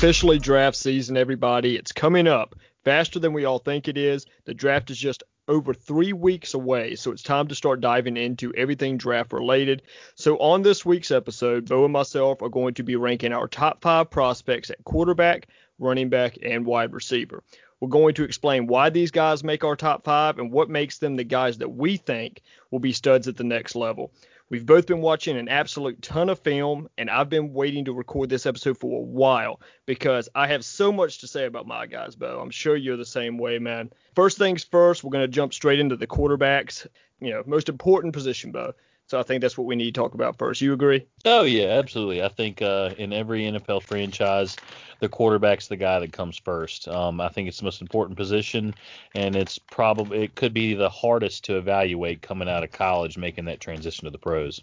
[0.00, 1.76] officially draft season, everybody.
[1.76, 2.54] It's coming up
[2.86, 4.24] faster than we all think it is.
[4.46, 8.50] The draft is just over three weeks away, so it's time to start diving into
[8.54, 9.82] everything draft related.
[10.14, 13.82] So, on this week's episode, Beau and myself are going to be ranking our top
[13.82, 17.42] five prospects at quarterback, running back, and wide receiver.
[17.78, 21.16] We're going to explain why these guys make our top five and what makes them
[21.16, 24.12] the guys that we think will be studs at the next level.
[24.50, 28.28] We've both been watching an absolute ton of film, and I've been waiting to record
[28.28, 32.16] this episode for a while because I have so much to say about my guys,
[32.16, 32.40] Beau.
[32.40, 33.92] I'm sure you're the same way, man.
[34.16, 36.84] First things first, we're going to jump straight into the quarterbacks.
[37.20, 38.72] You know, most important position, Beau.
[39.10, 40.60] So I think that's what we need to talk about first.
[40.60, 41.04] You agree?
[41.24, 42.22] Oh yeah, absolutely.
[42.22, 44.54] I think uh, in every NFL franchise,
[45.00, 46.86] the quarterback's the guy that comes first.
[46.86, 48.72] Um, I think it's the most important position,
[49.16, 53.46] and it's probably it could be the hardest to evaluate coming out of college, making
[53.46, 54.60] that transition to the pros.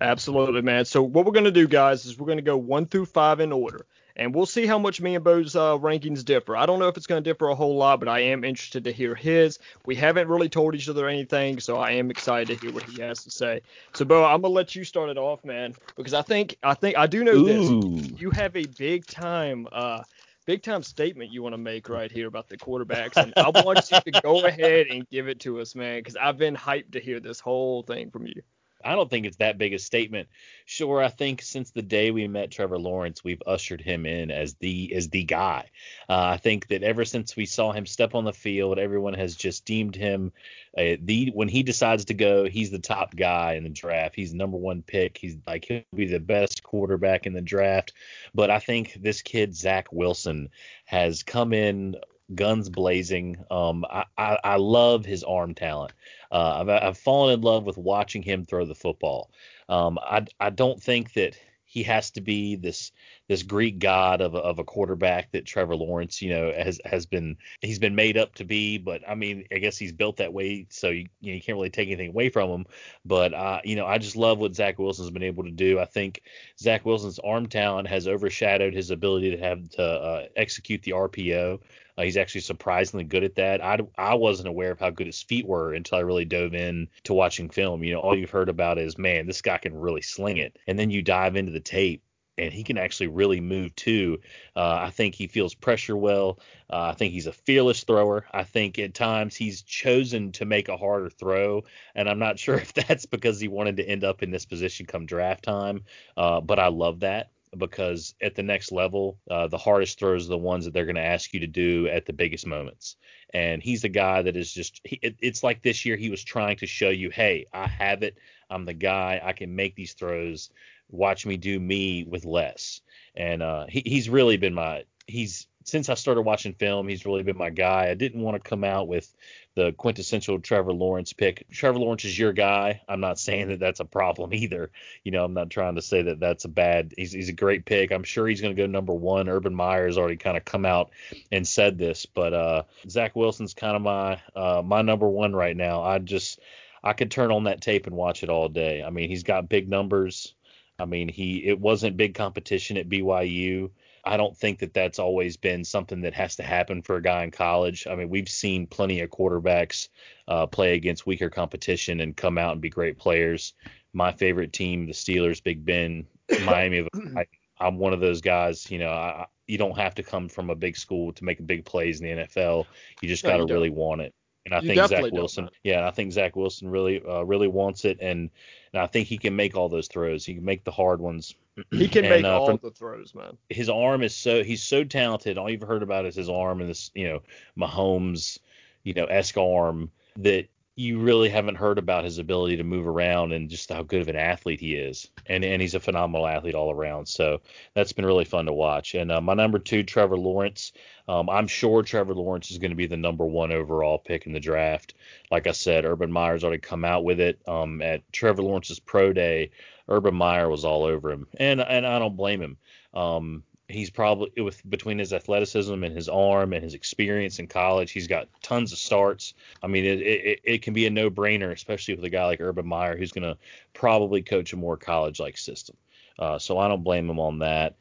[0.00, 0.86] Absolutely, man.
[0.86, 3.84] So what we're gonna do, guys, is we're gonna go one through five in order
[4.20, 6.54] and we'll see how much me and Beau's uh, rankings differ.
[6.54, 8.84] I don't know if it's going to differ a whole lot, but I am interested
[8.84, 9.58] to hear his.
[9.86, 13.00] We haven't really told each other anything, so I am excited to hear what he
[13.00, 13.62] has to say.
[13.94, 16.98] So, Beau, I'm gonna let you start it off, man, because I think I think
[16.98, 17.44] I do know Ooh.
[17.46, 18.20] this.
[18.20, 19.66] You have a big time.
[19.72, 20.02] Uh,
[20.44, 23.16] big time statement you want to make right here about the quarterbacks.
[23.22, 26.36] And I want you to go ahead and give it to us, man, because I've
[26.36, 28.42] been hyped to hear this whole thing from you.
[28.84, 30.28] I don't think it's that big a statement.
[30.64, 34.54] Sure, I think since the day we met Trevor Lawrence, we've ushered him in as
[34.54, 35.70] the as the guy.
[36.08, 39.36] Uh, I think that ever since we saw him step on the field, everyone has
[39.36, 40.32] just deemed him
[40.76, 44.14] uh, the when he decides to go, he's the top guy in the draft.
[44.14, 45.18] He's the number one pick.
[45.18, 47.92] He's like he'll be the best quarterback in the draft.
[48.34, 50.50] But I think this kid Zach Wilson
[50.84, 51.96] has come in
[52.34, 53.36] guns blazing.
[53.50, 55.92] Um, I, I, I love his arm talent.
[56.30, 59.30] Uh, I've, I've fallen in love with watching him throw the football.
[59.68, 62.90] Um, I, I don't think that he has to be this
[63.30, 67.06] this Greek god of a, of a quarterback that Trevor Lawrence, you know, has has
[67.06, 68.76] been he's been made up to be.
[68.76, 71.54] But I mean, I guess he's built that way, so you, you, know, you can't
[71.54, 72.66] really take anything away from him.
[73.04, 75.78] But uh, you know, I just love what Zach Wilson's been able to do.
[75.78, 76.22] I think
[76.58, 81.60] Zach Wilson's arm talent has overshadowed his ability to have to uh, execute the RPO.
[81.96, 83.62] Uh, he's actually surprisingly good at that.
[83.62, 86.88] I, I wasn't aware of how good his feet were until I really dove in
[87.04, 87.84] to watching film.
[87.84, 90.56] You know, all you've heard about is, man, this guy can really sling it.
[90.66, 92.02] And then you dive into the tape
[92.40, 94.18] and he can actually really move too.
[94.56, 96.40] Uh, I think he feels pressure well.
[96.70, 98.26] Uh, I think he's a fearless thrower.
[98.32, 101.64] I think at times he's chosen to make a harder throw,
[101.94, 104.86] and I'm not sure if that's because he wanted to end up in this position
[104.86, 105.84] come draft time.
[106.16, 110.30] Uh, but I love that because at the next level, uh, the hardest throws are
[110.30, 112.96] the ones that they're going to ask you to do at the biggest moments.
[113.34, 116.22] And he's the guy that is just, he, it, it's like this year he was
[116.22, 118.18] trying to show you, hey, I have it.
[118.50, 119.20] I'm the guy.
[119.22, 120.50] I can make these throws.
[120.90, 122.80] Watch me do me with less.
[123.14, 127.22] And uh, he, he's really been my, he's, since I started watching film, he's really
[127.22, 127.88] been my guy.
[127.90, 129.14] I didn't want to come out with
[129.54, 131.46] the quintessential Trevor Lawrence pick.
[131.50, 132.80] Trevor Lawrence is your guy.
[132.88, 134.70] I'm not saying that that's a problem either.
[135.04, 136.94] You know, I'm not trying to say that that's a bad.
[136.96, 137.92] He's, he's a great pick.
[137.92, 139.28] I'm sure he's going to go number one.
[139.28, 140.90] Urban Meyer has already kind of come out
[141.30, 145.56] and said this, but uh, Zach Wilson's kind of my uh, my number one right
[145.56, 145.82] now.
[145.82, 146.40] I just
[146.82, 148.82] I could turn on that tape and watch it all day.
[148.82, 150.34] I mean, he's got big numbers.
[150.80, 153.70] I mean, he it wasn't big competition at BYU.
[154.04, 157.22] I don't think that that's always been something that has to happen for a guy
[157.22, 157.86] in college.
[157.86, 159.88] I mean, we've seen plenty of quarterbacks
[160.26, 163.52] uh, play against weaker competition and come out and be great players.
[163.92, 166.06] My favorite team, the Steelers, Big Ben,
[166.44, 166.88] Miami.
[167.16, 167.26] I,
[167.58, 168.70] I'm one of those guys.
[168.70, 171.64] You know, I, you don't have to come from a big school to make big
[171.64, 172.66] plays in the NFL.
[173.02, 174.14] You just got to really want it.
[174.46, 175.54] And I you think Zach Wilson, don't.
[175.64, 178.30] yeah, I think Zach Wilson really, uh, really wants it, and,
[178.72, 180.24] and I think he can make all those throws.
[180.24, 181.34] He can make the hard ones.
[181.70, 183.36] He can and, make uh, all the throws, man.
[183.50, 185.36] His arm is so he's so talented.
[185.36, 187.20] All you've heard about is his arm and this, you know,
[187.58, 188.38] Mahomes,
[188.82, 190.48] you know, esque arm that
[190.80, 194.08] you really haven't heard about his ability to move around and just how good of
[194.08, 195.08] an athlete he is.
[195.26, 197.06] And and he's a phenomenal athlete all around.
[197.06, 197.42] So
[197.74, 198.94] that's been really fun to watch.
[198.94, 200.72] And uh, my number two, Trevor Lawrence.
[201.06, 204.32] Um, I'm sure Trevor Lawrence is going to be the number one overall pick in
[204.32, 204.94] the draft.
[205.30, 207.40] Like I said, Urban Meyer's already come out with it.
[207.46, 209.50] Um, at Trevor Lawrence's pro day,
[209.88, 212.56] Urban Meyer was all over him, and and I don't blame him.
[212.94, 217.92] Um, he's probably with between his athleticism and his arm and his experience in college,
[217.92, 219.34] he's got tons of starts.
[219.62, 222.40] I mean, it it, it can be a no brainer, especially with a guy like
[222.40, 223.38] Urban Meyer, who's going to
[223.72, 225.76] probably coach a more college like system.
[226.18, 227.76] Uh, so I don't blame him on that.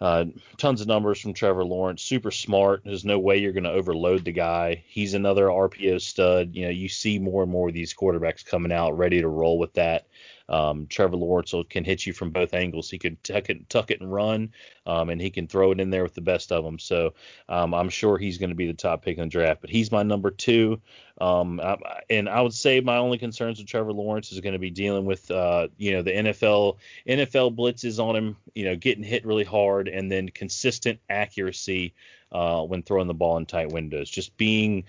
[0.00, 0.26] Uh,
[0.58, 2.02] tons of numbers from Trevor Lawrence.
[2.02, 2.82] Super smart.
[2.84, 4.84] There's no way you're going to overload the guy.
[4.86, 6.50] He's another RPO stud.
[6.54, 9.58] You know, you see more and more of these quarterbacks coming out ready to roll
[9.58, 10.06] with that.
[10.48, 12.90] Um, Trevor Lawrence can hit you from both angles.
[12.90, 14.52] He can tuck it, tuck it and run,
[14.86, 16.78] um, and he can throw it in there with the best of them.
[16.78, 17.14] So
[17.48, 19.60] um, I'm sure he's going to be the top pick in the draft.
[19.62, 20.80] But he's my number two.
[21.20, 21.76] Um, I,
[22.10, 25.04] and I would say my only concerns with Trevor Lawrence is going to be dealing
[25.06, 26.76] with, uh, you know, the NFL
[27.08, 31.94] NFL blitzes on him, you know, getting hit really hard, and then consistent accuracy
[32.32, 34.10] uh, when throwing the ball in tight windows.
[34.10, 34.84] Just being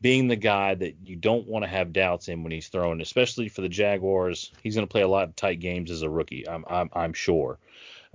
[0.00, 3.48] being the guy that you don't want to have doubts in when he's throwing, especially
[3.48, 4.52] for the Jaguars.
[4.62, 6.48] He's going to play a lot of tight games as a rookie.
[6.48, 7.58] I'm I'm, I'm sure.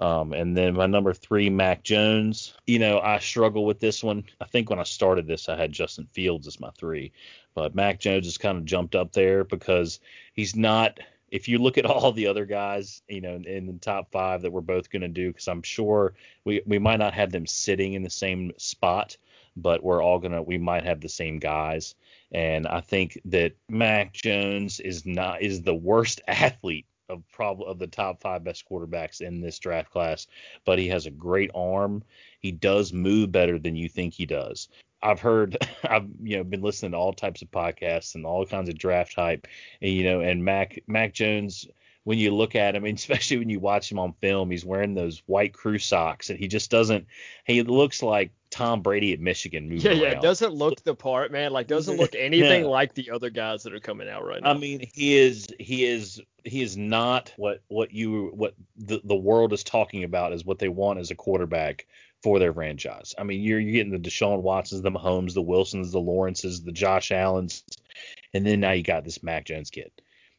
[0.02, 2.56] Um, and then my number three, Mac Jones.
[2.66, 4.24] You know, I struggle with this one.
[4.40, 7.12] I think when I started this, I had Justin Fields as my three,
[7.54, 10.00] but Mac Jones has kind of jumped up there because
[10.34, 11.00] he's not.
[11.30, 14.52] If you look at all the other guys, you know, in the top five that
[14.52, 16.14] we're both going to do, because I'm sure
[16.46, 19.18] we we might not have them sitting in the same spot,
[19.56, 21.96] but we're all gonna we might have the same guys.
[22.32, 27.78] And I think that Mac Jones is not is the worst athlete of probably of
[27.78, 30.28] the top five best quarterbacks in this draft class,
[30.66, 32.04] but he has a great arm.
[32.40, 34.70] He does move better than you think he does.
[35.04, 38.70] I've heard I've you know been listening to all types of podcasts and all kinds
[38.70, 39.48] of draft hype,
[39.82, 41.68] and you know, and Mac Mac Jones
[42.04, 45.22] when you look at him, especially when you watch him on film, he's wearing those
[45.26, 47.08] white crew socks, and he just doesn't.
[47.46, 49.70] He looks like Tom Brady at Michigan.
[49.72, 50.22] yeah, yeah, around.
[50.22, 51.52] doesn't look the part, man.
[51.52, 54.52] Like doesn't look anything like the other guys that are coming out right now.
[54.52, 59.16] I mean, he is he is he is not what what you what the the
[59.16, 61.86] world is talking about is what they want as a quarterback
[62.24, 63.16] for their franchise.
[63.18, 66.72] I mean, you're, you're getting the Deshaun Watsons, the Mahomes, the Wilsons, the Lawrences, the
[66.72, 67.64] Josh Allens,
[68.32, 69.92] and then now you got this Mac Jones kid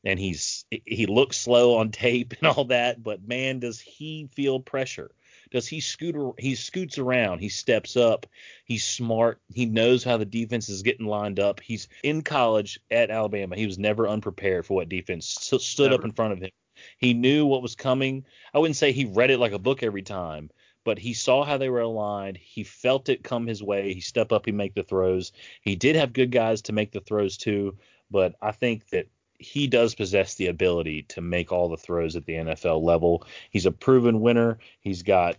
[0.04, 4.60] and he's he looks slow on tape and all that, but man, does he feel
[4.60, 5.10] pressure?
[5.50, 6.16] Does he scoot?
[6.38, 7.40] He scoots around.
[7.40, 8.26] He steps up.
[8.64, 9.40] He's smart.
[9.52, 11.60] He knows how the defense is getting lined up.
[11.60, 13.54] He's in college at Alabama.
[13.54, 16.00] He was never unprepared for what defense stood never.
[16.00, 16.50] up in front of him.
[16.98, 18.24] He knew what was coming.
[18.54, 20.50] I wouldn't say he read it like a book every time,
[20.84, 22.38] but he saw how they were aligned.
[22.38, 23.92] He felt it come his way.
[23.92, 24.46] He step up.
[24.46, 25.32] He make the throws.
[25.60, 27.76] He did have good guys to make the throws too,
[28.10, 29.06] but I think that
[29.38, 33.26] he does possess the ability to make all the throws at the NFL level.
[33.50, 34.58] He's a proven winner.
[34.80, 35.36] He's got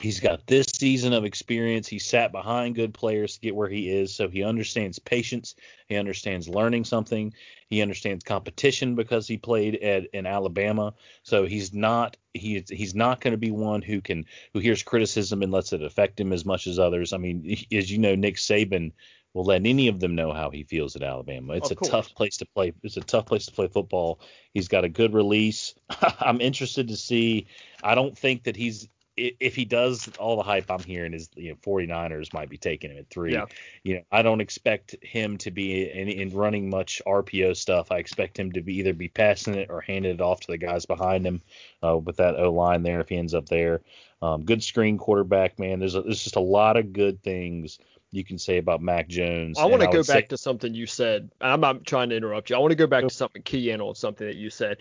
[0.00, 1.86] he's got this season of experience.
[1.86, 5.54] He sat behind good players to get where he is, so he understands patience.
[5.88, 7.32] He understands learning something.
[7.68, 10.94] He understands competition because he played at in Alabama.
[11.22, 15.42] So he's not he's he's not going to be one who can who hears criticism
[15.42, 17.12] and lets it affect him as much as others.
[17.12, 18.92] I mean, as you know, Nick Saban
[19.34, 21.54] will let any of them know how he feels at Alabama.
[21.54, 21.90] It's of a course.
[21.90, 22.72] tough place to play.
[22.82, 24.20] It's a tough place to play football.
[24.54, 25.74] He's got a good release.
[26.20, 27.48] I'm interested to see.
[27.82, 31.50] I don't think that he's if he does all the hype I'm hearing is you
[31.50, 33.32] know 49ers might be taking him at three.
[33.32, 33.44] Yeah.
[33.84, 37.92] You know, I don't expect him to be in, in running much RPO stuff.
[37.92, 40.58] I expect him to be either be passing it or handing it off to the
[40.58, 41.42] guys behind him
[41.82, 43.82] uh, with that O line there if he ends up there.
[44.20, 45.78] Um, good screen quarterback, man.
[45.78, 47.78] There's a, there's just a lot of good things
[48.14, 49.58] you can say about Mac Jones.
[49.58, 51.30] I want to go back say, to something you said.
[51.40, 52.56] I'm not trying to interrupt you.
[52.56, 54.78] I want to go back to something key in on something that you said.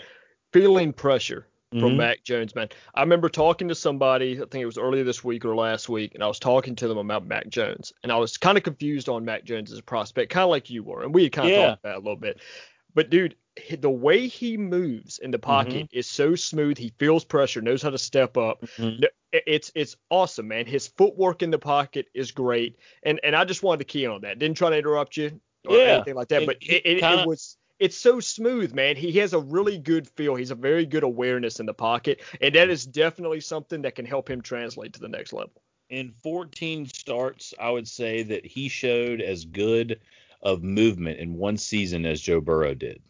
[0.51, 1.97] Feeling pressure from mm-hmm.
[1.97, 2.69] Mac Jones, man.
[2.93, 6.13] I remember talking to somebody, I think it was earlier this week or last week,
[6.13, 7.91] and I was talking to them about Mac Jones.
[8.03, 10.69] And I was kind of confused on Mac Jones as a prospect, kind of like
[10.69, 11.03] you were.
[11.03, 11.67] And we had kind of yeah.
[11.69, 12.39] talked about a little bit.
[12.93, 13.35] But dude,
[13.79, 15.97] the way he moves in the pocket mm-hmm.
[15.97, 16.77] is so smooth.
[16.77, 18.61] He feels pressure, knows how to step up.
[18.77, 19.03] Mm-hmm.
[19.33, 20.67] It's it's awesome, man.
[20.67, 24.21] His footwork in the pocket is great, and and I just wanted to key on
[24.21, 24.37] that.
[24.37, 25.95] Didn't try to interrupt you or yeah.
[25.95, 27.23] anything like that, but it, it, kinda...
[27.23, 28.95] it was it's so smooth, man.
[28.95, 30.35] He has a really good feel.
[30.35, 34.05] He's a very good awareness in the pocket, and that is definitely something that can
[34.05, 35.61] help him translate to the next level.
[35.89, 39.99] In 14 starts, I would say that he showed as good
[40.41, 43.01] of movement in one season as Joe Burrow did.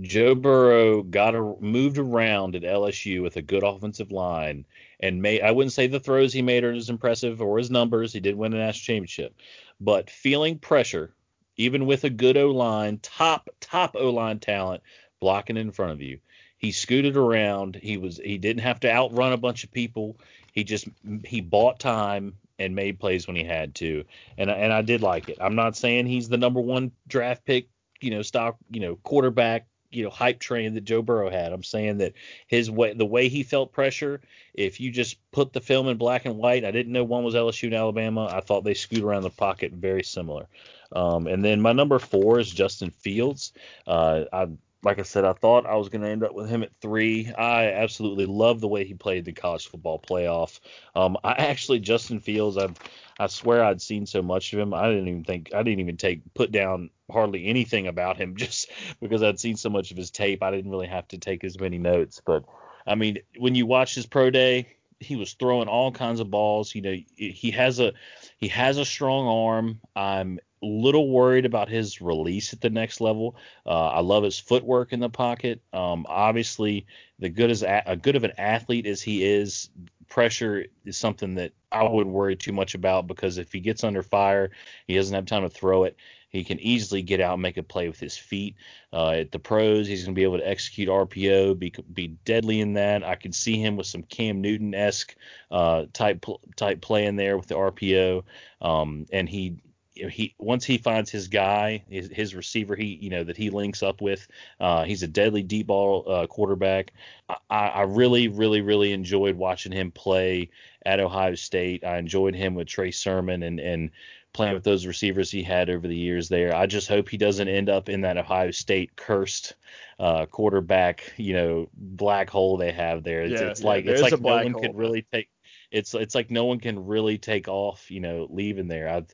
[0.00, 4.64] Joe Burrow got a, moved around at LSU with a good offensive line
[5.02, 8.12] and made I wouldn't say the throws he made are as impressive or his numbers.
[8.12, 9.34] He did win a national championship,
[9.80, 11.14] but feeling pressure,
[11.56, 14.82] even with a good O line, top top O line talent
[15.20, 16.18] blocking in front of you,
[16.58, 17.76] he scooted around.
[17.76, 20.18] He was he didn't have to outrun a bunch of people.
[20.52, 20.88] He just
[21.24, 24.04] he bought time and made plays when he had to,
[24.36, 25.38] and and I did like it.
[25.40, 27.68] I'm not saying he's the number one draft pick,
[28.00, 31.52] you know, stock, you know, quarterback you know hype train that Joe Burrow had.
[31.52, 32.14] I'm saying that
[32.46, 34.20] his way the way he felt pressure,
[34.54, 37.34] if you just put the film in black and white, I didn't know one was
[37.34, 38.28] LSU and Alabama.
[38.32, 40.46] I thought they scoot around the pocket very similar.
[40.92, 43.52] Um, and then my number four is Justin Fields.
[43.86, 44.48] Uh, I
[44.82, 47.30] like I said, I thought I was going to end up with him at three.
[47.36, 50.58] I absolutely love the way he played the college football playoff.
[50.94, 52.56] Um, I actually Justin Fields.
[52.56, 52.76] I've
[53.18, 54.72] I swear I'd seen so much of him.
[54.72, 58.70] I didn't even think I didn't even take put down hardly anything about him just
[59.00, 60.42] because I'd seen so much of his tape.
[60.42, 62.22] I didn't really have to take as many notes.
[62.24, 62.44] But
[62.86, 66.74] I mean, when you watch his pro day, he was throwing all kinds of balls.
[66.74, 67.92] You know, he has a
[68.38, 69.80] he has a strong arm.
[69.94, 73.36] I'm little worried about his release at the next level.
[73.66, 75.60] Uh, I love his footwork in the pocket.
[75.72, 76.86] Um, obviously,
[77.18, 79.70] the good as a, a good of an athlete as he is,
[80.08, 84.02] pressure is something that I wouldn't worry too much about because if he gets under
[84.02, 84.50] fire,
[84.86, 85.96] he doesn't have time to throw it.
[86.28, 88.54] He can easily get out and make a play with his feet.
[88.92, 92.60] Uh, at the pros, he's going to be able to execute RPO, be be deadly
[92.60, 93.02] in that.
[93.02, 95.16] I can see him with some Cam Newton esque
[95.50, 96.24] uh, type
[96.54, 98.22] type play in there with the RPO,
[98.60, 99.56] um, and he
[99.94, 103.82] he once he finds his guy, his, his, receiver, he you know that he links
[103.82, 104.26] up with,
[104.60, 106.92] uh, he's a deadly deep ball uh, quarterback.
[107.28, 110.50] I, I, really, really, really enjoyed watching him play
[110.86, 111.84] at Ohio State.
[111.84, 113.90] I enjoyed him with Trey Sermon and and
[114.32, 116.54] playing with those receivers he had over the years there.
[116.54, 119.54] I just hope he doesn't end up in that Ohio State cursed
[119.98, 123.22] uh, quarterback, you know, black hole they have there.
[123.22, 124.62] It's, yeah, it's like yeah, it's like no one hole.
[124.62, 125.28] could really take.
[125.70, 128.88] It's it's like no one can really take off, you know, leaving there.
[128.88, 129.04] I,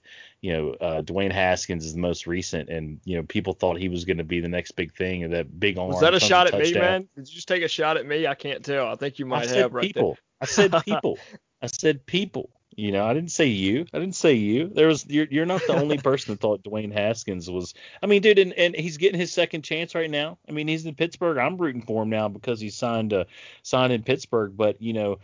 [0.41, 3.89] you know, uh, Dwayne Haskins is the most recent, and you know, people thought he
[3.89, 5.89] was going to be the next big thing, and that big arm.
[5.89, 6.73] Was that a shot at touchdown.
[6.73, 7.09] me, man?
[7.17, 8.27] Did you just take a shot at me?
[8.27, 8.87] I can't tell.
[8.87, 10.15] I think you might I have right people.
[10.15, 10.23] there.
[10.41, 11.19] I said people.
[11.63, 12.51] I said people.
[12.77, 13.87] You know, I didn't say you.
[13.95, 14.69] I didn't say you.
[14.69, 17.73] There was you're, you're not the only person that thought Dwayne Haskins was.
[18.03, 20.37] I mean, dude, and, and he's getting his second chance right now.
[20.47, 21.39] I mean, he's in Pittsburgh.
[21.39, 23.25] I'm rooting for him now because he signed uh,
[23.63, 24.55] signed in Pittsburgh.
[24.55, 25.21] But you know,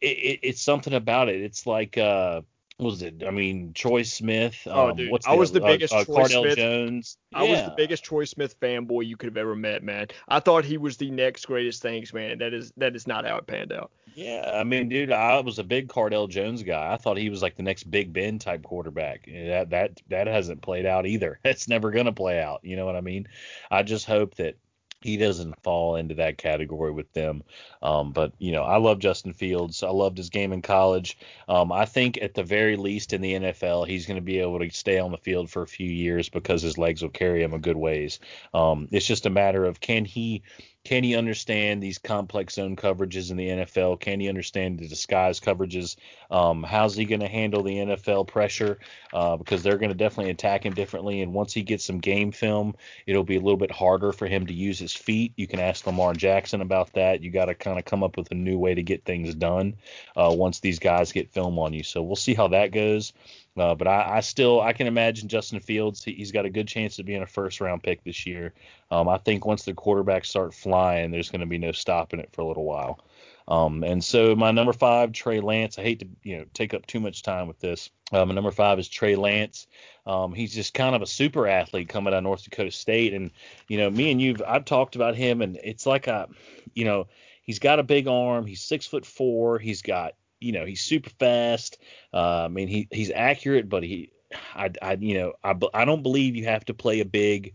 [0.00, 1.40] it, it, it's something about it.
[1.40, 2.42] It's like uh,
[2.78, 3.22] was it?
[3.26, 4.56] I mean, Troy Smith.
[4.66, 6.56] Oh, um, dude, what's the, I was the uh, biggest uh, Troy Smith.
[6.56, 7.16] Jones.
[7.32, 7.50] I yeah.
[7.50, 10.08] was the biggest Troy Smith fanboy you could have ever met, man.
[10.28, 12.38] I thought he was the next greatest things, man.
[12.38, 13.92] That is that is not how it panned out.
[14.14, 16.92] Yeah, I mean, dude, I was a big Cardale Jones guy.
[16.92, 19.26] I thought he was like the next Big Ben type quarterback.
[19.26, 21.38] That that that hasn't played out either.
[21.54, 22.60] It's never gonna play out.
[22.64, 23.28] You know what I mean?
[23.70, 24.56] I just hope that
[25.04, 27.42] he doesn't fall into that category with them.
[27.82, 29.82] Um, but you know, I love Justin Fields.
[29.82, 31.18] I loved his game in college.
[31.46, 34.58] Um, I think at the very least in the NFL, he's going to be able
[34.60, 37.52] to stay on the field for a few years because his legs will carry him
[37.52, 38.18] a good ways.
[38.54, 40.42] Um, it's just a matter of can he
[40.84, 44.00] can he understand these complex zone coverages in the NFL?
[44.00, 45.96] Can he understand the disguise coverages?
[46.30, 48.78] Um, how's he going to handle the NFL pressure?
[49.12, 51.22] Uh, because they're going to definitely attack him differently.
[51.22, 52.74] And once he gets some game film,
[53.06, 55.32] it'll be a little bit harder for him to use his feet.
[55.36, 57.22] You can ask Lamar Jackson about that.
[57.22, 59.76] You got to kind of come up with a new way to get things done
[60.16, 61.82] uh, once these guys get film on you.
[61.82, 63.14] So we'll see how that goes.
[63.56, 66.02] Uh, but I, I, still I can imagine Justin Fields.
[66.02, 68.52] He, has got a good chance of being a first round pick this year.
[68.90, 72.30] Um, I think once the quarterbacks start flying, there's going to be no stopping it
[72.32, 72.98] for a little while.
[73.46, 75.78] Um, and so my number five, Trey Lance.
[75.78, 77.90] I hate to you know take up too much time with this.
[78.10, 79.66] Uh, my number five is Trey Lance.
[80.06, 83.30] Um, he's just kind of a super athlete coming out of North Dakota State, and
[83.68, 86.28] you know me and you've I've talked about him, and it's like a
[86.74, 87.06] you know
[87.42, 88.46] he's got a big arm.
[88.46, 89.58] He's six foot four.
[89.58, 91.78] He's got you know he's super fast.
[92.12, 94.10] Uh, I mean he he's accurate, but he
[94.54, 97.54] I, I you know I, I don't believe you have to play a big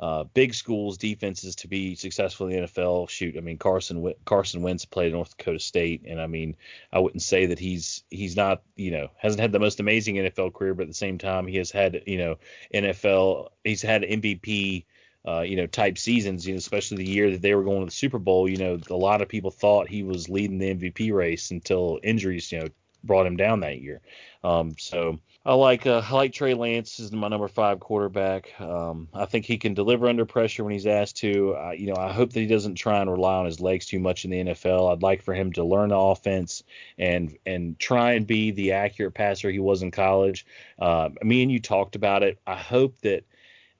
[0.00, 3.08] uh, big schools defenses to be successful in the NFL.
[3.08, 6.56] Shoot, I mean Carson Carson Wentz played North Dakota State, and I mean
[6.92, 10.54] I wouldn't say that he's he's not you know hasn't had the most amazing NFL
[10.54, 12.38] career, but at the same time he has had you know
[12.74, 14.84] NFL he's had MVP
[15.26, 17.86] uh, you know, type seasons, you know, especially the year that they were going to
[17.86, 21.12] the Super Bowl, you know, a lot of people thought he was leading the MVP
[21.12, 22.68] race until injuries, you know,
[23.04, 24.00] brought him down that year.
[24.44, 28.60] Um, so I like uh, I like Trey Lance as my number five quarterback.
[28.60, 31.56] Um, I think he can deliver under pressure when he's asked to.
[31.56, 33.98] Uh, you know, I hope that he doesn't try and rely on his legs too
[33.98, 34.92] much in the NFL.
[34.92, 36.62] I'd like for him to learn the offense
[36.96, 40.46] and and try and be the accurate passer he was in college.
[40.78, 42.38] Uh, me and you talked about it.
[42.46, 43.24] I hope that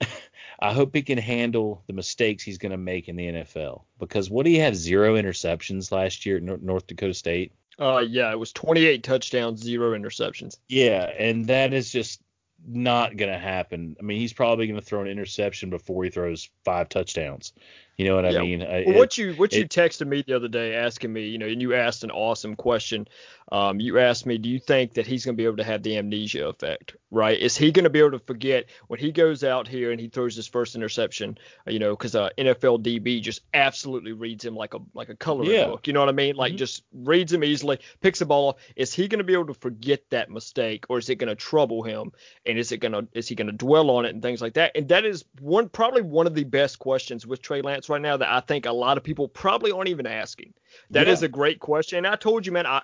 [0.62, 4.30] I hope he can handle the mistakes he's going to make in the NFL because
[4.30, 7.52] what do you have zero interceptions last year at North Dakota State?
[7.80, 10.58] Uh, yeah, it was 28 touchdowns, zero interceptions.
[10.68, 12.22] Yeah, and that is just
[12.64, 13.96] not going to happen.
[13.98, 17.52] I mean, he's probably going to throw an interception before he throws five touchdowns.
[17.96, 18.38] You know what yeah.
[18.38, 18.60] I mean?
[18.60, 21.46] Well, it, what you what you texted me the other day asking me, you know,
[21.46, 23.08] and you asked an awesome question.
[23.52, 25.82] Um, you asked me, do you think that he's going to be able to have
[25.82, 26.96] the amnesia effect?
[27.10, 27.38] Right?
[27.38, 30.08] Is he going to be able to forget when he goes out here and he
[30.08, 31.36] throws his first interception?
[31.66, 35.50] You know, because uh, NFL DB just absolutely reads him like a like a coloring
[35.50, 35.66] yeah.
[35.66, 35.86] book.
[35.86, 36.34] You know what I mean?
[36.34, 36.56] Like mm-hmm.
[36.56, 38.48] just reads him easily, picks the ball.
[38.48, 38.56] Off.
[38.74, 41.34] Is he going to be able to forget that mistake, or is it going to
[41.34, 42.12] trouble him?
[42.46, 44.54] And is it going to is he going to dwell on it and things like
[44.54, 44.72] that?
[44.74, 48.16] And that is one probably one of the best questions with Trey Lance right now
[48.16, 50.54] that I think a lot of people probably aren't even asking.
[50.88, 51.12] That yeah.
[51.12, 51.98] is a great question.
[51.98, 52.80] And I told you, man, I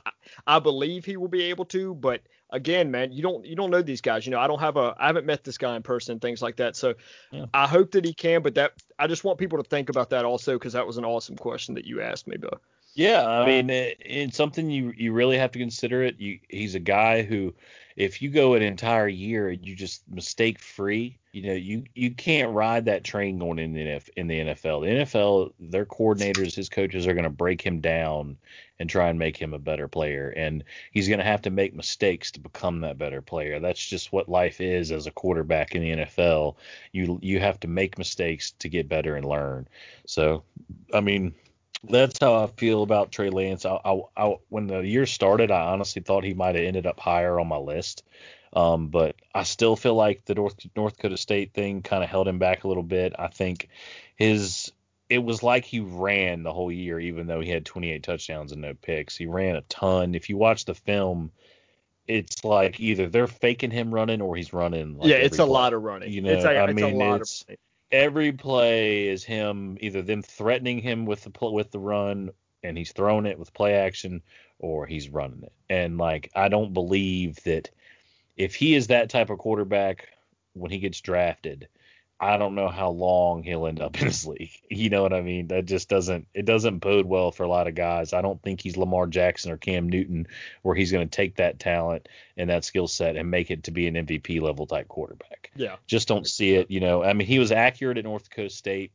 [0.47, 3.83] I believe he will be able to, but again, man, you don't you don't know
[3.83, 4.27] these guys.
[4.27, 6.57] You know, I don't have a I haven't met this guy in person, things like
[6.57, 6.77] that.
[6.77, 6.95] So
[7.31, 7.47] yeah.
[7.55, 10.25] I hope that he can, but that I just want people to think about that
[10.25, 12.61] also because that was an awesome question that you asked me, Bill.
[12.95, 16.19] Yeah, I mean, it, it's something you you really have to consider it.
[16.19, 17.55] You he's a guy who
[17.99, 22.13] if you go an entire year and you just mistake free, you know, you you
[22.13, 24.83] can't ride that train going in the in the NFL.
[24.83, 28.37] The NFL, their coordinators, his coaches are going to break him down
[28.79, 30.63] and try and make him a better player, and
[30.93, 33.59] he's going to have to make mistakes to become that better player.
[33.59, 36.55] That's just what life is as a quarterback in the NFL.
[36.93, 39.67] You you have to make mistakes to get better and learn.
[40.07, 40.45] So,
[40.95, 41.35] I mean,
[41.85, 43.65] that's how I feel about Trey Lance.
[43.65, 46.99] I, I, I, when the year started, I honestly thought he might have ended up
[46.99, 48.05] higher on my list.
[48.53, 52.27] Um, but I still feel like the North North Dakota State thing kind of held
[52.27, 53.15] him back a little bit.
[53.19, 53.69] I think
[54.17, 54.73] his
[55.09, 58.63] it was like he ran the whole year, even though he had 28 touchdowns and
[58.63, 59.17] no picks.
[59.17, 60.15] He ran a ton.
[60.15, 61.31] If you watch the film,
[62.07, 64.99] it's like either they're faking him running or he's running.
[64.99, 65.53] Like yeah, it's a play.
[65.53, 66.13] lot of running.
[66.13, 67.45] You know, it's like, I it's mean, it's,
[67.91, 72.31] every play is him either them threatening him with the with the run
[72.63, 74.23] and he's throwing it with play action
[74.59, 75.53] or he's running it.
[75.71, 77.71] And like I don't believe that
[78.37, 80.09] if he is that type of quarterback
[80.55, 81.69] when he gets drafted,
[82.21, 84.51] I don't know how long he'll end up in this league.
[84.69, 85.49] You know what I mean?
[85.49, 88.13] That just doesn't it doesn't bode well for a lot of guys.
[88.13, 90.27] I don't think he's Lamar Jackson or Cam Newton
[90.63, 93.71] where he's going to take that talent and that skill set and make it to
[93.71, 95.51] be an MVP level type quarterback.
[95.55, 95.77] Yeah.
[95.87, 97.03] Just don't see it, you know.
[97.03, 98.93] I mean, he was accurate at North Dakota State.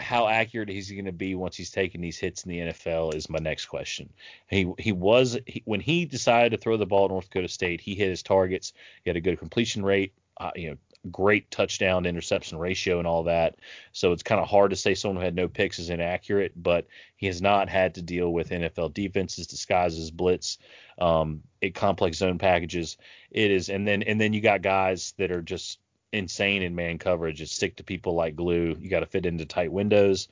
[0.00, 3.14] How accurate is he going to be once he's taking these hits in the NFL
[3.14, 4.12] is my next question.
[4.48, 7.80] He he was he, when he decided to throw the ball at North Dakota State,
[7.80, 8.72] he hit his targets.
[9.04, 10.12] He had a good completion rate.
[10.36, 10.76] Uh, you know,
[11.10, 13.56] great touchdown to interception ratio and all that.
[13.92, 16.86] So it's kind of hard to say someone who had no picks is inaccurate, but
[17.16, 20.58] he has not had to deal with NFL defenses disguised as blitz,
[20.98, 22.96] um, it complex zone packages.
[23.30, 25.78] It is, and then and then you got guys that are just
[26.12, 27.40] insane in man coverage.
[27.40, 28.76] It stick to people like glue.
[28.78, 30.28] You got to fit into tight windows.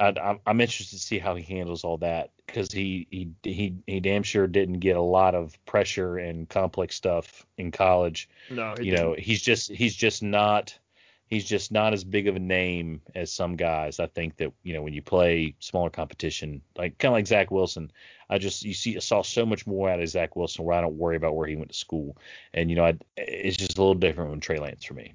[0.00, 4.00] I, am interested to see how he handles all that because he, he he he
[4.00, 8.28] damn sure didn't get a lot of pressure and complex stuff in college.
[8.48, 8.94] No, you didn't.
[8.94, 10.76] know he's just he's just not
[11.30, 14.00] he's just not as big of a name as some guys.
[14.00, 17.50] I think that you know when you play smaller competition, like kind of like Zach
[17.50, 17.90] Wilson,
[18.28, 20.80] I just you see I saw so much more out of Zach Wilson where I
[20.80, 22.16] don't worry about where he went to school,
[22.54, 25.14] and you know I, it's just a little different with Trey Lance for me.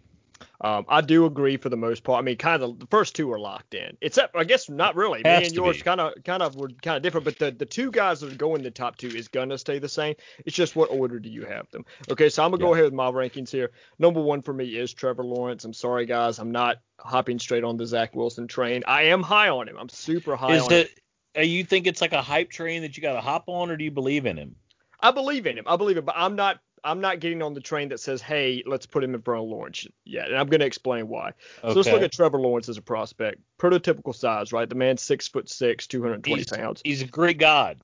[0.61, 2.19] Um, I do agree for the most part.
[2.19, 3.97] I mean, kind of the first two are locked in.
[4.01, 5.21] Except I guess not really.
[5.23, 7.91] Me and yours kind of kind of were kind of different, but the the two
[7.91, 10.15] guys that are going the top two is gonna stay the same.
[10.45, 11.85] It's just what order do you have them?
[12.09, 12.67] Okay, so I'm gonna yeah.
[12.69, 13.71] go ahead with my rankings here.
[13.99, 15.65] Number one for me is Trevor Lawrence.
[15.65, 18.83] I'm sorry guys, I'm not hopping straight on the Zach Wilson train.
[18.87, 19.77] I am high on him.
[19.77, 20.87] I'm super high is on it.
[21.35, 21.43] him.
[21.43, 23.83] You think it's like a hype train that you got to hop on, or do
[23.83, 24.55] you believe in him?
[25.01, 25.65] I believe in him.
[25.67, 28.63] I believe it, but I'm not I'm not getting on the train that says, hey,
[28.65, 30.29] let's put him in front of Lawrence yet.
[30.29, 31.29] And I'm going to explain why.
[31.63, 31.69] Okay.
[31.69, 33.41] So let's look at Trevor Lawrence as a prospect.
[33.59, 34.69] Prototypical size, right?
[34.69, 36.81] The man's six foot six, 220 he's, pounds.
[36.85, 37.81] He's a great god.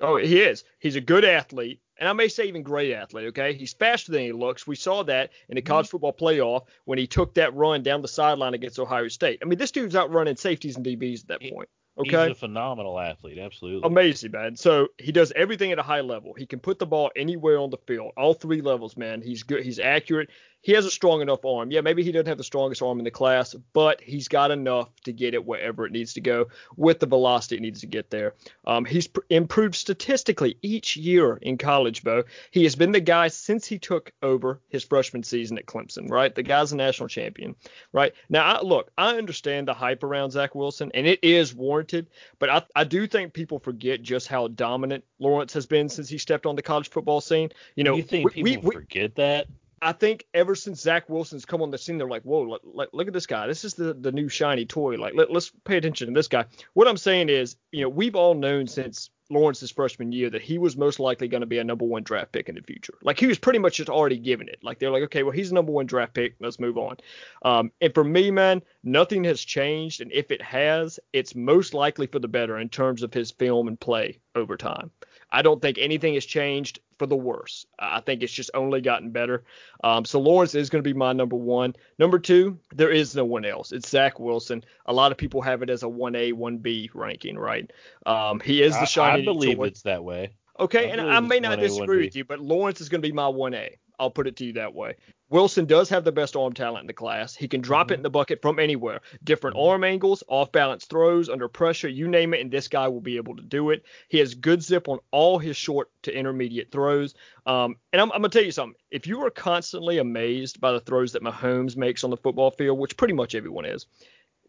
[0.00, 0.64] Oh, he is.
[0.80, 1.80] He's a good athlete.
[1.98, 3.52] And I may say even great athlete, okay?
[3.52, 4.66] He's faster than he looks.
[4.66, 5.98] We saw that in the college mm-hmm.
[5.98, 9.40] football playoff when he took that run down the sideline against Ohio State.
[9.42, 11.68] I mean, this dude's out running safeties and DBs at that point.
[12.00, 12.28] Okay.
[12.28, 13.86] He's a phenomenal athlete, absolutely.
[13.86, 14.56] Amazing, man.
[14.56, 16.34] So he does everything at a high level.
[16.34, 19.22] He can put the ball anywhere on the field, all three levels, man.
[19.22, 19.64] He's good.
[19.64, 20.30] He's accurate
[20.62, 21.70] he has a strong enough arm.
[21.70, 24.88] Yeah, maybe he doesn't have the strongest arm in the class, but he's got enough
[25.04, 28.10] to get it wherever it needs to go with the velocity it needs to get
[28.10, 28.34] there.
[28.66, 32.24] Um, he's pr- improved statistically each year in college, Beau.
[32.50, 36.34] He has been the guy since he took over his freshman season at Clemson, right?
[36.34, 37.56] The guy's a national champion,
[37.92, 38.12] right?
[38.28, 41.89] Now, I, look, I understand the hype around Zach Wilson, and it is warranted,
[42.38, 46.18] but I, I do think people forget just how dominant Lawrence has been since he
[46.18, 47.50] stepped on the college football scene.
[47.76, 49.46] You know, you think we, people we, forget that?
[49.82, 52.90] I think ever since Zach Wilson's come on the scene, they're like, whoa, look, look,
[52.92, 53.46] look at this guy.
[53.46, 54.96] This is the, the new shiny toy.
[54.96, 56.44] Like, let, let's pay attention to this guy.
[56.74, 60.58] What I'm saying is, you know, we've all known since Lawrence's freshman year that he
[60.58, 62.94] was most likely going to be a number one draft pick in the future.
[63.02, 64.58] Like he was pretty much just already given it.
[64.62, 66.34] Like they're like, okay, well he's a number one draft pick.
[66.40, 66.96] Let's move on.
[67.42, 70.00] Um, and for me, man, nothing has changed.
[70.00, 73.68] And if it has, it's most likely for the better in terms of his film
[73.68, 74.90] and play over time.
[75.32, 77.66] I don't think anything has changed for the worse.
[77.78, 79.44] I think it's just only gotten better.
[79.82, 81.74] Um, so Lawrence is going to be my number one.
[81.98, 83.72] Number two, there is no one else.
[83.72, 84.64] It's Zach Wilson.
[84.86, 87.70] A lot of people have it as a 1A, 1B ranking, right?
[88.06, 89.20] Um, he is the shiny.
[89.20, 90.34] I, I believe it's that way.
[90.58, 93.12] Okay, I and I may not disagree with you, but Lawrence is going to be
[93.12, 93.76] my 1A.
[94.00, 94.96] I'll put it to you that way.
[95.28, 97.36] Wilson does have the best arm talent in the class.
[97.36, 97.92] He can drop mm-hmm.
[97.92, 99.00] it in the bucket from anywhere.
[99.22, 99.68] Different mm-hmm.
[99.68, 103.16] arm angles, off balance throws, under pressure, you name it, and this guy will be
[103.16, 103.84] able to do it.
[104.08, 107.14] He has good zip on all his short to intermediate throws.
[107.46, 108.80] Um, and I'm, I'm going to tell you something.
[108.90, 112.78] If you are constantly amazed by the throws that Mahomes makes on the football field,
[112.78, 113.86] which pretty much everyone is,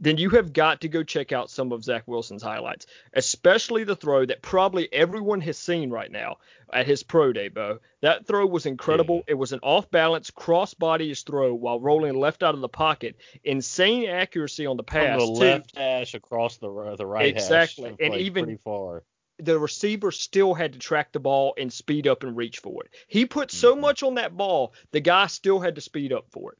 [0.01, 3.95] then you have got to go check out some of Zach Wilson's highlights, especially the
[3.95, 6.37] throw that probably everyone has seen right now
[6.73, 7.79] at his pro day, Beau.
[8.01, 9.17] That throw was incredible.
[9.17, 9.33] Yeah.
[9.33, 13.15] It was an off balance, cross bodies throw while rolling left out of the pocket.
[13.43, 15.21] Insane accuracy on the pass.
[15.21, 15.45] From the too.
[15.45, 17.83] left hash across the, the right exactly.
[17.83, 17.91] hash.
[17.91, 18.05] Exactly.
[18.07, 19.03] And even pretty far
[19.41, 22.91] the receiver still had to track the ball and speed up and reach for it.
[23.07, 23.81] He put so mm-hmm.
[23.81, 26.59] much on that ball, the guy still had to speed up for it.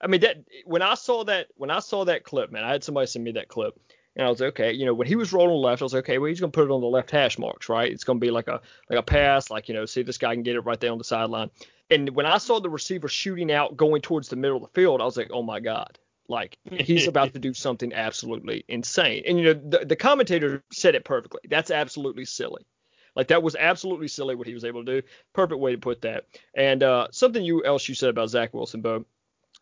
[0.00, 2.84] I mean that when I saw that when I saw that clip, man, I had
[2.84, 3.78] somebody send me that clip.
[4.16, 6.18] And I was okay, you know, when he was rolling left, I was like, okay,
[6.18, 7.90] well, he's gonna put it on the left hash marks, right?
[7.90, 10.34] It's gonna be like a like a pass, like you know, see if this guy
[10.34, 11.50] can get it right there on the sideline.
[11.90, 15.00] And when I saw the receiver shooting out, going towards the middle of the field,
[15.00, 19.22] I was like, oh my god, like he's about to do something absolutely insane.
[19.26, 21.40] And you know, the, the commentator said it perfectly.
[21.48, 22.66] That's absolutely silly.
[23.14, 25.06] Like that was absolutely silly what he was able to do.
[25.34, 26.26] Perfect way to put that.
[26.54, 29.04] And uh, something you else you said about Zach Wilson, Beau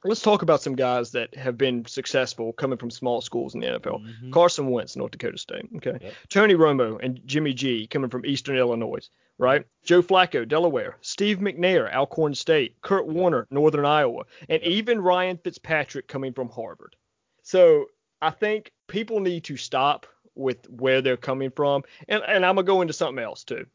[0.04, 3.66] let's talk about some guys that have been successful coming from small schools in the
[3.66, 4.02] NFL.
[4.02, 4.30] Mm-hmm.
[4.30, 5.68] Carson Wentz, North Dakota State.
[5.76, 5.98] Okay.
[6.00, 6.14] Yep.
[6.28, 9.08] Tony Romo and Jimmy G coming from Eastern Illinois.
[9.38, 9.64] Right.
[9.84, 10.96] Joe Flacco, Delaware.
[11.00, 12.80] Steve McNair, Alcorn State.
[12.82, 14.24] Kurt Warner, Northern Iowa.
[14.48, 14.70] And yep.
[14.70, 16.96] even Ryan Fitzpatrick coming from Harvard.
[17.42, 17.87] So
[18.20, 21.82] I think people need to stop with where they're coming from.
[22.08, 23.66] And, and I'm going to go into something else too.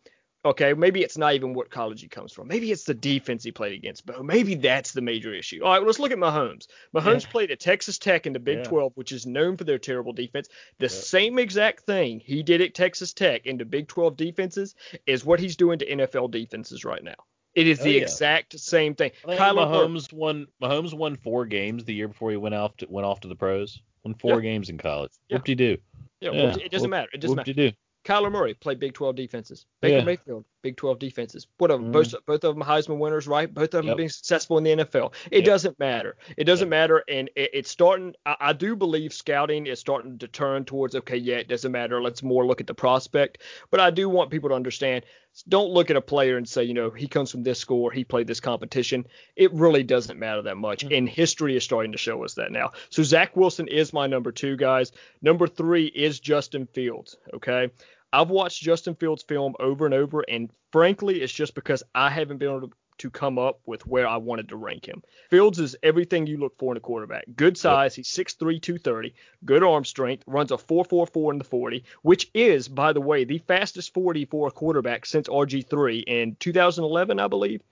[0.45, 2.49] Okay, maybe it's not even what college he comes from.
[2.49, 4.05] Maybe it's the defense he played against.
[4.05, 5.63] But maybe that's the major issue.
[5.63, 6.67] All right, well, let's look at Mahomes.
[6.93, 7.31] Mahomes yeah.
[7.31, 8.63] played at Texas Tech in the Big yeah.
[8.63, 10.49] 12, which is known for their terrible defense.
[10.79, 14.75] The same exact thing he did at Texas Tech in the Big 12 defenses
[15.05, 17.15] is what he's doing to NFL defenses right now.
[17.55, 18.01] It is oh, the yeah.
[18.01, 19.11] exact same thing.
[19.27, 20.47] I Kyler Mahomes won.
[20.61, 23.35] Mahomes won four games the year before he went off to, went off to the
[23.35, 23.81] pros.
[24.03, 25.11] Won four games in college.
[25.29, 25.77] What did he do?
[26.19, 27.09] Yeah, well, it doesn't matter.
[27.13, 27.53] It doesn't matter.
[27.53, 27.71] do?
[28.03, 29.65] Kyler Murray played Big 12 defenses.
[29.79, 30.03] Baker yeah.
[30.03, 31.47] Mayfield, Big 12 defenses.
[31.57, 31.91] What of mm.
[31.91, 33.51] both both of them Heisman winners, right?
[33.51, 33.97] Both of them yep.
[33.97, 35.13] being successful in the NFL.
[35.31, 35.45] It yep.
[35.45, 36.17] doesn't matter.
[36.35, 36.69] It doesn't yep.
[36.69, 38.13] matter, and it, it's starting.
[38.25, 42.01] I, I, do believe scouting is starting to turn towards okay, yeah, it doesn't matter.
[42.01, 43.37] Let's more look at the prospect.
[43.71, 45.05] But I do want people to understand.
[45.47, 47.91] Don't look at a player and say, you know, he comes from this school or
[47.91, 49.07] he played this competition.
[49.35, 50.95] It really doesn't matter that much, mm.
[50.97, 52.73] and history is starting to show us that now.
[52.89, 54.91] So Zach Wilson is my number two, guys.
[55.21, 57.15] Number three is Justin Fields.
[57.33, 57.69] Okay.
[58.13, 62.37] I've watched Justin Fields' film over and over, and frankly, it's just because I haven't
[62.37, 65.01] been able to, to come up with where I wanted to rank him.
[65.31, 67.25] Fields is everything you look for in a quarterback.
[67.35, 68.05] Good size, yep.
[68.05, 72.93] he's 6'3", 230, good arm strength, runs a 4.44 in the 40, which is, by
[72.93, 77.63] the way, the fastest 40 for a quarterback since RG3 in 2011, I believe.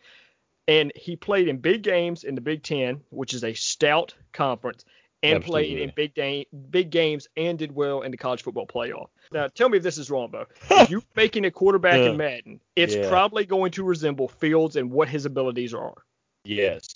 [0.68, 4.86] And he played in big games in the Big Ten, which is a stout conference,
[5.24, 5.68] and Absolutely.
[5.68, 9.08] played in big game, big games and did well in the college football playoff.
[9.32, 10.46] Now, tell me if this is wrong, Beau.
[10.90, 13.08] you're making a quarterback in Madden, it's yeah.
[13.08, 15.94] probably going to resemble Fields and what his abilities are.
[16.44, 16.88] Yes.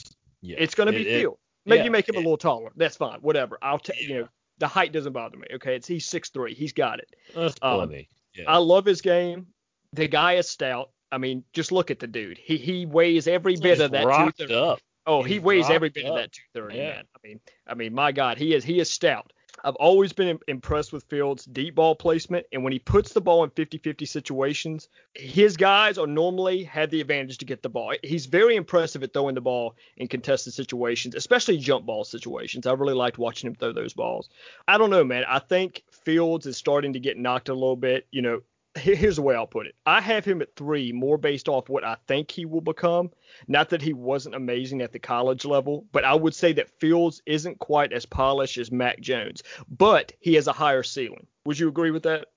[0.42, 0.58] yes.
[0.60, 1.40] It's going to be it, Fields.
[1.66, 2.72] Maybe yeah, make him it, a little taller.
[2.76, 3.20] That's fine.
[3.22, 3.58] Whatever.
[3.62, 4.02] I'll take.
[4.02, 4.08] Yeah.
[4.08, 5.48] You know, the height doesn't bother me.
[5.56, 6.54] Okay, it's he's six three.
[6.54, 7.10] He's got it.
[7.34, 8.06] That's um, yeah.
[8.48, 9.48] I love his game.
[9.94, 10.92] The guy is stout.
[11.12, 12.38] I mean, just look at the dude.
[12.38, 14.06] He he weighs every bit of that.
[14.06, 14.80] Rocked up.
[15.08, 16.12] Oh, he weighs every bit up.
[16.12, 16.84] of that 230, yeah.
[16.84, 17.04] man.
[17.16, 19.32] I mean, I mean, my God, he is he is stout.
[19.64, 23.44] I've always been impressed with Fields' deep ball placement, and when he puts the ball
[23.44, 27.94] in 50-50 situations, his guys are normally had the advantage to get the ball.
[28.04, 32.68] He's very impressive at throwing the ball in contested situations, especially jump ball situations.
[32.68, 34.30] I really liked watching him throw those balls.
[34.68, 35.24] I don't know, man.
[35.28, 38.06] I think Fields is starting to get knocked a little bit.
[38.12, 38.42] You know,
[38.76, 39.76] here's the way I'll put it.
[39.86, 43.12] I have him at three more based off what I think he will become.
[43.48, 47.22] Not that he wasn't amazing at the college level, but I would say that Fields
[47.26, 51.26] isn't quite as polished as Mac Jones, but he has a higher ceiling.
[51.46, 52.28] Would you agree with that?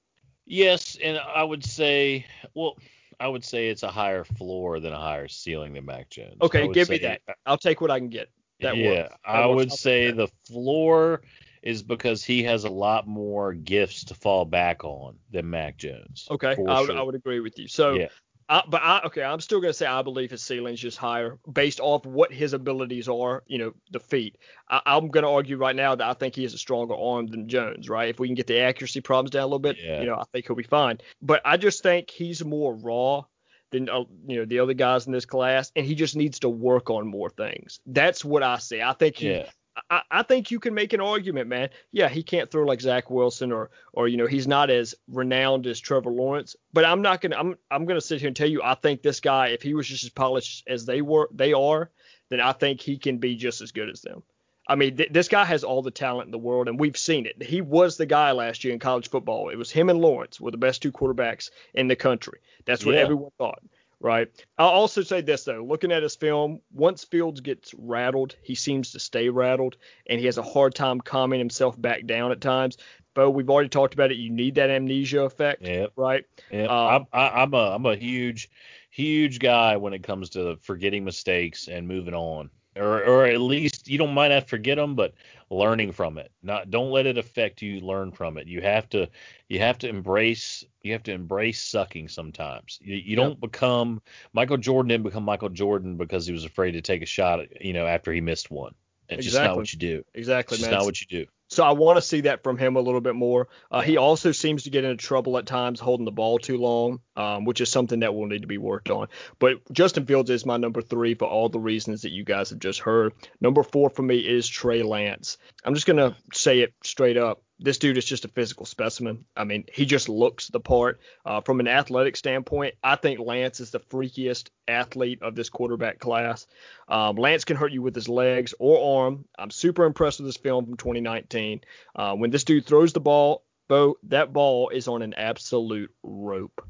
[0.47, 2.25] Yes, and I would say,
[2.55, 2.79] well,
[3.21, 6.37] I would say it's a higher floor than a higher ceiling than Mac Jones.
[6.41, 7.21] Okay, give me that.
[7.47, 8.29] I'll take what I can get.
[8.61, 9.15] That yeah, works.
[9.25, 11.23] I would say the floor
[11.69, 16.27] is because he has a lot more gifts to fall back on than Mac Jones.
[16.31, 16.99] Okay, I would, sure.
[16.99, 17.69] I would agree with you.
[17.69, 18.09] So, yeah.
[18.49, 21.81] I, but I okay, I'm still gonna say I believe his ceiling's just higher based
[21.81, 23.43] off what his abilities are.
[23.47, 24.39] You know, the feet.
[24.67, 27.51] I, am gonna argue right now that I think he has a stronger arm than
[27.51, 27.91] Jones.
[27.91, 28.09] Right?
[28.09, 30.01] If we can get the accuracy problems down a little bit, yeah.
[30.01, 30.99] you know, I think he'll be fine.
[31.21, 33.25] But I just think he's more raw
[33.73, 36.49] than uh, you know the other guys in this class, and he just needs to
[36.49, 37.81] work on more things.
[37.85, 38.81] That's what I see.
[38.81, 39.51] I think he, yeah.
[39.91, 41.71] I, I, think you can make an argument, man.
[41.93, 45.67] Yeah, he can't throw like Zach Wilson or or you know he's not as renowned
[45.67, 46.57] as Trevor Lawrence.
[46.73, 49.21] But I'm not gonna I'm I'm gonna sit here and tell you I think this
[49.21, 51.91] guy, if he was just as polished as they were they are,
[52.29, 54.23] then I think he can be just as good as them.
[54.71, 57.25] I mean, th- this guy has all the talent in the world, and we've seen
[57.25, 57.43] it.
[57.43, 59.49] He was the guy last year in college football.
[59.49, 62.41] It was him and Lawrence were the best two quarterbacks in the country.
[62.67, 63.01] That's what yeah.
[63.01, 63.63] everyone thought
[64.01, 64.29] right?
[64.57, 68.93] I'll also say this though, looking at his film, once Fields gets rattled, he seems
[68.93, 72.77] to stay rattled, and he has a hard time calming himself back down at times.
[73.15, 74.19] But we've already talked about it.
[74.19, 75.93] You need that amnesia effect, yep.
[75.97, 76.25] right?
[76.53, 78.49] Yeah, um, I'm, I'm a I'm a huge
[78.91, 83.89] huge guy when it comes to forgetting mistakes and moving on or or at least
[83.89, 85.15] you don't might not forget them, but
[85.51, 86.31] learning from it.
[86.43, 87.81] Not don't let it affect you.
[87.81, 88.47] Learn from it.
[88.47, 89.09] You have to
[89.49, 92.79] you have to embrace you have to embrace sucking sometimes.
[92.83, 93.17] You, you yep.
[93.17, 94.01] don't become
[94.33, 97.41] Michael Jordan didn't become Michael Jordan because he was afraid to take a shot.
[97.61, 98.75] You know after he missed one.
[99.09, 99.31] It's exactly.
[99.31, 100.05] just not what you do.
[100.15, 100.73] Exactly, it's man.
[100.73, 101.27] not what you do.
[101.49, 103.49] So I want to see that from him a little bit more.
[103.71, 107.01] Uh, he also seems to get into trouble at times holding the ball too long,
[107.17, 109.09] um, which is something that will need to be worked on.
[109.39, 112.59] But Justin Fields is my number three for all the reasons that you guys have
[112.59, 113.15] just heard.
[113.41, 115.39] Number four for me is Trey Lance.
[115.65, 119.25] I'm just gonna say it straight up this dude is just a physical specimen.
[119.37, 121.01] I mean, he just looks the part.
[121.25, 125.99] Uh, from an athletic standpoint, I think Lance is the freakiest athlete of this quarterback
[125.99, 126.47] class.
[126.89, 129.25] Um, Lance can hurt you with his legs or arm.
[129.39, 131.63] I'm super impressed with this film from 2019.
[131.97, 136.67] Uh, when this dude throws the ball, Beau, that ball is on an absolute rope.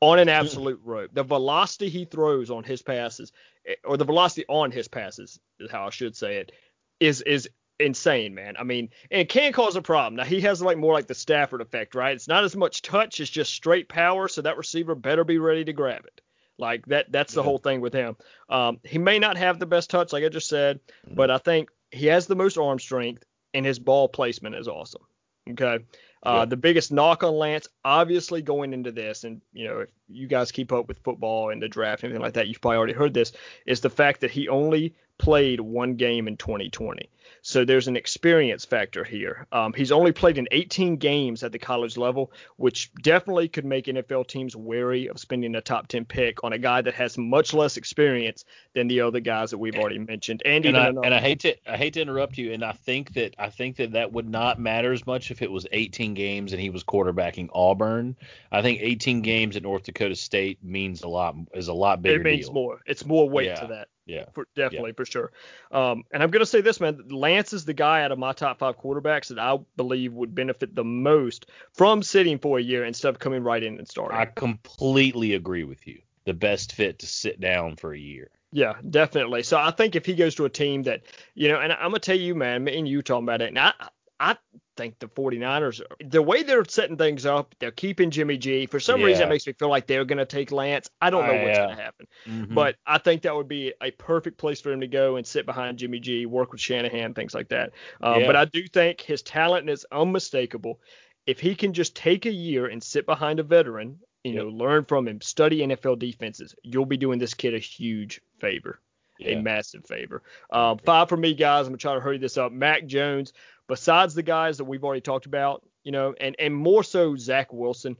[0.00, 1.10] On an absolute rope.
[1.14, 3.32] The velocity he throws on his passes,
[3.66, 6.52] eh, or the velocity on his passes, is how I should say it,
[7.00, 8.56] is is insane, man.
[8.58, 10.16] I mean, it can cause a problem.
[10.16, 12.14] Now he has like more like the Stafford effect, right?
[12.14, 15.64] It's not as much touch, it's just straight power, so that receiver better be ready
[15.64, 16.20] to grab it.
[16.58, 17.44] Like that that's the yeah.
[17.44, 18.16] whole thing with him.
[18.48, 21.14] Um, he may not have the best touch, like I just said, mm-hmm.
[21.14, 25.02] but I think he has the most arm strength and his ball placement is awesome.
[25.50, 25.78] Okay.
[26.22, 26.44] Uh, yeah.
[26.46, 30.50] The biggest knock on Lance, obviously going into this, and you know, if you guys
[30.50, 33.14] keep up with football and the draft and anything like that, you've probably already heard
[33.14, 33.32] this,
[33.64, 37.08] is the fact that he only played one game in 2020.
[37.42, 39.46] So there's an experience factor here.
[39.52, 43.86] Um, he's only played in 18 games at the college level, which definitely could make
[43.86, 47.54] NFL teams wary of spending a top 10 pick on a guy that has much
[47.54, 50.42] less experience than the other guys that we've already mentioned.
[50.44, 53.14] And, and, I, and I hate to I hate to interrupt you, and I think
[53.14, 56.52] that I think that that would not matter as much if it was 18 games
[56.52, 58.16] and he was quarterbacking Auburn.
[58.50, 62.20] I think 18 games at North Dakota State means a lot is a lot bigger.
[62.20, 62.54] It means deal.
[62.54, 62.80] more.
[62.86, 63.60] It's more weight yeah.
[63.60, 63.88] to that.
[64.06, 64.96] Yeah, for, definitely yeah.
[64.96, 65.32] for sure.
[65.72, 67.02] Um, and I'm gonna say this, man.
[67.16, 70.74] Lance is the guy out of my top five quarterbacks that I believe would benefit
[70.74, 74.18] the most from sitting for a year instead of coming right in and starting.
[74.18, 76.00] I completely agree with you.
[76.24, 78.30] The best fit to sit down for a year.
[78.52, 79.42] Yeah, definitely.
[79.42, 81.02] So I think if he goes to a team that,
[81.34, 83.58] you know, and I'm gonna tell you, man, me and you talking about it, and
[83.58, 83.72] I,
[84.18, 84.36] I
[84.76, 88.66] think the 49ers, the way they're setting things up, they're keeping Jimmy G.
[88.66, 89.06] For some yeah.
[89.06, 90.88] reason, it makes me feel like they're going to take Lance.
[91.00, 91.64] I don't know uh, what's yeah.
[91.66, 92.54] going to happen, mm-hmm.
[92.54, 95.44] but I think that would be a perfect place for him to go and sit
[95.44, 97.72] behind Jimmy G, work with Shanahan, things like that.
[98.00, 98.26] Um, yeah.
[98.26, 100.80] But I do think his talent is unmistakable.
[101.26, 104.84] If he can just take a year and sit behind a veteran, you know, learn
[104.84, 108.80] from him, study NFL defenses, you'll be doing this kid a huge favor.
[109.24, 110.22] A massive favor.
[110.50, 111.66] Um, five for me, guys.
[111.66, 112.52] I'm gonna try to hurry this up.
[112.52, 113.32] Mac Jones,
[113.68, 117.52] besides the guys that we've already talked about, you know, and and more so Zach
[117.52, 117.96] Wilson.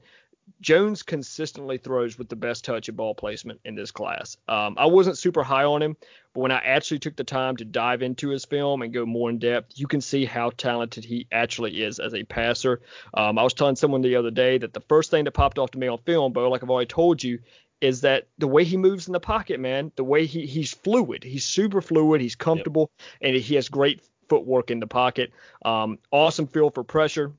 [0.61, 4.37] Jones consistently throws with the best touch and ball placement in this class.
[4.47, 5.97] Um, I wasn't super high on him,
[6.33, 9.29] but when I actually took the time to dive into his film and go more
[9.29, 12.79] in depth, you can see how talented he actually is as a passer.
[13.13, 15.71] Um, I was telling someone the other day that the first thing that popped off
[15.71, 17.39] to me on film, Beau, like I've already told you,
[17.81, 21.23] is that the way he moves in the pocket, man, the way he he's fluid,
[21.23, 22.89] he's super fluid, he's comfortable,
[23.21, 23.29] yep.
[23.29, 25.31] and he has great footwork in the pocket.
[25.63, 27.33] Um, awesome feel for pressure.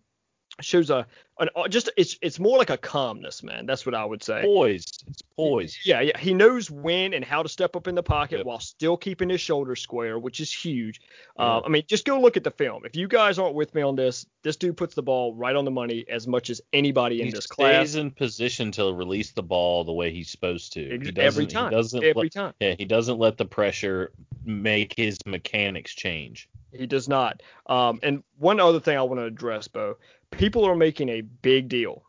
[0.61, 1.07] Shows a
[1.39, 3.67] an, uh, just it's it's more like a calmness, man.
[3.67, 4.43] That's what I would say.
[4.43, 4.87] Poise.
[5.07, 5.79] It's poise.
[5.85, 6.19] Yeah, yeah.
[6.19, 8.47] He knows when and how to step up in the pocket yep.
[8.47, 11.01] while still keeping his shoulders square, which is huge.
[11.39, 12.85] Uh, I mean, just go look at the film.
[12.85, 15.65] If you guys aren't with me on this, this dude puts the ball right on
[15.65, 17.83] the money as much as anybody in he this class.
[17.83, 20.81] He stays in position to release the ball the way he's supposed to.
[20.81, 21.71] He every time.
[21.71, 22.55] He doesn't every let, time.
[22.61, 24.13] Yeah, he doesn't let the pressure
[24.45, 26.49] make his mechanics change.
[26.73, 27.43] He does not.
[27.67, 29.97] Um, and one other thing I want to address, Beau,
[30.31, 32.05] people are making a big deal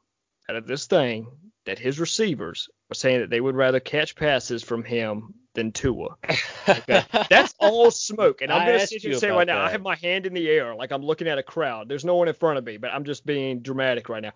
[0.50, 1.28] out of this thing
[1.66, 6.16] that his receivers are saying that they would rather catch passes from him than Tua.
[6.68, 7.04] Okay?
[7.30, 8.42] That's all smoke.
[8.42, 10.34] And I'm going to sit here and say right now, I have my hand in
[10.34, 11.90] the air like I'm looking at a crowd.
[11.90, 14.32] There's no one in front of me, but I'm just being dramatic right now.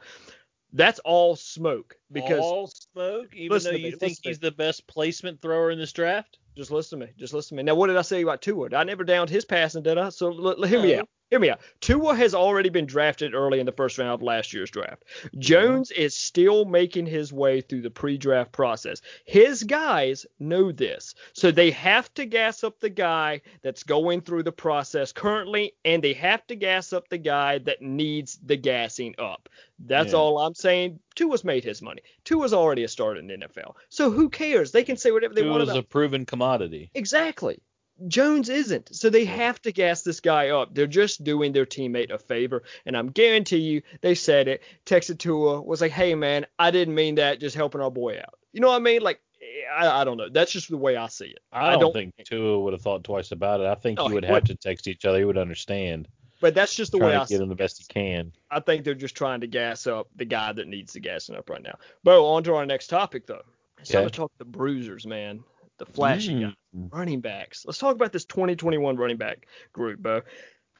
[0.74, 4.88] That's all smoke because all smoke, even though to me, you think he's the best
[4.88, 6.40] placement thrower in this draft.
[6.58, 7.12] Just listen to me.
[7.18, 7.66] Just listen to me.
[7.66, 8.70] Now, what did I say about Tua?
[8.76, 10.10] I never downed his passing, did I?
[10.10, 11.10] So l- l- hear me out.
[11.34, 11.62] Hear me out.
[11.82, 15.04] Tua has already been drafted early in the first round of last year's draft.
[15.40, 19.02] Jones is still making his way through the pre-draft process.
[19.26, 24.44] His guys know this, so they have to gas up the guy that's going through
[24.44, 29.16] the process currently, and they have to gas up the guy that needs the gassing
[29.18, 29.50] up.
[29.80, 30.20] That's Yeah.
[30.20, 31.00] all I'm saying.
[31.16, 32.04] Tua's made his money.
[32.26, 34.72] Tua's already a starter in the NFL, so who cares?
[34.72, 35.78] They can say whatever they He want about.
[35.78, 36.92] a proven commodity.
[36.94, 37.60] Exactly.
[38.08, 38.96] Jones isn't.
[38.96, 40.74] So they have to gas this guy up.
[40.74, 42.64] They're just doing their teammate a favor.
[42.86, 44.64] And I'm guarantee you, they said it.
[44.86, 47.40] Texted Tua was like, hey, man, I didn't mean that.
[47.40, 48.40] Just helping our boy out.
[48.52, 49.02] You know what I mean?
[49.02, 50.30] Like, eh, I, I don't know.
[50.30, 51.40] That's just the way I see it.
[51.52, 53.68] I don't, think Tua would have thought twice about it.
[53.68, 55.20] I think No, he would have to text each other.
[55.20, 56.08] He would understand.
[56.42, 57.44] But that's just the way I to see get it.
[57.44, 58.34] him the best he can.
[58.52, 61.50] I think they're just trying to gas up the guy that needs the gassing up
[61.50, 61.78] right now.
[62.04, 63.44] Beau, on to our next topic, though.
[63.80, 65.44] It's time to talk the bruisers, man.
[65.80, 66.54] The flashy guys.
[66.76, 66.94] Mm.
[66.94, 67.66] running backs.
[67.66, 70.22] Let's talk about this 2021 running back group, Beau.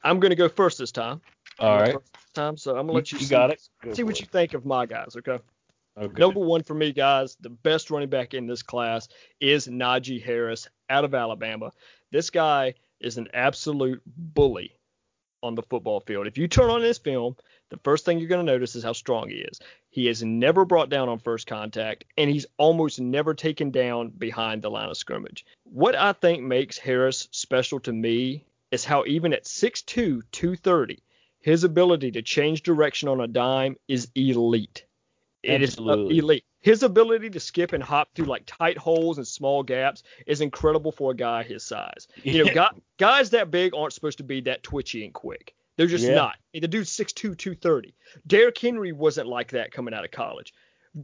[0.02, 1.20] I'm going to go first this time.
[1.58, 1.74] All right.
[1.74, 1.92] I'm right.
[1.92, 3.62] going first time, so I'm going to let you, You see, got it.
[3.92, 5.38] See what you think of my guys, okay?
[5.96, 6.20] Okay.
[6.20, 9.08] Number one for me, guys, the best running back in this class
[9.40, 11.70] is Najee Harris out of Alabama.
[12.10, 14.72] This guy is an absolute bully
[15.44, 16.26] on the football field.
[16.26, 17.36] If you turn on this film,
[17.68, 19.60] the first thing you're going to notice is how strong he is.
[19.90, 24.62] He is never brought down on first contact, and he's almost never taken down behind
[24.62, 25.44] the line of scrimmage.
[25.64, 31.02] What I think makes Harris special to me is how even at 6'2, 230,
[31.40, 34.84] his ability to change direction on a dime is elite.
[35.42, 36.18] It is Absolutely.
[36.18, 36.44] elite.
[36.64, 40.92] His ability to skip and hop through like tight holes and small gaps is incredible
[40.92, 42.08] for a guy his size.
[42.22, 45.54] You know, guy, guys that big aren't supposed to be that twitchy and quick.
[45.76, 46.14] They're just Yeah.
[46.14, 46.36] not.
[46.54, 47.94] The dude's 6'2", 230.
[48.26, 50.54] Derrick Henry wasn't like that coming out of college.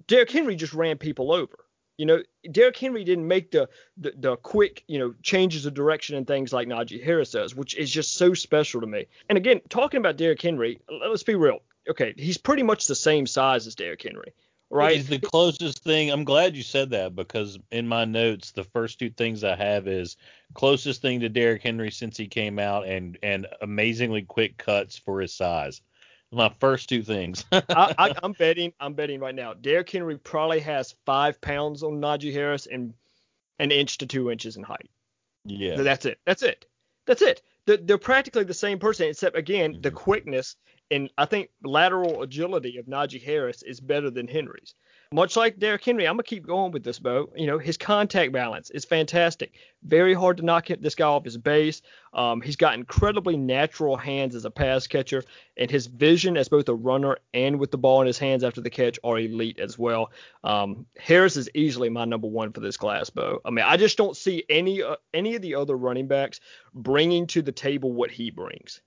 [0.07, 1.59] Derrick Henry just ran people over.
[1.99, 3.69] You know, Derrick Henry didn't make the,
[3.99, 7.77] the the quick, you know, changes of direction and things like Najee Harris does, which
[7.77, 9.05] is just so special to me.
[9.29, 11.59] And again, talking about Derrick Henry, let's be real.
[11.91, 14.33] Okay, he's pretty much the same size as Derrick Henry,
[14.71, 14.97] right?
[14.97, 16.11] He's the closest thing.
[16.11, 19.87] I'm glad you said that because in my notes, the first two things I have
[19.89, 20.17] is
[20.55, 25.21] closest thing to Derrick Henry since he came out and and amazingly quick cuts for
[25.21, 25.83] his size.
[26.33, 27.45] My first two things.
[27.53, 28.73] I, I'm betting.
[28.79, 29.53] I'm betting right now.
[29.53, 32.95] Derrick Henry probably has five pounds on Najee Harris and
[33.59, 34.89] an inch to two inches in height.
[35.45, 35.77] yeah.
[35.77, 36.19] So That's it.
[36.25, 36.67] That's it.
[37.07, 37.43] That's it.
[37.67, 39.95] They're, they're practically the same person, except again, the Mhm.
[39.97, 40.57] quickness
[40.91, 44.75] and I think lateral agility of Najee Harris is better than Henry's.
[45.13, 47.33] Much like Derrick Henry, I'm gonna keep going with this, Beau.
[47.35, 49.55] You know, his contact balance is fantastic.
[49.83, 51.83] Very hard to knock this guy off his base.
[52.15, 55.25] Um, he's got incredibly natural hands as a pass catcher,
[55.57, 58.61] and his vision as both a runner and with the ball in his hands after
[58.61, 60.13] the catch are elite as well.
[60.45, 63.41] Um, Harris is easily my number one for this class, Beau.
[63.45, 66.39] I mean, I just don't see any uh, any of the other running backs
[66.73, 68.81] bringing to the table what he brings.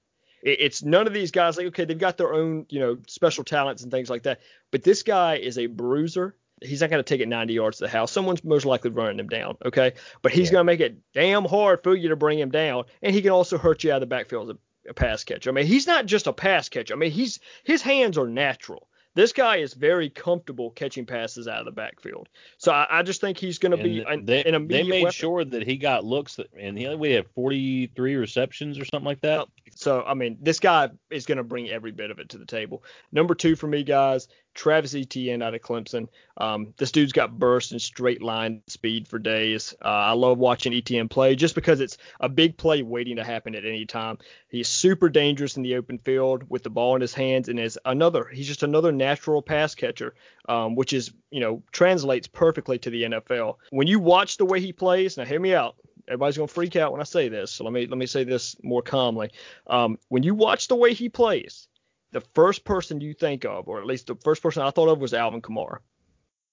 [0.44, 3.44] It, it's none of these guys like okay, they've got their own you know special
[3.44, 6.36] talents and things like that, but this guy is a bruiser.
[6.62, 8.10] He's not going to take it 90 yards to the house.
[8.12, 9.94] Someone's most likely running him down, okay?
[10.22, 10.54] But he's Yeah.
[10.54, 13.32] going to make it damn hard for you to bring him down, and he can
[13.32, 15.50] also hurt you out of the backfield as a, a pass catcher.
[15.50, 16.94] I mean, he's not just a pass catcher.
[16.94, 18.88] I mean, he's his hands are natural.
[19.16, 22.30] This guy is very comfortable catching passes out of the backfield.
[22.58, 25.14] So I, I just think he's going to be an, they, an they made weapon.
[25.14, 29.22] sure that he got looks that, and he we had 43 receptions or something like
[29.22, 29.48] that.
[29.76, 32.46] So I mean, this guy is going to bring every bit of it to the
[32.46, 32.84] table.
[33.12, 36.08] Number two for me, guys, Travis Etienne out of Clemson.
[36.38, 39.74] Um, this dude's got burst and straight line speed for days.
[39.84, 43.56] Uh, I love watching Etienne play just because it's a big play waiting to happen
[43.56, 44.18] at any time.
[44.50, 47.80] He's super dangerous in the open field with the ball in his hands, and is
[47.86, 48.26] another.
[48.26, 50.14] He's just another natural pass catcher,
[50.48, 53.58] um, which is you know translates perfectly to the NFL.
[53.72, 55.76] When you watch the way he plays, now hear me out.
[56.08, 58.56] Everybody's gonna freak out when I say this, so let me let me say this
[58.62, 59.32] more calmly.
[59.68, 61.68] Um, when you watch the way he plays,
[62.14, 65.00] the first person you think of, or at least the first person I thought of,
[65.00, 65.80] was Alvin Kamara.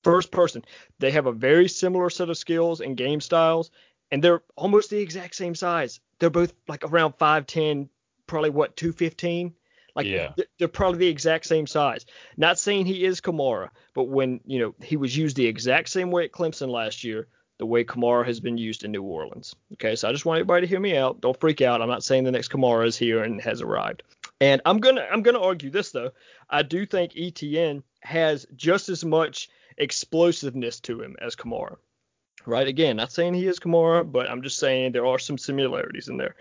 [0.03, 0.65] First person.
[0.99, 3.71] They have a very similar set of skills and game styles,
[4.11, 6.01] and they're almost the exact same size.
[6.19, 7.89] They're both like around 5'10,
[8.27, 9.55] probably what 215.
[9.95, 10.33] Like Yeah.
[10.59, 12.07] they're probably the exact same size.
[12.37, 16.11] Not saying he is Kamara, but when you know he was used the exact same
[16.11, 17.27] way at Clemson last year,
[17.59, 19.55] the way Kamara has been used in New Orleans.
[19.75, 21.21] Okay, so I just want everybody to hear me out.
[21.21, 21.83] Don't freak out.
[21.83, 24.03] I'm not saying the next Kamara is here and has arrived.
[24.41, 26.13] And I'm gonna I'm gonna argue this though.
[26.49, 31.77] I do think Etienne has just as much explosiveness to him as Kamara.
[32.47, 32.67] Right?
[32.67, 36.17] Again, not saying he is Kamara, but I'm just saying there are some similarities in
[36.17, 36.37] there.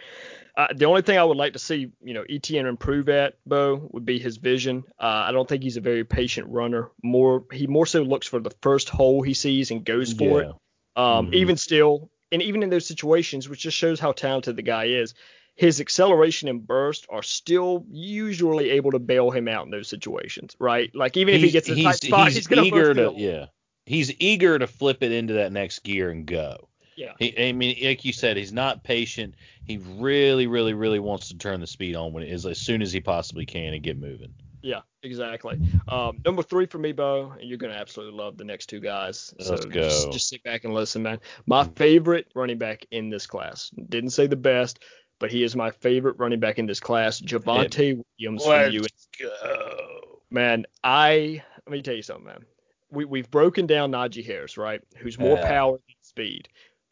[0.56, 3.90] Uh, the only thing I would like to see, you know, Etienne improve at, Beau,
[3.92, 4.86] would be his vision.
[4.98, 6.90] Uh, I don't think he's a very patient runner.
[7.04, 10.50] More, he more so looks for the first hole he sees and goes for Yeah.
[10.50, 10.56] it.
[10.96, 11.34] Um, Mhm.
[11.36, 15.14] Even still, and even in those situations, which just shows how talented the guy is,
[15.60, 20.56] his acceleration and burst are still usually able to bail him out in those situations,
[20.58, 20.90] right?
[20.96, 23.14] Like even if he gets in a tight he's, spot, he's he's, gonna eager to
[23.18, 23.48] yeah.
[23.86, 26.70] He's eager to flip it into that next gear and go.
[26.96, 27.12] Yeah.
[27.20, 29.36] He, I mean, like you said, he's not patient.
[29.66, 32.82] He really, really, really wants to turn the speed on when it is as soon
[32.82, 34.34] as he possibly can and get moving.
[34.62, 35.60] Yeah, exactly.
[35.88, 39.34] Um, number three for me, Beau, and you're gonna absolutely love the next two guys.
[39.40, 39.84] So Let's go.
[39.84, 41.20] Just, just sit back and listen, man.
[41.46, 43.72] My favorite running back in this class.
[43.90, 44.80] Didn't say the best,
[45.20, 47.20] but he is my favorite running back in this class.
[47.22, 48.88] Javonte Williams from UNC.
[49.20, 50.22] go.
[50.32, 52.46] Man, I let me tell you something, man.
[52.92, 54.82] We we've broken down Najee Harris, right?
[54.98, 55.48] Who's more Yeah.
[55.48, 56.48] power than speed.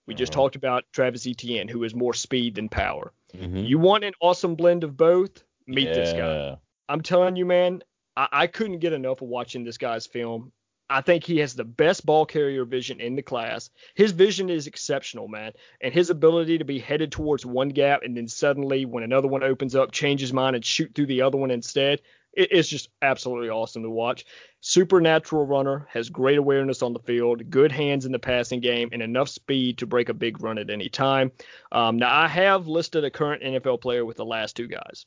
[0.05, 0.43] We just Uh-huh.
[0.43, 3.11] talked about Travis Etienne, who is more speed than power.
[3.35, 3.67] Mhm.
[3.67, 5.43] You want an awesome blend of both?
[5.67, 6.57] Meet this guy.
[6.89, 7.83] I'm telling you, man,
[8.15, 10.51] I, I couldn't get enough of watching this guy's film.
[10.89, 13.69] I think he has the best ball carrier vision in the class.
[13.95, 18.15] His vision is exceptional, man, and his ability to be headed towards one gap and
[18.15, 21.37] then suddenly, when another one opens up, change his mind and shoot through the other
[21.37, 22.01] one instead.
[22.33, 24.25] It, it's just absolutely awesome to watch.
[24.61, 29.01] Supernatural runner, has great awareness on the field, good hands in the passing game, and
[29.01, 31.31] enough speed to break a big run at any time.
[31.71, 35.05] Um, now, I have listed a current NFL player with the last two guys.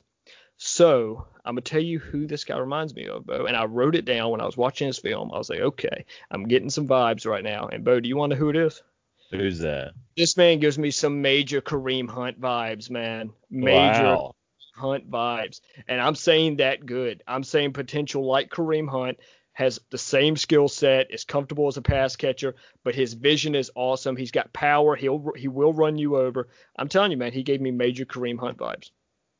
[0.63, 3.45] So I'm gonna tell you who this guy reminds me of, Beau.
[3.45, 5.31] And I wrote it down when I was watching his film.
[5.33, 7.67] I was like, okay, I'm getting some vibes right now.
[7.67, 8.83] And Beau, do you want to know who it is?
[9.31, 9.93] Who's that?
[10.15, 13.31] This man gives me some major Kareem Hunt vibes, man.
[13.49, 14.35] Major Wow.
[14.75, 15.61] Hunt vibes.
[15.87, 17.23] And I'm saying that good.
[17.25, 19.17] I'm saying potential like Kareem Hunt
[19.53, 23.71] has the same skill set, is comfortable as a pass catcher, but his vision is
[23.73, 24.15] awesome.
[24.15, 24.95] He's got power.
[24.95, 26.49] He'll he will run you over.
[26.75, 28.91] I'm telling you, man, he gave me major Kareem Hunt vibes.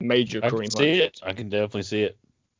[0.01, 0.73] Major I Kareem can Hunt.
[0.73, 1.19] see it.
[1.23, 2.17] I can definitely see it.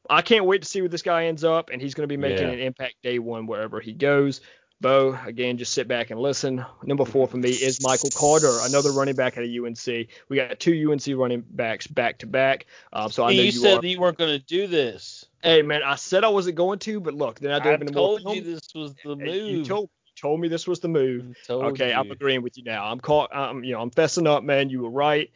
[0.09, 2.17] I can't wait to see where this guy ends up, and he's going to be
[2.17, 2.53] making Yeah.
[2.53, 4.41] an impact day one wherever he goes.
[4.81, 6.65] Beau, again, just sit back and listen.
[6.83, 10.07] Number four for me is Michael Carter, another running back at a UNC.
[10.27, 12.65] We got two UNC running backs back to back.
[12.91, 13.81] Um, so I know you, you, said are.
[13.81, 15.25] that you weren't going to do this.
[15.43, 17.93] Hey, man, I said I wasn't going to, but look, then I I dove into
[17.93, 19.49] more told you this was the move.
[19.49, 21.37] You told, you told me this was the move.
[21.47, 22.85] I Okay, I'm agreeing with you now.
[22.85, 23.29] I'm caught.
[23.35, 24.69] I'm, you know, I'm fessing up, man.
[24.69, 25.29] You were right.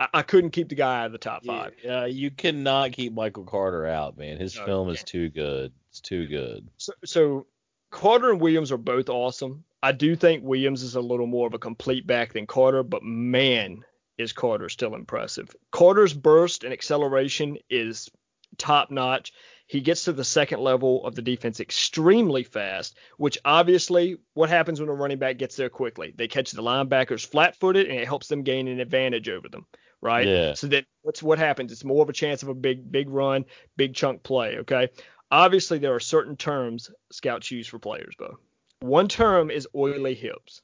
[0.00, 1.74] I, I couldn't keep the guy out of the top five.
[1.84, 4.38] Yeah, you cannot keep Michael Carter out, man.
[4.38, 5.72] His No, film is too good.
[5.90, 6.68] It's too good.
[6.78, 7.46] So, so
[7.90, 9.64] Carter and Williams are both awesome.
[9.82, 13.02] I do think Williams is a little more of a complete back than Carter, but
[13.02, 13.84] man,
[14.18, 15.54] is Carter still impressive.
[15.70, 18.10] Carter's burst and acceleration is
[18.58, 19.32] top notch.
[19.66, 24.80] He gets to the second level of the defense extremely fast, which obviously what happens
[24.80, 26.12] when a running back gets there quickly?
[26.14, 29.66] They catch the linebackers flat footed and it helps them gain an advantage over them,
[30.00, 30.26] right?
[30.26, 30.54] Yeah.
[30.54, 31.72] So that what's what happens?
[31.72, 33.44] It's more of a chance of a big, big run,
[33.76, 34.88] big chunk play, okay?
[35.30, 38.38] Obviously, there are certain terms scouts use for players, Beau.
[38.80, 40.62] One term is oily hips.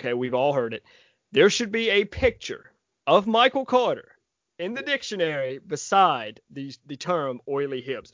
[0.00, 0.84] Okay, we've all heard it.
[1.32, 2.72] There should be a picture
[3.06, 4.12] of Michael Carter
[4.58, 8.12] in the dictionary beside the, the term oily hips.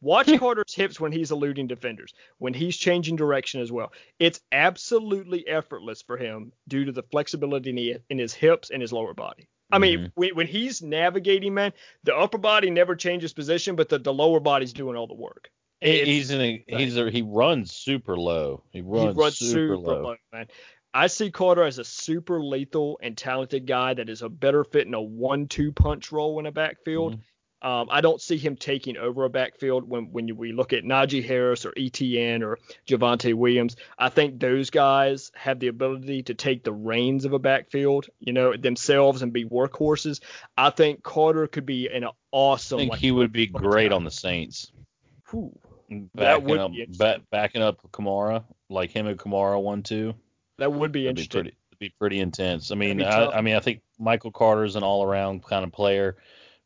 [0.00, 3.92] Watch Carter's hips when he's eluding defenders, when he's changing direction as well.
[4.18, 9.14] It's absolutely effortless for him due to the flexibility in his hips and his lower
[9.14, 9.48] body.
[9.70, 11.72] I mean, when, when he's navigating, man,
[12.04, 15.50] the upper body never changes position, but the, the lower body's doing all the work.
[15.80, 18.64] It's- he's in a he's a, he runs super low.
[18.70, 20.02] He runs, he runs super, low.
[20.02, 20.46] low, man.
[20.94, 24.86] I see Carter as a super lethal and talented guy that is a better fit
[24.86, 27.12] in a one-two punch role in a backfield.
[27.12, 27.22] Mm-hmm.
[27.60, 30.84] Um, I don't see him taking over a backfield when when you, we look at
[30.84, 33.74] Najee Harris or Etienne or Javonte Williams.
[33.98, 38.32] I think those guys have the ability to take the reins of a backfield, you
[38.32, 40.20] know, themselves and be workhorses.
[40.56, 42.78] I think Carter could be an I awesome.
[42.78, 43.96] think like, he would be great guy.
[43.96, 44.70] on the Saints.
[45.30, 45.52] Whew.
[45.90, 50.14] That Backing would up be ba- backing up Kamara, like him and Kamara one two.
[50.58, 51.42] That would be That'd be interesting.
[51.42, 52.70] pretty be pretty intense.
[52.70, 53.26] I mean, I.
[53.26, 56.16] I mean, I think Michael Carter is an all around kind of player.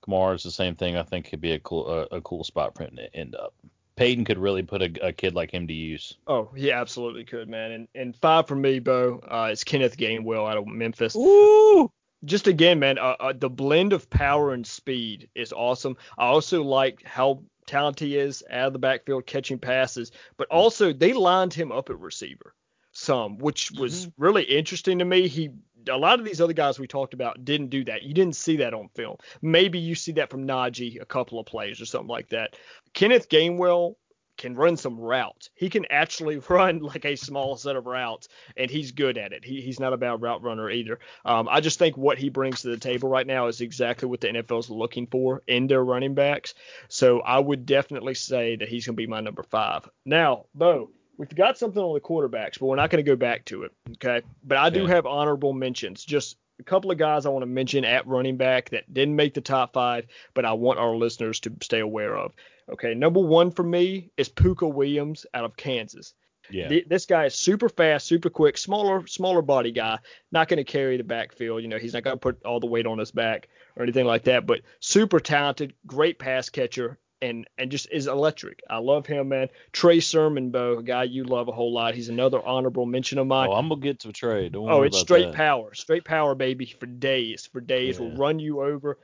[0.02, 0.96] Kamara's the same thing.
[0.96, 3.54] I think could be a cool a, a cool spot for him to end up.
[3.94, 6.16] Payton could really put a, a kid like him to use.
[6.26, 7.72] Oh, he absolutely could, man.
[7.72, 11.14] And and five for me, Beau, uh, is Kenneth Gainwell out of Memphis.
[11.14, 11.90] Ooh.
[12.24, 15.96] Just again, man, uh, uh, the blend of power and speed is awesome.
[16.16, 20.92] I also like how talented he is out of the backfield catching passes, but also
[20.92, 22.54] they lined him up at receiver.
[22.92, 24.22] some, which was mm-hmm.
[24.22, 25.26] really interesting to me.
[25.26, 25.50] He
[25.88, 28.02] a lot of these other guys we talked about didn't do that.
[28.02, 29.16] You didn't see that on film.
[29.40, 32.56] Maybe you see that from Najee a couple of plays or something like that.
[32.94, 33.96] Kenneth Gainwell
[34.38, 35.50] can run some routes.
[35.54, 39.44] He can actually run like a small set of routes, and he's good at it.
[39.44, 40.98] He, he's not a bad route runner either.
[41.24, 44.20] Um, I just think what he brings to the table right now is exactly what
[44.20, 46.54] the NFL is looking for in their running backs.
[46.88, 49.88] So I would definitely say that he's going to be my number five.
[50.04, 53.44] Now, Beau, we've got something on the quarterbacks, but we're not going to go back
[53.46, 53.72] to it.
[53.92, 54.22] Okay.
[54.44, 56.04] But I do have honorable mentions.
[56.04, 59.34] Just a couple of guys I want to mention at running back that didn't make
[59.34, 62.32] the top five, but I want our listeners to stay aware of.
[62.70, 66.14] Okay, number one for me is Pooka Williams out of Kansas.
[66.50, 66.80] Yeah.
[66.86, 69.98] this guy is super fast, super quick, smaller, smaller body guy.
[70.32, 71.62] Not going to carry the backfield.
[71.62, 74.06] You know, he's not going to put all the weight on his back or anything
[74.06, 74.46] like that.
[74.46, 78.60] But super talented, great pass catcher, and and just is electric.
[78.68, 79.48] I love him, man.
[79.72, 81.94] Trey Sermon, Bo, a guy you love a whole lot.
[81.94, 83.48] He's another honorable mention of mine.
[83.48, 84.48] Oh, I'm gonna get to Trey.
[84.48, 85.34] Don't oh, it's straight that.
[85.34, 87.98] power, straight power, baby, for days, for days.
[87.98, 88.06] Yeah.
[88.06, 88.98] Will run you over.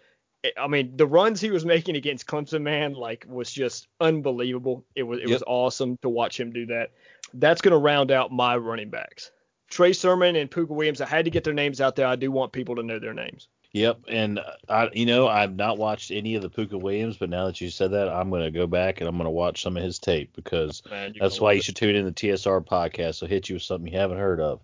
[0.56, 4.84] I mean, the runs he was making against Clemson, man, like was just unbelievable.
[4.94, 5.36] It was it yep.
[5.36, 6.90] was awesome to watch him do that.
[7.34, 9.30] That's gonna round out my running backs.
[9.70, 11.00] Trey Sermon and Pooka Williams.
[11.00, 12.06] I had to get their names out there.
[12.06, 13.48] I do want people to know their names.
[13.72, 17.46] Yep, and I, you know, I've not watched any of the Pooka Williams, but now
[17.46, 19.98] that you said that, I'm gonna go back and I'm gonna watch some of his
[19.98, 23.16] tape because Man, that's why you should tune in the TSR podcast.
[23.16, 24.60] So hit you with something you haven't heard of.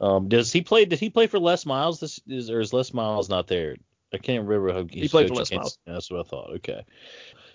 [0.00, 0.84] Um, does he play?
[0.84, 2.00] Did he play for Les Miles?
[2.00, 3.76] This is or is Les Miles not there?
[4.12, 5.78] I can't remember how he played for Les Miles.
[5.86, 6.50] That's what I thought.
[6.56, 6.84] Okay.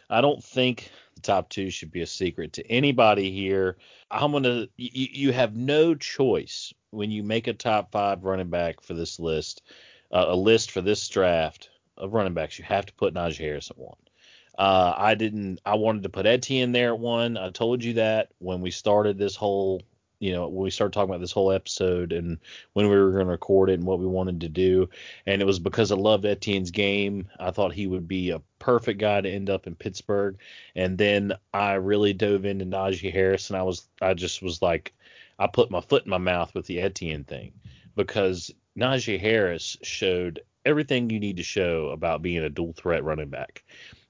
[0.10, 3.78] I don't think the top two should be a secret to anybody here.
[4.10, 4.68] I'm gonna.
[4.78, 9.20] You, you have no choice when you make a top five running back for this
[9.20, 9.64] list,
[10.12, 12.60] uh, a list for this draft of running backs.
[12.60, 13.98] You have to put Najee Harris at one.
[14.58, 15.60] Uh, I didn't.
[15.66, 17.38] I wanted to put Etienne there at one.
[17.38, 19.82] I told you that when we started this whole
[20.20, 22.40] you know, when we started talking about this whole episode and
[22.74, 24.90] when we were going to record it and what we wanted to do.
[25.26, 27.28] And it was because I loved Etienne's game.
[27.40, 30.38] I thought he would be a perfect guy to end up in Pittsburgh.
[30.76, 34.94] And then I really dove into Najee Harris and I was, I just was like,
[35.40, 37.54] I put my foot in my mouth with the Etienne thing
[37.96, 43.30] because Najee Harris showed everything you need to show about being a dual threat running
[43.30, 43.64] back.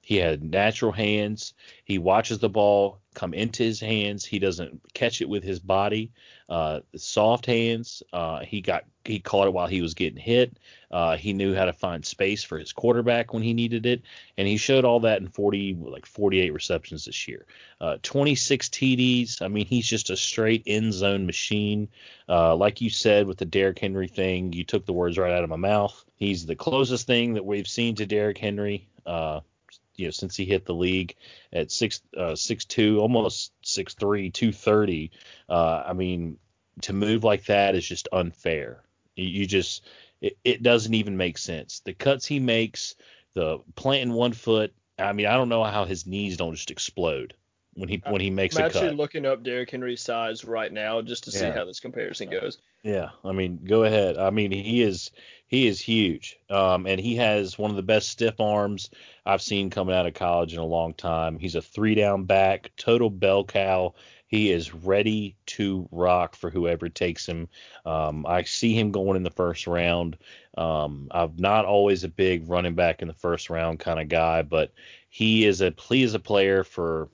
[0.08, 1.52] He had natural hands.
[1.84, 4.24] He watches the ball come into his hands.
[4.24, 6.12] He doesn't catch it with his body.
[6.48, 8.02] Uh, soft hands.
[8.10, 10.58] Uh, he got he caught it while he was getting hit.
[10.90, 14.00] Uh, he knew how to find space for his quarterback when he needed it,
[14.38, 17.44] and he showed all that in 40 like 48 receptions this year.
[17.78, 19.42] Uh, 26 TDs.
[19.42, 21.86] I mean, he's just a straight end zone machine.
[22.26, 25.44] Uh, like you said with the Derrick Henry thing, you took the words right out
[25.44, 26.02] of my mouth.
[26.16, 28.88] He's the closest thing that we've seen to Derrick Henry.
[29.98, 31.16] You know since he hit the league
[31.52, 35.10] at six uh, six two almost six three two thirty.
[35.48, 36.38] Uh, I mean
[36.82, 38.82] to move like that is just unfair.
[39.16, 39.84] You, you just
[40.20, 41.80] it, it doesn't even make sense.
[41.80, 42.94] The cuts he makes,
[43.34, 44.72] the planting one foot.
[44.98, 47.34] I mean I don't know how his knees don't just explode
[47.78, 51.00] when he when he makes I'm a actually looking up Derrick Henry's size right now
[51.00, 51.54] just to see yeah.
[51.54, 52.58] how this comparison goes.
[52.82, 54.18] Yeah, I mean, go ahead.
[54.18, 55.12] I mean, he is
[55.46, 58.90] he is huge, um, and he has one of the best stiff arms
[59.24, 61.38] I've seen coming out of college in a long time.
[61.38, 63.94] He's a three down back, total bell cow.
[64.26, 67.48] He is ready to rock for whoever takes him.
[67.86, 70.18] Um, I see him going in the first round.
[70.58, 74.42] Um, I'm not always a big running back in the first round kind of guy,
[74.42, 74.72] but
[75.08, 77.08] he is a he is a player for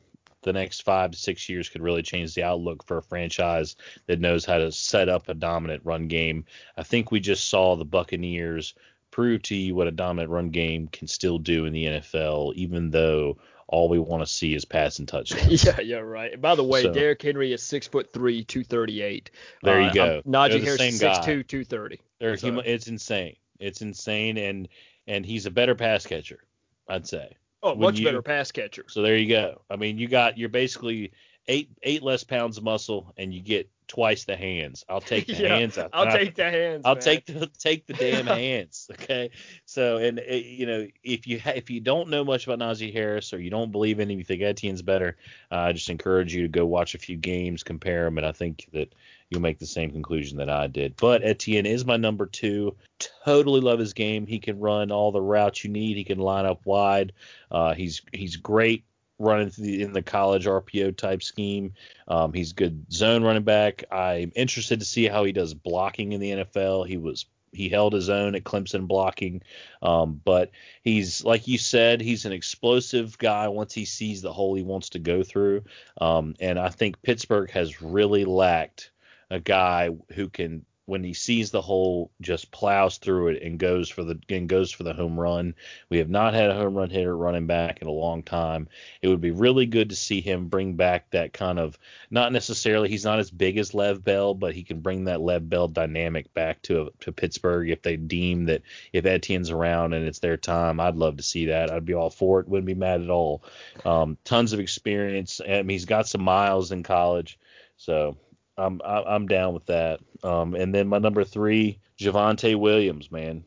[0.44, 3.74] the next five to six years could really change the outlook for a franchise
[4.06, 6.44] that knows how to set up a dominant run game.
[6.76, 8.74] I think we just saw the Buccaneers
[9.10, 12.90] prove to you what a dominant run game can still do in the NFL, even
[12.90, 15.64] though all we want to see is passing touchdowns.
[15.64, 16.40] yeah, yeah, right.
[16.40, 19.30] By the way, so, Derrick Henry is six foot three, two thirty eight.
[19.62, 20.22] There you uh, go.
[20.26, 22.00] Najee Harris is six two, two thirty.
[22.20, 23.36] it's insane.
[23.58, 24.68] It's insane, and
[25.06, 26.40] and he's a better pass catcher,
[26.88, 27.36] I'd say.
[27.64, 28.84] Oh, much you, better pass catcher.
[28.88, 29.62] So there you go.
[29.70, 31.12] I mean, you got you're basically
[31.48, 34.84] eight eight less pounds of muscle, and you get twice the hands.
[34.86, 35.78] I'll take the yeah, hands.
[35.78, 36.82] I'll, I'll take the hands.
[36.84, 37.02] I'll man.
[37.02, 38.90] take the take the damn hands.
[38.92, 39.30] Okay.
[39.64, 42.92] So and uh, you know if you ha- if you don't know much about Najee
[42.92, 45.16] Harris or you don't believe in him, you think Etienne's better,
[45.50, 48.32] uh, I just encourage you to go watch a few games, compare them, and I
[48.32, 48.94] think that
[49.34, 50.96] you'll make the same conclusion that I did.
[50.96, 52.76] But Etienne is my number two.
[53.24, 54.26] Totally love his game.
[54.26, 55.96] He can run all the routes you need.
[55.96, 57.12] He can line up wide.
[57.50, 58.84] Uh, he's he's great
[59.18, 61.74] running the, in the college RPO type scheme.
[62.08, 63.84] Um, he's good zone running back.
[63.90, 66.86] I'm interested to see how he does blocking in the NFL.
[66.86, 69.42] He was he held his own at Clemson blocking,
[69.80, 70.50] um, but
[70.82, 74.90] he's like you said, he's an explosive guy once he sees the hole he wants
[74.90, 75.62] to go through.
[76.00, 78.90] Um, and I think Pittsburgh has really lacked
[79.30, 83.88] a guy who can when he sees the hole, just plows through it and goes
[83.88, 85.54] for the and goes for the home run.
[85.88, 88.68] We have not had a home run hitter running back in a long time.
[89.00, 91.78] It would be really good to see him bring back that kind of
[92.10, 95.48] not necessarily he's not as big as Lev Bell, but he can bring that Lev
[95.48, 98.62] Bell dynamic back to to Pittsburgh if they deem that
[98.92, 100.80] if Etienne's around and it's their time.
[100.80, 101.70] I'd love to see that.
[101.70, 102.48] I'd be all for it.
[102.48, 103.42] Wouldn't be mad at all.
[103.86, 105.40] Um, tons of experience.
[105.40, 107.38] I mean, he's got some miles in college.
[107.76, 108.16] So
[108.56, 110.00] I'm I'm down with that.
[110.22, 113.44] Um, and then my number three, Javonte Williams, man.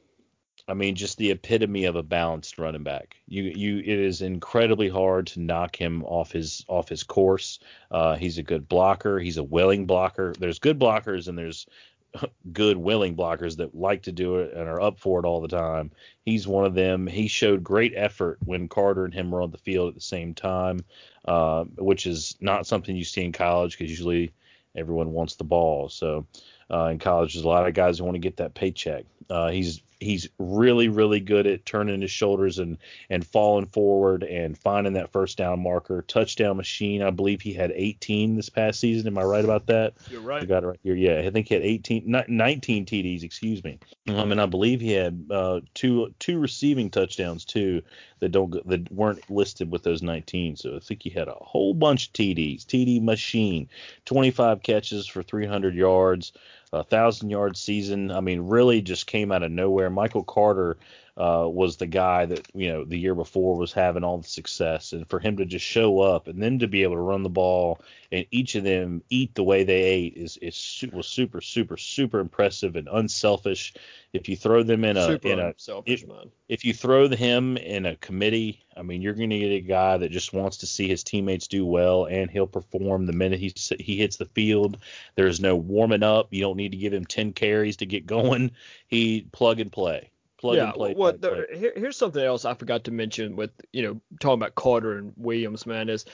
[0.69, 3.15] I mean, just the epitome of a balanced running back.
[3.27, 7.59] You you it is incredibly hard to knock him off his off his course.
[7.89, 9.17] Uh, he's a good blocker.
[9.19, 10.33] He's a willing blocker.
[10.37, 11.67] There's good blockers and there's
[12.51, 15.47] good willing blockers that like to do it and are up for it all the
[15.47, 15.91] time.
[16.25, 17.07] He's one of them.
[17.07, 20.33] He showed great effort when Carter and him were on the field at the same
[20.33, 20.81] time,
[21.25, 24.33] uh, which is not something you see in college because usually
[24.75, 25.89] everyone wants the ball.
[25.89, 26.27] So
[26.71, 29.05] uh, in college, there's a lot of guys who want to get that paycheck.
[29.29, 32.77] Uh, he's he's really really good at turning his shoulders and
[33.09, 36.03] and falling forward and finding that first down marker.
[36.03, 37.01] Touchdown machine.
[37.01, 39.07] I believe he had 18 this past season.
[39.07, 39.93] Am I right about that?
[40.09, 40.43] You're right.
[40.43, 40.95] I got it right here.
[40.95, 43.23] Yeah, I think he had 18, 19 TDs.
[43.23, 43.79] Excuse me.
[44.07, 47.81] Um, and I believe he had uh, two two receiving touchdowns too
[48.19, 50.55] that don't that weren't listed with those 19.
[50.55, 52.65] So I think he had a whole bunch of TDs.
[52.65, 53.69] TD machine.
[54.05, 56.33] 25 catches for 300 yards
[56.73, 58.11] a thousand yard season.
[58.11, 59.89] I mean, really just came out of nowhere.
[59.89, 60.77] Michael Carter
[61.17, 64.93] uh, was the guy that you know the year before was having all the success,
[64.93, 67.29] and for him to just show up and then to be able to run the
[67.29, 67.79] ball
[68.11, 72.19] and each of them eat the way they ate is is was super super super
[72.19, 73.73] impressive and unselfish.
[74.13, 76.31] If you throw them in a super in a selfish if, man.
[76.47, 79.97] if you throw him in a committee, I mean, you're going to get a guy
[79.97, 83.53] that just wants to see his teammates do well, and he'll perform the minute he
[83.79, 84.77] he hits the field.
[85.15, 86.27] There's no warming up.
[86.31, 88.51] You don't need to give him 10 carries to get going.
[88.87, 90.93] He plug and play plug yeah, and play.
[90.97, 94.55] Well, the, here, here's something else I forgot to mention with you know talking about
[94.55, 96.05] Carter and Williams, man, is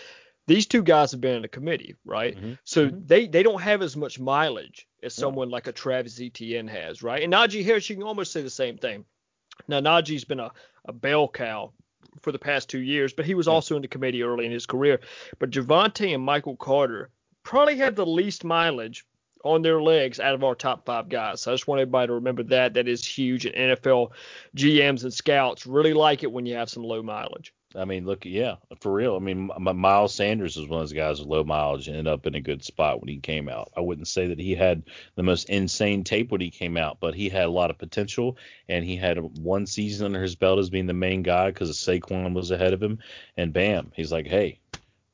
[0.48, 2.36] these two guys have been in a committee, right?
[2.38, 3.08] Mhm, So mhm.
[3.08, 7.24] they they don't have as much mileage as someone like a Travis Etienne has, right?
[7.24, 9.06] And Najee Harris, you can almost say the same thing.
[9.68, 10.52] Now Najee's been a,
[10.86, 11.72] a bell cow
[12.22, 13.54] for the past two years, but he was Yeah.
[13.54, 15.00] also in the committee early in his career.
[15.40, 17.10] But Javonte and Michael Carter
[17.44, 19.06] probably have the least mileage
[19.44, 21.42] on their legs out of our top five guys.
[21.42, 22.74] So I just want everybody to remember that.
[22.74, 23.46] That is huge.
[23.46, 24.12] And NFL
[24.56, 27.54] GMs and scouts really like it when you have some low mileage.
[27.76, 29.16] I mean, look, yeah, for real.
[29.16, 32.28] I mean, Miles Sanders was one of those guys with low mileage and ended up
[32.28, 33.72] in a good spot when he came out.
[33.76, 34.84] I wouldn't say that he had
[35.16, 38.38] the most insane tape when he came out, but he had a lot of potential,
[38.70, 42.36] and he had one season under his belt as being the main guy because Saquon
[42.36, 43.00] was ahead of him,
[43.38, 44.60] and bam, he's like, hey,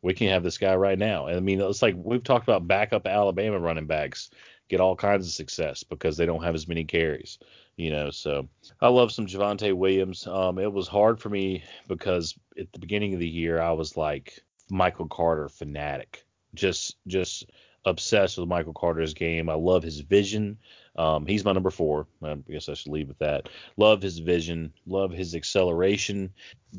[0.01, 1.27] we can have this guy right now.
[1.27, 4.29] And I mean, it's like we've talked about backup Alabama running backs
[4.69, 7.39] get all kinds of success because they don't have as many carries,
[7.75, 8.11] you know.
[8.11, 8.47] So
[8.79, 10.25] I love some Javonte Williams.
[10.27, 13.97] Um, it was hard for me because at the beginning of the year I was
[13.97, 16.23] like Michael Carter fanatic,
[16.53, 17.49] just just
[17.85, 19.49] obsessed with Michael Carter's game.
[19.49, 20.59] I love his vision.
[20.99, 22.07] Um, he's my number four.
[22.21, 23.47] I guess I should leave with that.
[23.77, 24.73] Love his vision.
[24.85, 26.33] Love his acceleration.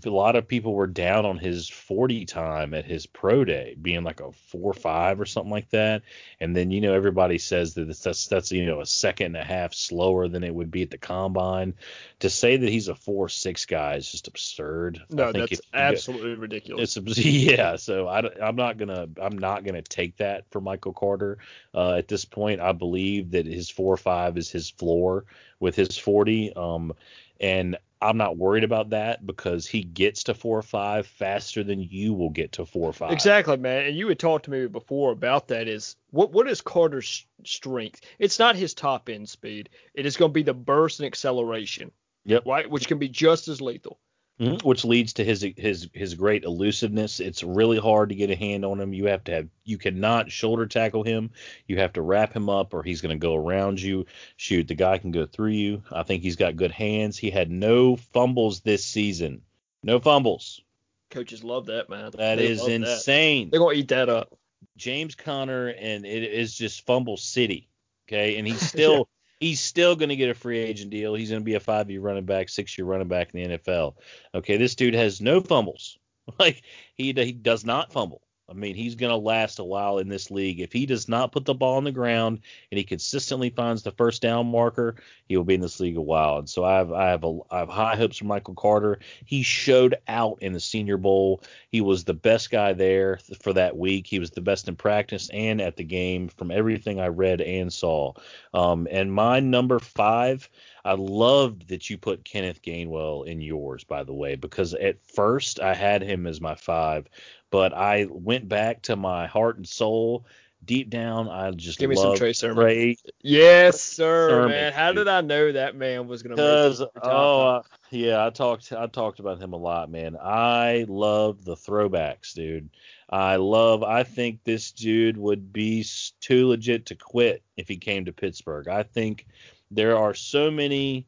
[0.05, 4.05] A lot of people were down on his 40 time at his pro day, being
[4.05, 6.03] like a four five or something like that.
[6.39, 9.37] And then you know everybody says that it's, that's that's you know a second and
[9.39, 11.73] a half slower than it would be at the combine.
[12.21, 15.01] To say that he's a four six guy is just absurd.
[15.11, 16.99] I No, think that's if absolutely ridiculous.
[16.99, 21.39] it's yeah, so I, am not gonna I'm not gonna take that for Michael Carter.
[21.75, 25.25] Uh, at this point, I believe that his four five is his floor
[25.59, 26.53] with his 40.
[26.55, 26.93] Um,
[27.41, 32.15] and I'm not worried about that because he gets to four five faster than you
[32.15, 33.13] will get to four five.
[33.13, 33.87] Exactly, man.
[33.87, 35.69] And you had talked to me before about that.
[35.69, 38.01] Is what what is Carter's strength?
[38.19, 39.69] It's not his top end speed.
[39.93, 41.93] It is going to be the burst and acceleration.
[42.25, 42.45] Yep.
[42.47, 43.99] Right, which can be just as lethal.
[44.41, 47.21] Mhm, Which leads to his his his great elusiveness.
[47.21, 48.95] It's really hard to get a hand on him.
[48.95, 51.31] You have to have you cannot shoulder tackle him.
[51.67, 54.07] You have to wrap him up or he's going to go around you.
[54.37, 55.83] Shoot, the guy can go through you.
[55.93, 57.19] I think he's got good hands.
[57.19, 59.43] He had no fumbles this season.
[59.83, 60.63] No fumbles.
[61.11, 62.13] Coaches love that, man.
[62.13, 62.75] That They is love that.
[62.75, 63.51] insane.
[63.51, 64.39] They're going to eat that up.
[64.79, 67.69] James Conner and it is just fumble city.
[68.09, 69.07] Okay, and he's still
[69.41, 71.15] he's still going to get a free agent deal.
[71.15, 73.59] He's going to be a five year running back, six year running back in the
[73.59, 73.95] NFL.
[74.35, 75.97] Okay, this dude has no fumbles.
[76.39, 76.63] Like
[76.95, 78.23] he he does not fumble.
[78.51, 80.61] I mean, he's going to last a while in this league.
[80.61, 82.41] If he does not put the ball on the ground
[82.71, 84.97] and he consistently finds the first down marker,
[85.27, 86.39] he will be in this league a while.
[86.39, 88.99] And so I have I have a, I have high hopes for Michael Carter.
[89.25, 91.43] He showed out in the Senior Bowl.
[91.69, 94.09] He was the best guy there for that week.
[94.09, 97.73] He was the best in practice and at the game from everything I read and
[97.73, 98.15] saw.
[98.53, 100.49] Um, and my number five.
[100.85, 105.61] I loved that you put Kenneth Gainwell in yours, by the way, because at first
[105.61, 107.09] I had him as my five,
[107.51, 110.27] but I went back to my heart and soul.
[110.63, 112.63] Deep down, I just give me some Trey Sermon.
[112.63, 114.73] Trey Yes, sir, Sermon, man.
[114.75, 118.87] How did I know that man was gonna Because oh uh, yeah, I talked I
[118.87, 120.19] talked about him a lot, man.
[120.21, 122.69] I love the throwbacks, dude.
[123.09, 123.83] I love.
[123.83, 125.85] I think this dude would be
[126.21, 128.69] too legit to quit if he came to Pittsburgh.
[128.69, 129.27] I think
[129.71, 131.07] there are so many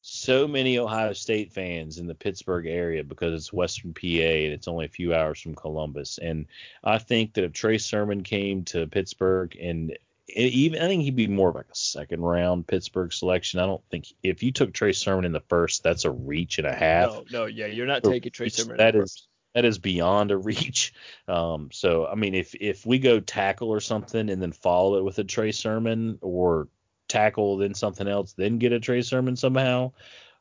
[0.00, 4.68] so many Ohio State fans in the Pittsburgh area because it's Western PA and it's
[4.68, 6.18] only a few hours from Columbus.
[6.18, 6.46] And
[6.84, 9.96] I think that if Trey Sermon came to Pittsburgh and
[10.28, 13.60] even I think he'd be more of like a second round Pittsburgh selection.
[13.60, 16.66] I don't think if you took Trey Sermon in the first, that's a reach and
[16.66, 17.10] a half.
[17.10, 18.76] No, no, yeah, you're not taking Trey Sermon.
[18.76, 20.92] That in the is that is beyond a reach.
[21.26, 25.04] Um, so I mean, if if we go tackle or something and then follow it
[25.04, 26.68] with a Trey Sermon or
[27.08, 29.92] tackle then something else, then get a Trey Sermon somehow.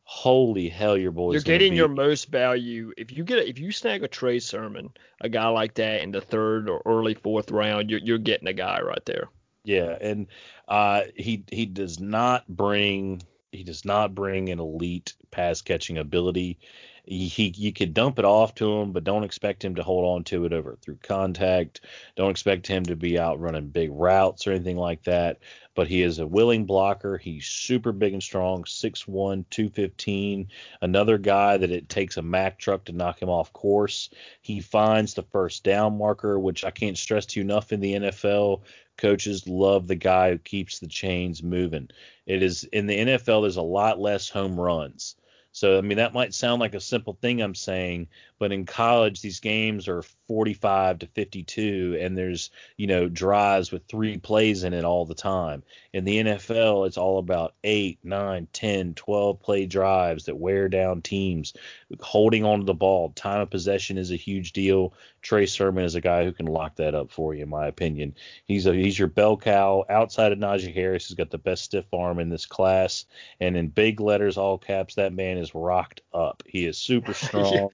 [0.04, 3.74] Holy hell, your boy's You're getting your most value if you get a, if you
[3.74, 4.90] snag a Trey Sermon,
[5.20, 8.54] a guy like that in the third or early fourth round, you're you're getting a
[8.54, 9.28] guy right there.
[9.66, 10.28] Yeah, and
[10.70, 16.58] uh, he he does not bring he does not bring an elite pass catching ability.
[17.04, 20.06] He, he you could dump it off to him, but don't expect him to hold
[20.06, 21.82] on to it over through contact.
[22.16, 25.40] Don't expect him to be out running big routes or anything like that.
[25.78, 27.20] But he is a willing blocker.
[27.20, 30.48] He's super big and strong, 6'1", 215.
[30.82, 34.10] Another guy that it takes a Mack truck to knock him off course.
[34.42, 37.94] He finds the first down marker, which I can't stress to you enough in the
[37.94, 38.64] NFL
[38.98, 41.90] coaches love the guy who keeps the chains moving.
[42.26, 45.16] It is in the NFL there's a lot less home runs.
[45.58, 49.22] So I mean that might sound like a simple thing I'm saying, but in college
[49.22, 54.76] these games are 45 to 52 and there's, you know, drives with three plays in
[54.76, 55.64] it all the time.
[55.94, 61.02] In the NFL it's all about 8, 9, 10, 12 play drives that wear down
[61.02, 61.54] teams.
[62.02, 64.94] Holding on to the ball, time of possession is a huge deal.
[65.24, 68.16] Trey Sermon is a guy who can lock that up for you in my opinion.
[68.46, 71.08] He's a he's your bell cow outside of Najee Harris.
[71.08, 73.06] He's got the best stiff arm in this class,
[73.40, 76.44] and in big letters, all caps, that man is rocked up.
[76.46, 77.70] He is super strong.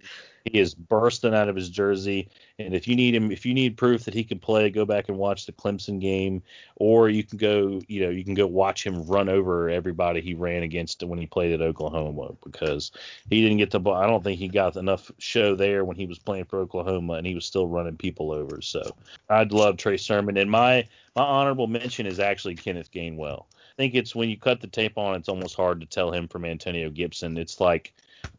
[0.45, 2.27] He is bursting out of his jersey,
[2.59, 5.07] and if you need him, if you need proof that he can play, go back
[5.07, 6.43] and watch the Clemson game,
[6.75, 10.33] or you can go, you know, you can go watch him run over everybody he
[10.33, 12.91] ran against when he played at Oklahoma because
[13.29, 13.95] he didn't get the ball.
[13.95, 17.25] I don't think he got enough show there when he was playing for Oklahoma, and
[17.25, 18.61] he was still running people over.
[18.61, 18.83] So
[19.29, 23.45] I'd love Trey Sermon, and my my honorable mention is actually Kenneth Gainwell.
[23.73, 26.27] I think it's when you cut the tape on, it's almost hard to tell him
[26.27, 27.37] from Antonio Gibson.
[27.37, 27.93] It's like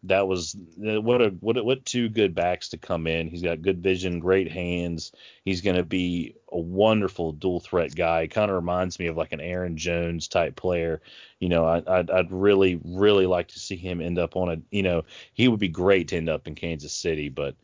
[0.05, 3.29] that was what a what a, what two good backs to come in.
[3.29, 5.11] He's got good vision, great hands.
[5.45, 8.29] He's going to be a wonderful dual threat guy.
[8.29, 11.03] Kind of reminds me of like an Aaron Jones type player.
[11.41, 14.57] You know, I, I'd I'd really really like to see him end up on a.
[14.71, 17.57] You know, he would be great to end up in Kansas City, but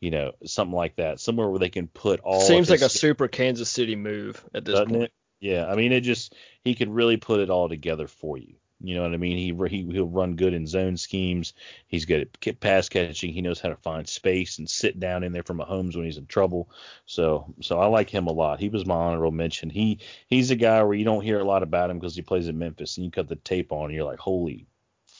[0.00, 2.40] you know something like that, somewhere where they can put all.
[2.40, 5.02] of Seems like a super Kansas City move at this doesn't point.
[5.04, 5.12] it?
[5.40, 8.54] Yeah, I mean, it just he could really put it all together for you.
[8.80, 9.36] You know what I mean?
[9.36, 11.52] He, he he'll run good in zone schemes.
[11.88, 13.32] He's good at pass catching.
[13.32, 16.16] He knows how to find space and sit down in there for Mahomes when he's
[16.16, 16.70] in trouble.
[17.04, 18.60] So so I like him a lot.
[18.60, 19.68] He was my honorable mention.
[19.68, 22.48] He he's a guy where you don't hear a lot about him because he plays
[22.48, 24.68] at Memphis, and you cut the tape on, and you're like, holy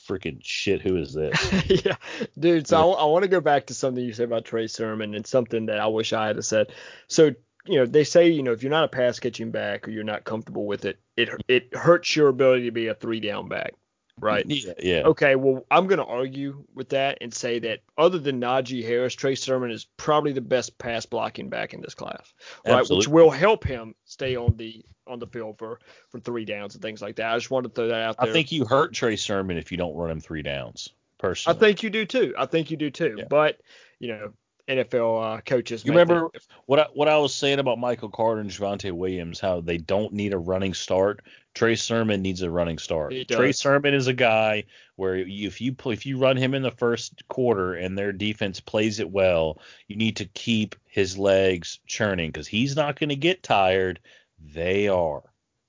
[0.09, 1.53] freaking shit, who is this?
[1.85, 1.97] yeah,
[2.39, 2.69] dude.
[2.69, 5.27] So I I, want to go back to something you said about Trey Sermon and
[5.27, 6.73] something that I wish I had said.
[7.09, 7.35] So
[7.67, 10.05] you know, they say you know if you're not a pass catching back or you're
[10.05, 13.75] not comfortable with it, it it hurts your ability to be a three down back,
[14.19, 14.45] right?
[14.49, 15.03] yeah, yeah.
[15.05, 19.15] Okay, well, I'm going to argue with that and say that other than Najee Harris,
[19.15, 22.33] Trey Sermon is probably the best pass blocking back in this class,
[22.65, 22.75] right?
[22.75, 22.99] Absolutely.
[22.99, 25.81] Which will help him stay on the on the field for
[26.11, 27.33] for three downs and things like that.
[27.33, 28.31] I just wanted to throw that out there.
[28.31, 30.91] I think you hurt Trey Sermon if you don't run him three downs.
[31.19, 31.57] Personally.
[31.57, 32.33] I think you do too.
[32.39, 33.17] I think you do too.
[33.19, 33.25] Yeah.
[33.29, 33.61] But
[33.99, 34.33] you know,
[34.69, 35.85] NFL uh, coaches.
[35.85, 36.29] You remember
[36.67, 40.13] what I, what I was saying about Michael Carter and Javonte Williams, how they don't
[40.13, 41.21] need a running start.
[41.55, 43.13] Trey Sermon needs a running start.
[43.29, 43.53] Trey.
[43.53, 44.65] Sermon is a guy
[44.97, 48.61] where if you play, if you run him in the first quarter and their defense
[48.61, 49.59] plays it well,
[49.89, 54.01] you need to keep his legs churning because he's not going to get tired.
[54.39, 55.23] They are.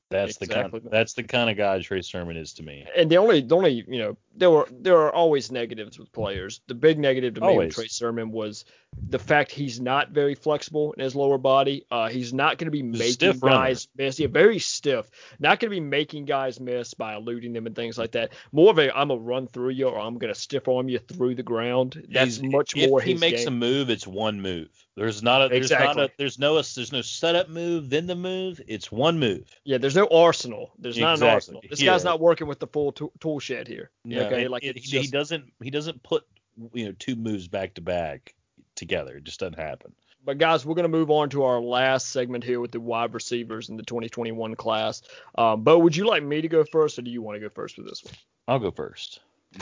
[0.10, 0.80] That's exactly.
[0.80, 0.92] the kind.
[0.92, 2.86] That's the kind of guy Trey Sermon is to me.
[2.98, 6.62] And the only, the only, you know, there were there are always negatives with players.
[6.68, 8.66] The big negative to me with Trey Sermon was
[9.10, 11.86] the fact he's not very flexible in his lower body.
[11.92, 14.20] Uh, he's not going to be making guys miss.
[14.20, 15.10] Yeah, very stiff.
[15.40, 18.32] Not going to be making guys miss by eluding them and things like that.
[18.52, 21.36] More of a I'm gonna run through you or I'm gonna stiff arm you through
[21.36, 22.08] the ground.
[22.10, 23.00] That's he's, much more.
[23.00, 23.50] If he makes game.
[23.50, 24.70] a move, it's one move.
[24.96, 26.02] There's not a there's exactly.
[26.02, 28.60] not a there's no there's no setup move then the move.
[28.68, 29.50] It's one move.
[29.64, 30.72] Yeah, there's no arsenal.
[30.80, 31.20] There's exactly.
[31.20, 31.62] not an arsenal.
[31.70, 31.92] This yeah.
[31.92, 33.92] guy's not working with the full tool, tool shed here.
[34.04, 36.26] Yeah, okay, like it, he, just, he doesn't he doesn't put
[36.74, 38.36] you know two moves back to back
[38.76, 39.18] together.
[39.18, 39.94] It just doesn't happen.
[40.26, 43.14] But guys, we're going to move on to our last segment here with the wide
[43.14, 45.02] receivers in the 2021 class.
[45.36, 47.50] Um, Beau, would you like me to go first, or do you want to go
[47.50, 48.14] first with this one?
[48.48, 49.22] I'll go first.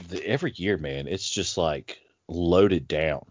[0.10, 3.26] The, every year, man, it's just like loaded down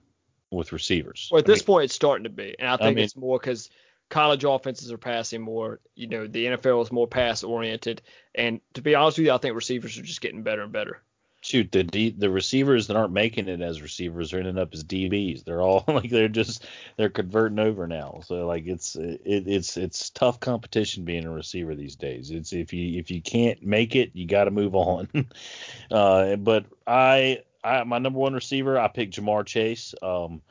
[0.50, 1.28] with receivers.
[1.30, 3.04] Well, at I this mean, point, it's starting to be, and I think I mean,
[3.04, 3.70] it's more because
[4.08, 5.80] college offenses are passing more.
[5.94, 8.02] You know, the NFL is more pass oriented,
[8.34, 11.02] and to be honest with you, I think receivers are just getting better and better.
[11.42, 14.82] Shoot, the D, the receivers that aren't making it as receivers are ending up as
[14.82, 15.44] DBs.
[15.44, 18.20] They're all like they're just they're converting over now.
[18.24, 22.30] So like it's it, it's it's tough competition being a receiver these days.
[22.30, 25.08] It's if you if you can't make it, you got to move on.
[25.90, 29.94] uh, but I I, my number one receiver, I picked Ja'Marr Chase.
[30.00, 30.42] Um,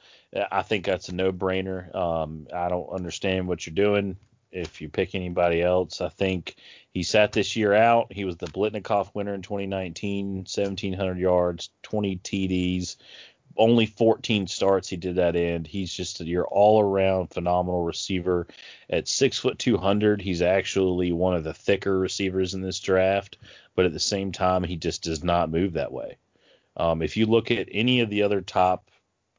[0.51, 1.93] I think that's a no-brainer.
[1.95, 4.17] Um, I don't understand what you're doing
[4.51, 6.01] if you pick anybody else.
[6.01, 6.55] I think
[6.91, 8.11] he sat this year out.
[8.11, 12.97] He was the Biletnikoff winner in 2019, 1,700 yards, 20 TDs,
[13.57, 15.63] only 14 starts he did that in.
[15.63, 18.47] He's just your all-around phenomenal receiver.
[18.89, 23.37] At six foot 200, he's actually one of the thicker receivers in this draft,
[23.75, 26.17] but at the same time, he just does not move that way.
[26.77, 28.89] Um, if you look at any of the other top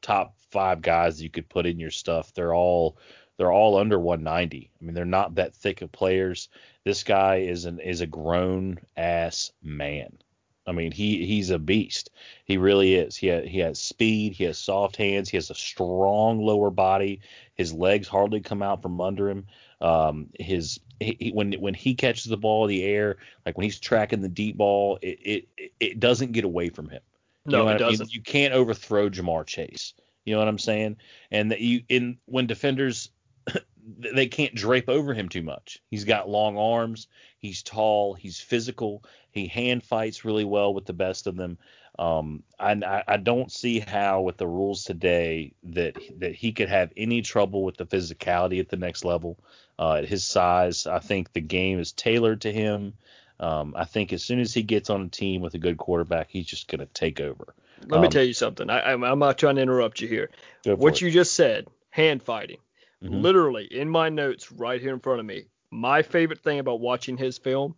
[0.01, 2.97] top five guys you could put in your stuff, they're all
[3.37, 4.71] they're all under 190.
[4.73, 6.49] I mean, they're not that thick of players.
[6.83, 10.17] This guy is an is a grown ass man.
[10.65, 12.09] I mean, he he's a beast.
[12.43, 13.15] He really is.
[13.15, 14.33] He ha, he has speed.
[14.33, 15.29] He has soft hands.
[15.29, 17.21] He has a strong lower body.
[17.55, 19.45] His legs hardly come out from under him.
[19.79, 23.79] Um, his he, when when he catches the ball in the air, like when he's
[23.79, 27.01] tracking the deep ball, it it, it doesn't get away from him.
[27.45, 28.13] You no, it doesn't.
[28.13, 29.93] You can't overthrow Ja'Marr Chase.
[30.27, 30.97] You know what I'm saying?
[31.31, 33.11] And that you in when defenders
[33.97, 35.81] they can't drape over him too much.
[35.89, 37.07] He's got long arms.
[37.39, 38.13] He's tall.
[38.13, 39.05] He's physical.
[39.31, 41.57] He hand fights really well with the best of them.
[41.97, 46.91] Um, I, I don't see how with the rules today that that he could have
[46.97, 49.39] any trouble with the physicality at the next level.
[49.79, 52.95] Uh, at his size, I think the game is tailored to him.
[53.39, 56.27] Um, I think as soon as he gets on a team with a good quarterback,
[56.29, 57.55] he's just going to take over.
[57.85, 58.69] Let um, me tell you something.
[58.69, 60.29] I, am not trying to interrupt you here.
[60.65, 62.57] What you just said, hand fighting,
[63.03, 63.21] mm-hmm.
[63.21, 65.45] literally in my notes right here in front of me.
[65.69, 67.75] My favorite thing about watching his film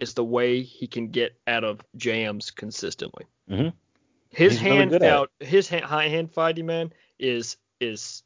[0.00, 3.24] is the way he can get out of jams consistently.
[3.50, 3.68] Mm-hmm.
[4.30, 8.22] His He's hand really out, his hand, high hand fighting man is is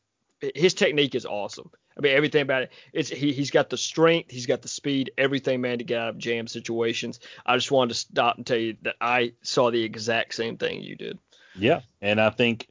[0.54, 1.70] his technique is awesome.
[1.96, 2.72] I mean, everything about it.
[2.92, 6.08] It's he he's got the strength, he's got the speed, everything, man, to get out
[6.10, 7.20] of jam situations.
[7.44, 10.82] I just wanted to stop and tell you that I saw the exact same thing
[10.82, 11.18] you did.
[11.56, 12.68] Yeah, and I think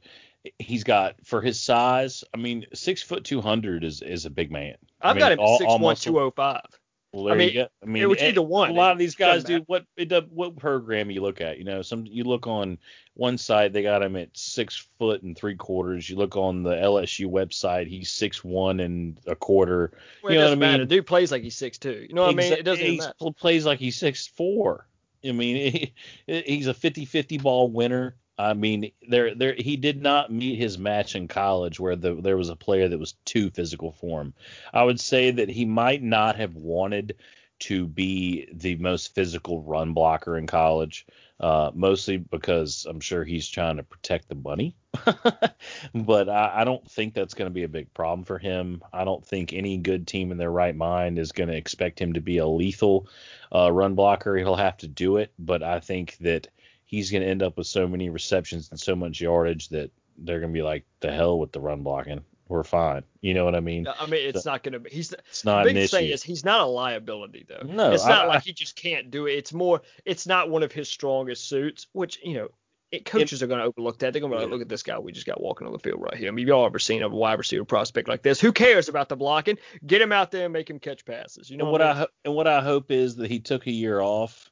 [0.58, 2.24] he's got for his size.
[2.32, 4.76] I mean, six foot two hundred is is a big man.
[5.00, 6.79] I've I mean, got him all, six one two oh five.
[7.12, 7.68] Well, there I mean, you go.
[7.82, 8.70] I mean, it be the one.
[8.70, 9.84] A lot of these guys do what
[10.30, 11.58] what program you look at.
[11.58, 12.78] You know, some you look on
[13.14, 16.08] one side they got him at six foot and three quarters.
[16.08, 19.92] You look on the LSU website, he's six one and a quarter.
[20.22, 20.60] Well, you know what I mean?
[20.60, 20.84] Matter.
[20.84, 22.06] Dude plays like he's six two.
[22.08, 22.52] You know what I mean?
[22.52, 23.32] It doesn't he matter.
[23.36, 24.86] plays like he's six four.
[25.24, 25.56] I mean,
[26.26, 28.16] he, he's a 50-50 ball winner.
[28.40, 32.36] I mean, there, there, he did not meet his match in college where the, there
[32.36, 34.34] was a player that was too physical for him.
[34.72, 37.16] I would say that he might not have wanted
[37.60, 41.06] to be the most physical run blocker in college,
[41.40, 44.74] uh, mostly because I'm sure he's trying to protect the money.
[45.94, 48.82] but I, I, don't think that's going to be a big problem for him.
[48.92, 52.14] I don't think any good team in their right mind is going to expect him
[52.14, 53.06] to be a lethal
[53.54, 54.36] uh, run blocker.
[54.36, 56.48] He'll have to do it, but I think that
[56.90, 60.40] he's going to end up with so many receptions and so much yardage that they're
[60.40, 62.20] going to be like, the hell with the run blocking.
[62.48, 63.04] We're fine.
[63.20, 63.86] You know what I mean?
[63.86, 64.90] I mean, it's so, not going to be.
[64.90, 67.64] He's it's not the big thing is he's not a liability though.
[67.64, 69.34] No, it's not I, like he just can't do it.
[69.34, 69.82] It's more.
[70.04, 72.48] It's not one of his strongest suits, which you know.
[72.90, 74.12] It, coaches it, are going to overlook that.
[74.12, 74.46] They're going to yeah.
[74.46, 76.26] look at this guy we just got walking on the field right here.
[76.26, 78.40] I mean, y'all ever seen a wide receiver prospect like this?
[78.40, 79.58] Who cares about the blocking?
[79.86, 81.48] Get him out there and make him catch passes.
[81.48, 83.68] You know and what, what I, I and what I hope is that he took
[83.68, 84.49] a year off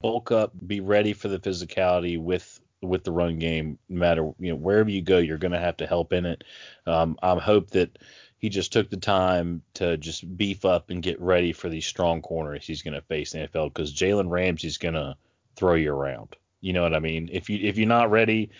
[0.00, 3.78] bulk up, be ready for the physicality with with the run game.
[3.88, 6.44] No matter you know wherever you go, you're going to have to help in it.
[6.86, 7.98] Um, I hope that
[8.38, 12.20] he just took the time to just beef up and get ready for these strong
[12.20, 15.16] corners he's going to face in the NFL because Jalen Ramsey's going to
[15.56, 16.36] throw you around.
[16.60, 17.30] You know what I mean?
[17.32, 18.50] If you if you're not ready,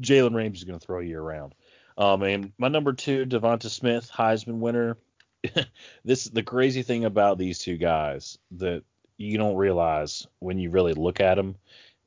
[0.00, 1.54] Jalen Ramsey's going to throw you around.
[1.98, 4.98] Um, and my number two, DeVonta Smith, Heisman winner.
[6.04, 8.82] this the crazy thing about these two guys that
[9.18, 11.56] you don't realize when you really look at them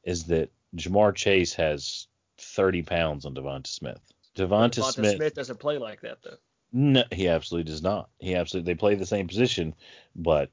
[0.04, 2.08] is that Ja'Marr Chase has
[2.38, 4.00] 30 pounds on DeVonta Smith.
[4.36, 6.38] DeVonta, DeVonta Smith, Smith doesn't play like that though.
[6.72, 8.10] no, he absolutely does not.
[8.20, 9.74] He absolutely they play the same position,
[10.16, 10.50] but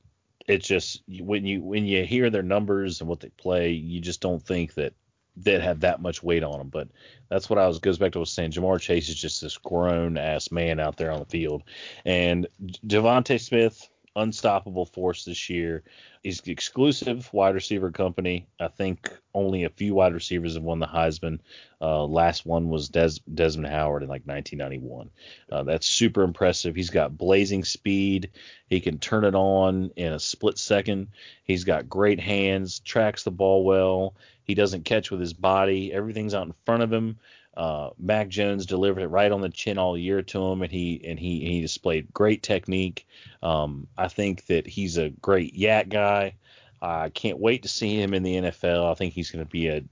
[0.49, 4.21] it's just when you when you hear their numbers and what they play, you just
[4.21, 4.95] don't think that
[5.39, 6.69] that have that much weight on them.
[6.69, 6.89] But
[7.29, 8.53] that's what I was goes back to what I was saying.
[8.53, 11.63] Ja'Marr Chase is just this grown ass man out there on the field,
[12.05, 12.47] and
[12.87, 15.85] DeVonta Smith unstoppable force this year.
[16.23, 18.49] He's the exclusive wide receiver company.
[18.59, 21.39] I think only a few wide receivers have won the Heisman.
[21.81, 25.11] Uh, last one was Des- Desmond Howard in like 1991.
[25.53, 26.75] Uh, that's super impressive.
[26.75, 28.31] He's got blazing speed.
[28.69, 31.09] He can turn it on in a split second.
[31.45, 34.15] He's got great hands, tracks the ball well.
[34.43, 35.93] He doesn't catch with his body.
[35.93, 37.19] Everything's out in front of him.
[37.57, 41.01] Uh, Mac Jones delivered it right on the chin all year to him, and he
[41.05, 43.07] and he he displayed great technique.
[43.43, 46.35] Um, I think that he's a great YAC guy.
[46.83, 48.91] I can't wait to see him in the NFL.
[48.91, 49.83] I think he's going to be a,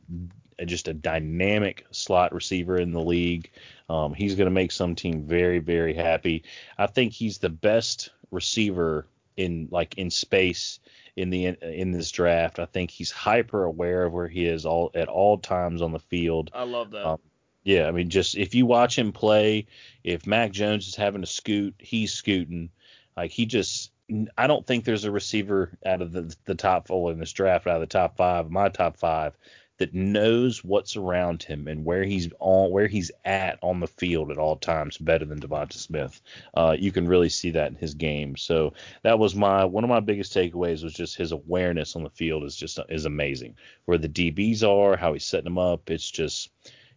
[0.58, 3.50] a, just a dynamic slot receiver in the league.
[3.88, 6.44] Um, he's going to make some team very very happy.
[6.76, 9.06] I think he's the best receiver
[9.36, 10.80] in like in space
[11.16, 12.58] in the in this draft.
[12.58, 15.98] I think he's hyper aware of where he is all at all times on the
[15.98, 16.50] field.
[16.52, 17.06] I love that.
[17.06, 17.18] Um,
[17.64, 19.66] yeah, I mean, just if you watch him play,
[20.04, 22.70] if Mac Jones is having to scoot, he's scooting.
[23.16, 23.90] Like he just,
[24.36, 27.66] I don't think there's a receiver out of the the top four in this draft,
[27.66, 29.36] out of the top five, my top five,
[29.78, 34.30] that knows what's around him and where he's on, where he's at on the field
[34.30, 36.20] at all times better than DeVonta Smith.
[36.54, 38.36] Uh, you can really see that in his game.
[38.36, 42.10] So that was my one of my biggest takeaways was just his awareness on the
[42.10, 43.56] field is just is amazing.
[43.86, 46.50] Where the DBs are, how he's setting them up, it's just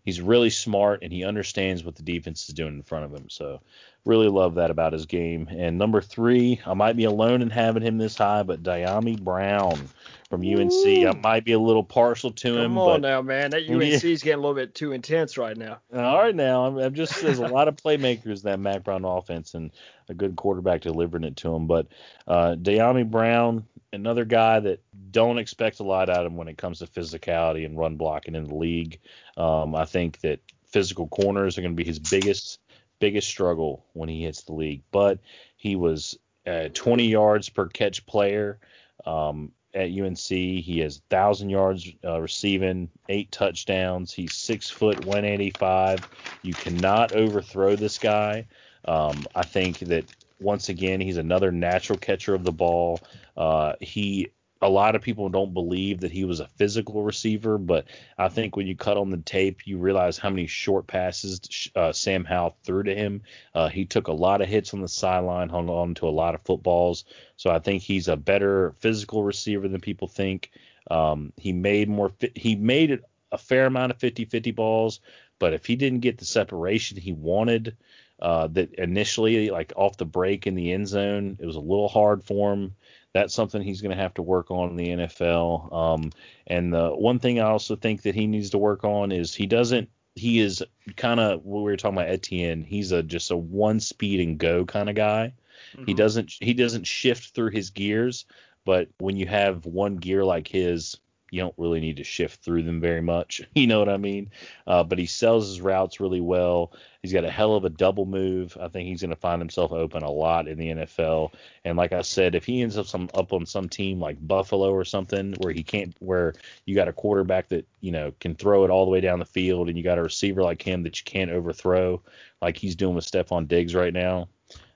[0.08, 3.30] he's really smart and he understands what the defense is doing in front of him.
[3.30, 3.60] So
[4.06, 5.50] really love that about his game.
[5.52, 9.90] And number three, I might be alone in having him this high, but Dyami Brown
[10.30, 10.72] from UNC.
[10.72, 11.08] Ooh.
[11.08, 12.72] I might be a little partial to Come him.
[12.72, 13.52] Come on now, man.
[13.52, 15.80] That UNC is getting a little bit too intense right now.
[15.94, 16.66] All right now.
[16.66, 19.72] I'm, I'm just there's a lot of playmakers in that Mack Brown offense and
[20.10, 21.68] a good quarterback delivering it to him.
[21.68, 21.88] But
[22.28, 26.58] uh Dyami Brown, another guy that don't expect a lot out of him when it
[26.58, 29.00] comes to physicality and run blocking in the league.
[29.38, 32.60] Um, I think that physical corners are going to be his biggest
[33.00, 34.82] biggest struggle when he hits the league.
[34.92, 35.20] But
[35.56, 38.60] he was 20 yards per catch player
[39.06, 40.20] um, at UNC.
[40.20, 44.14] He has thousand yards uh, receiving, eight touchdowns.
[44.14, 46.00] He's six foot 185.
[46.44, 48.48] You cannot overthrow this guy.
[48.86, 50.06] Um, I think that
[50.40, 53.00] once again he's another natural catcher of the ball.
[53.36, 54.32] Uh, he
[54.62, 57.86] a lot of people don't believe that he was a physical receiver, but
[58.18, 61.92] I think when you cut on the tape, you realize how many short passes uh,
[61.92, 63.22] Sam Howell threw to him.
[63.54, 66.34] Uh, he took a lot of hits on the sideline, hung on to a lot
[66.34, 67.06] of footballs.
[67.36, 70.52] So I think he's a better physical receiver than people think.
[70.90, 72.12] Um, he made more.
[72.36, 73.02] He made
[73.32, 75.02] a fair amount of 50-50 balls,
[75.38, 77.76] but if he didn't get the separation he wanted,
[78.22, 81.90] uh, that initially, like off the break in the end zone, it was a little
[81.90, 82.74] hard for him
[83.14, 85.74] that's something he's going to have to work on in the NFL.
[85.74, 86.12] Um,
[86.46, 89.46] and the one thing I also think that he needs to work on is he
[89.46, 89.90] doesn't.
[90.16, 90.64] He is
[90.96, 92.64] kind of what we were talking about Etienne.
[92.64, 95.34] He's a just a one speed and go kind of guy.
[95.74, 95.86] Mm-hmm.
[95.86, 98.26] He doesn't he doesn't shift through his gears.
[98.66, 100.98] But when you have one gear like his,
[101.38, 103.42] you don't really need to shift through them very much.
[103.58, 104.30] You know what I mean?
[104.66, 106.72] Uh, but he sells his routes really well.
[107.02, 108.56] He's got a hell of a double move.
[108.60, 111.34] I think he's going to find himself open a lot in the NFL.
[111.66, 114.72] And like I said, if he ends up some up on some team like Buffalo
[114.72, 116.34] or something where he can't, where
[116.66, 119.26] you got a quarterback that you know can throw it all the way down the
[119.26, 122.02] field, and you got a receiver like him that you can't overthrow,
[122.42, 124.30] like he's doing with Stefon Diggs right now,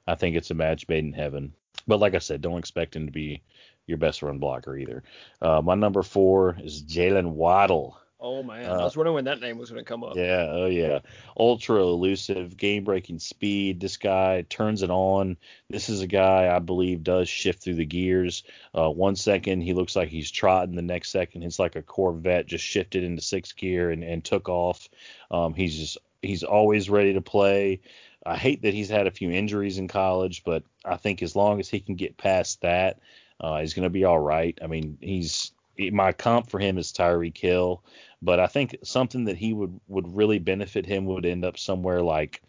[0.07, 1.53] I think it's a match made in heaven.
[1.88, 3.41] But like I said, don't expect him to be
[3.88, 5.04] your best run blocker either.
[5.42, 7.98] Uh, my number four is Jaylen Waddle.
[8.24, 10.16] Oh man, uh, I was wondering when that name was going to come up.
[10.16, 11.00] Yeah, oh yeah,
[11.36, 13.80] ultra elusive, game breaking speed.
[13.80, 15.38] This guy turns it on.
[15.72, 18.44] This is a guy I believe does shift through the gears.
[18.78, 22.46] Uh, one second he looks like he's trotting, the next second it's like a Corvette
[22.46, 24.88] just shifted into sixth gear and, and took off.
[25.32, 27.82] Um, he's just he's always ready to play.
[28.24, 31.60] I hate that he's had a few injuries in college, but I think as long
[31.60, 33.00] as he can get past that,
[33.42, 34.58] uh, he's going to be all right.
[34.62, 37.84] I mean, he's my comp for him is Tyreek Hill,
[38.22, 42.02] but I think something that he would would really benefit him would end up somewhere
[42.02, 42.42] like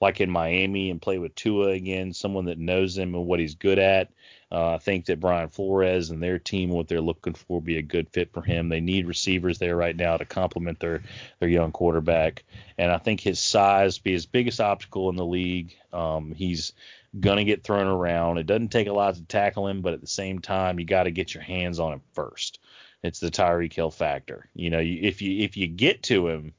[0.00, 3.54] like in Miami and play with Tua again, someone that knows him and what he's
[3.54, 4.10] good at.
[4.50, 7.78] Uh, I think that Brian Flores and their team, what they're looking for, will be
[7.78, 8.68] a good fit for him.
[8.68, 11.02] They need receivers there right now to complement their
[11.38, 12.42] their young quarterback,
[12.76, 15.76] and I think his size be his biggest obstacle in the league.
[15.92, 16.72] Um, he's
[17.18, 18.38] gonna get thrown around.
[18.38, 21.04] It doesn't take a lot to tackle him, but at the same time, you got
[21.04, 22.60] to get your hands on him first.
[23.02, 24.48] It's the Tyreek Hill factor.
[24.54, 26.52] You know, if you if you get to him,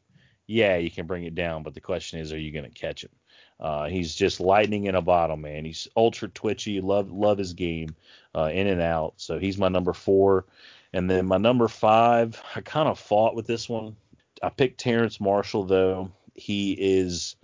[0.47, 3.11] yeah, you can bring it down, but the question is, are you to catch him?
[3.59, 5.63] Uh, he's just lightning in a bottle, man.
[5.63, 6.81] He's ultra twitchy.
[6.81, 7.95] Love love his game,
[8.35, 9.13] uh, in and out.
[9.17, 10.45] So he's my number four.
[10.93, 13.95] And then my number five, I kind of fought with this one.
[14.43, 16.11] I picked Terrace Marshall though.
[16.33, 17.35] He is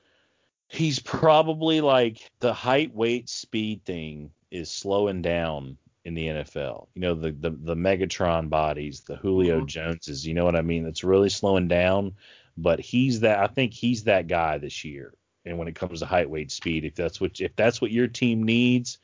[0.68, 6.88] he's probably like the height, weight, speed thing is slowing down in the NFL.
[6.93, 9.65] You know, the the, the Megatron bodies, the Julio mm-hmm.
[9.68, 10.86] Joneses, you know what I mean?
[10.86, 12.13] It's really slowing down.
[12.57, 15.13] But he's that I think he's that guy this year
[15.47, 16.86] and when it comes to height, weight, speed.
[16.86, 18.99] If that's what if that's what your team needs,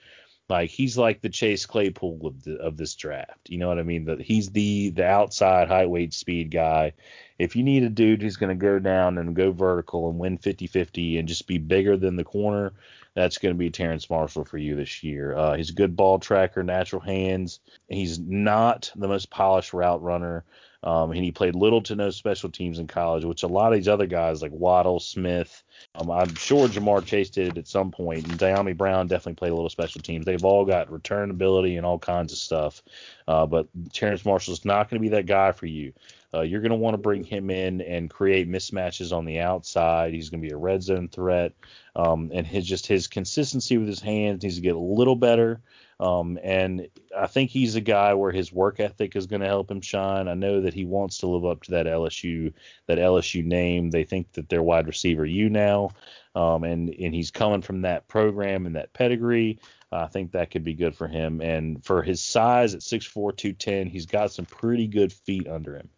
[0.49, 3.49] like he's like the Chase Claypool of the, of this draft.
[3.49, 4.05] You know what I mean?
[4.05, 6.93] That he's the the outside high weight, speed guy.
[7.39, 10.37] If you need a dude who's going to go down and go vertical and win
[10.37, 12.73] 50-50 and just be bigger than the corner,
[13.15, 15.35] that's going to be Terrace Marshall for you this year.
[15.35, 17.59] Uh, he's a good ball tracker, natural hands.
[17.89, 20.45] He's not the most polished route runner.
[20.83, 23.77] Um, and he played little to no special teams in college, which a lot of
[23.77, 25.63] these other guys like Waddle, Smith,
[25.95, 29.55] um, I'm sure Ja'Marr Chase did at some point, and Dyami Brown definitely played a
[29.55, 30.25] little special teams.
[30.25, 32.83] They've all got return ability and all kinds of stuff.
[33.27, 35.93] Uh, but Terrace Marshall's not going to be that guy for you.
[36.33, 40.13] Uh, you're going to want to bring him in and create mismatches on the outside.
[40.13, 41.53] He's going to be a red zone threat,
[41.95, 45.61] um, and his just his consistency with his hands needs to get a little better.
[45.99, 46.87] Um, and
[47.17, 50.27] I think he's a guy where his work ethic is going to help him shine.
[50.27, 52.53] I know that he wants to live up to that LSU
[52.87, 53.91] that LSU name.
[53.91, 55.91] They think that they're wide receiver you now,
[56.35, 59.59] um, and and he's coming from that program and that pedigree.
[59.91, 61.39] I think that could be good for him.
[61.39, 65.89] And for his size at 6'4", 210, he's got some pretty good feet under him.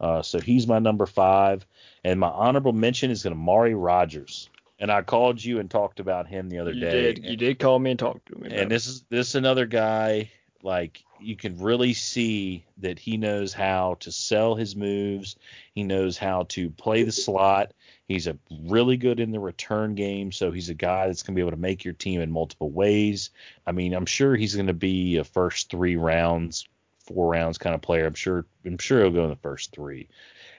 [0.00, 1.64] Uh, so he's my number five.
[2.02, 4.50] And my honorable mention is going to Mari Rodgers
[4.84, 6.78] and I called you and talked about him the other day.
[6.78, 7.12] you day.
[7.14, 7.24] Did.
[7.24, 8.54] You did call me and talk to me.
[8.54, 10.30] And this is this is another guy
[10.62, 15.36] like you can really see that he knows how to sell his moves.
[15.74, 17.72] He knows how to play the slot.
[18.08, 21.38] He's a really good in the return game, so he's a guy that's going to
[21.38, 23.30] be able to make your team in multiple ways.
[23.66, 26.68] I mean, I'm sure he's going to be a first three rounds,
[27.06, 28.04] four rounds kind of player.
[28.04, 28.44] I'm sure.
[28.66, 30.10] I'm sure he'll go in the first three.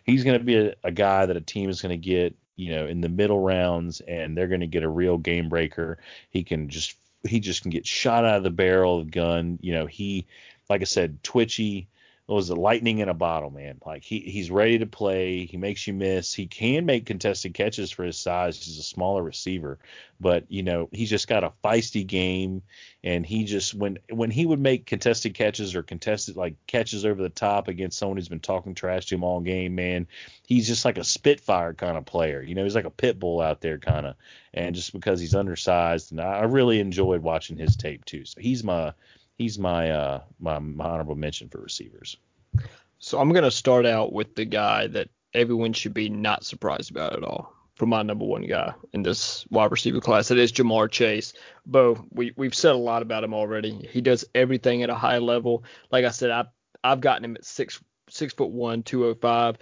[0.03, 2.71] He's going to be a, a guy that a team is going to get you
[2.71, 5.97] know, in the middle rounds, and they're going to get a real game breaker.
[6.29, 9.59] He can just he just can get shot out of the barrel of the gun.
[9.61, 10.27] You know, he
[10.69, 11.87] like I said, twitchy,
[12.33, 13.79] was a lightning in a bottle, man.
[13.85, 15.45] Like he he's ready to play.
[15.45, 16.33] He makes you miss.
[16.33, 18.63] He can make contested catches for his size.
[18.63, 19.77] He's a smaller receiver,
[20.19, 22.63] but you know he's just got a feisty game.
[23.03, 27.21] And he just when when he would make contested catches or contested like catches over
[27.21, 30.07] the top against someone who's been talking trash to him all game, man,
[30.47, 32.41] he's just like a spitfire kind of player.
[32.41, 34.15] You know, he's like a pit bull out there kind of.
[34.51, 38.25] And just because he's undersized, and I really enjoyed watching his tape too.
[38.25, 38.93] So he's my
[39.37, 42.17] he's my uh my, my honorable mention for receivers.
[42.99, 47.15] So I'm gonna start out with the guy that everyone should be not surprised about
[47.15, 47.53] at all.
[47.75, 51.33] For my number one guy in this wide receiver class, it is Ja'Marr Chase.
[51.65, 53.89] Beau, we we've said a lot about him already.
[53.91, 55.65] He does everything at a high level.
[55.91, 56.45] Like I said, I
[56.85, 59.57] I've gotten him at six six foot one, two oh five.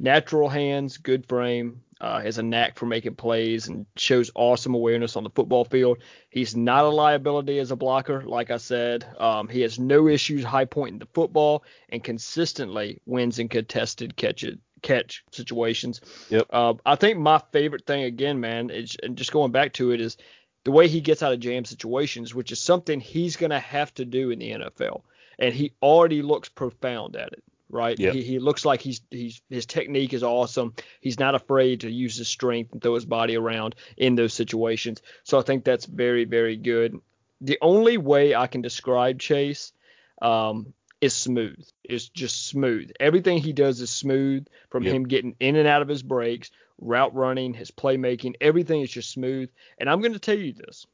[0.00, 5.16] Natural hands, good frame, uh, has a knack for making plays and shows awesome awareness
[5.16, 5.98] on the football field.
[6.30, 9.04] He's not a liability as a blocker, like I said.
[9.18, 14.44] Um, he has no issues high pointing the football and consistently wins in contested catch
[14.82, 16.00] catch situations.
[16.30, 16.46] Yep.
[16.50, 20.00] Uh, I think my favorite thing again, man, is and just going back to it
[20.00, 20.16] is
[20.62, 23.92] the way he gets out of jam situations, which is something he's going to have
[23.94, 25.02] to do in the NFL,
[25.38, 27.98] and he already looks profound at it right?
[27.98, 28.14] Yep.
[28.14, 30.74] He, he looks like he's he's his technique is awesome.
[31.00, 35.02] He's not afraid to use his strength and throw his body around in those situations.
[35.24, 37.00] So I think that's very very good.
[37.40, 39.72] The only way I can describe Chase
[40.20, 41.64] um, is smooth.
[41.84, 42.90] It's just smooth.
[42.98, 44.94] Everything he does is smooth from yep.
[44.94, 46.50] him getting in and out of his breaks,
[46.80, 48.34] route running, his playmaking.
[48.40, 49.50] Everything is just smooth.
[49.78, 50.86] And I'm going to tell you this.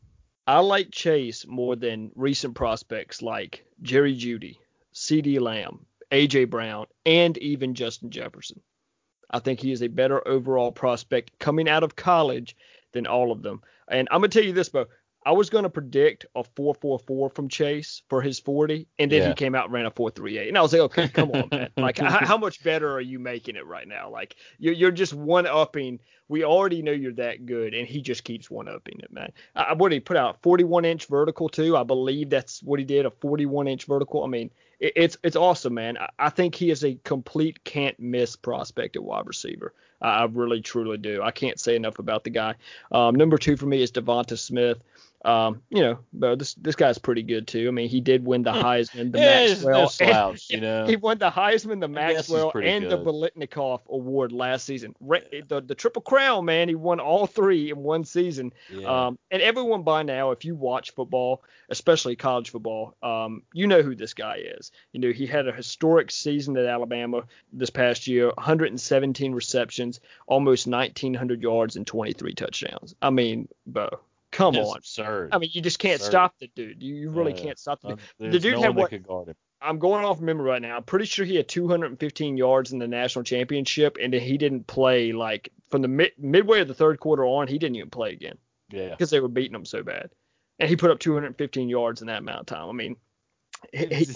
[0.46, 4.58] I like Chase more than recent prospects like Jerry Jeudy,
[4.92, 6.44] CeeDee Lamb, A.J.
[6.44, 8.60] Brown, and even Justin Jefferson.
[9.30, 12.56] I think he is a better overall prospect coming out of college
[12.92, 13.62] than all of them.
[13.88, 14.86] And I'm going to tell you this, Beau.
[15.26, 19.28] I was going to predict a 4.44 from Chase for his 40, and then Yeah.
[19.28, 21.70] he came out and ran a 4.38, and I was like, okay, come on, man.
[21.78, 24.10] Like, how, how much better are you making it right now?
[24.10, 25.98] Like, you're you're just one upping.
[26.28, 29.32] We already know you're that good, and he just keeps one upping it, man.
[29.56, 30.43] I, what did he put out?
[30.43, 31.74] 41 inch vertical too.
[31.76, 34.22] I believe that's what he did, a 41 inch vertical.
[34.24, 35.98] I mean, it's it's awesome, man.
[36.18, 39.72] I, think he is a complete can't miss prospect at wide receiver.
[40.01, 41.22] I, I really truly do.
[41.22, 42.55] I can't say enough about the guy.
[42.92, 44.78] Um, number two for me is DeVonta Smith.
[45.24, 47.66] Um, you know, but this this guy's pretty good too.
[47.66, 50.86] I mean, he did win the Heisman, the Yeah, Maxwell, no slouch, you know.
[50.86, 53.06] he won the Heisman, the I guess he's Maxwell, and the good.
[53.06, 54.94] Biletnikoff Award last season.
[55.01, 58.52] The the Triple Crown, man, he won all three in one season.
[58.70, 59.06] Yeah.
[59.06, 63.80] Um, and everyone by now, if you watch football, especially college football, um, you know
[63.80, 64.72] who this guy is.
[64.92, 67.22] You know, he had a historic season at Alabama
[67.52, 72.94] this past year 117 receptions, almost 1,900 yards, and 23 touchdowns.
[73.01, 74.01] I mean, Beau,
[74.35, 74.77] come It's on.
[74.77, 75.31] absurd.
[75.32, 76.11] I mean, you just can't Absurd.
[76.11, 76.82] stop the dude.
[76.82, 77.43] You, you really Yeah.
[77.43, 78.32] can't stop the Uh, dude.
[78.32, 79.36] there's dude no had what- could guard him.
[79.62, 80.77] I'm going off memory right now.
[80.77, 84.66] I'm pretty sure he had 215 yards in the national championship, and then he didn't
[84.66, 87.48] play like from the mid, midway of the third quarter on.
[87.48, 88.36] He didn't even play again
[88.70, 88.90] Yeah.
[88.90, 90.11] because they were beating him so bad.
[90.59, 92.69] And he put up 215 yards in that amount of time.
[92.69, 92.97] I mean,
[93.73, 94.06] he, he-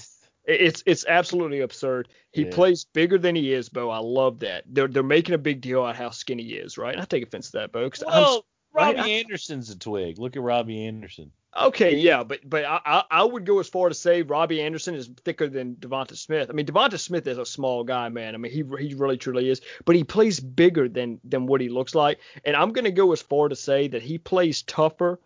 [0.45, 2.09] it's it's absolutely absurd.
[2.32, 2.51] He Yeah.
[2.55, 3.89] plays bigger than he is, Beau.
[3.90, 4.65] I love that.
[4.66, 6.93] They're they're making a big deal out how skinny he is, right?
[6.95, 7.89] And I take offense to that, Beau.
[8.07, 10.19] well, Robbie I- Anderson's a twig.
[10.19, 11.32] Look at Robbie Anderson.
[11.57, 14.95] Okay, yeah, but but I, I I would go as far to say Robbie Anderson
[14.95, 16.51] is thicker than DeVonta Smith.
[16.51, 18.35] I mean, DeVonta Smith is a small guy, man.
[18.35, 21.69] I mean, he he really truly is, but he plays bigger than than what he
[21.70, 22.20] looks like.
[22.45, 25.19] And I'm gonna go as far to say that he plays tougher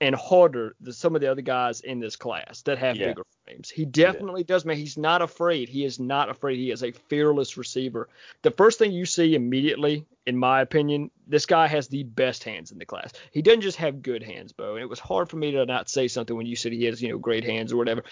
[0.00, 3.08] and harder than some of the other guys in this class that have Yeah.
[3.08, 3.70] bigger frames.
[3.70, 4.76] He definitely does, man.
[4.76, 5.68] He's not afraid.
[5.68, 6.58] He is not afraid.
[6.58, 8.08] He is a fearless receiver.
[8.42, 12.72] The first thing you see immediately, in my opinion, this guy has the best hands
[12.72, 13.12] in the class.
[13.32, 14.74] He doesn't just have good hands, Beau.
[14.74, 17.02] And it was hard for me to not say something when you said he has,
[17.02, 18.04] you know, great hands or whatever.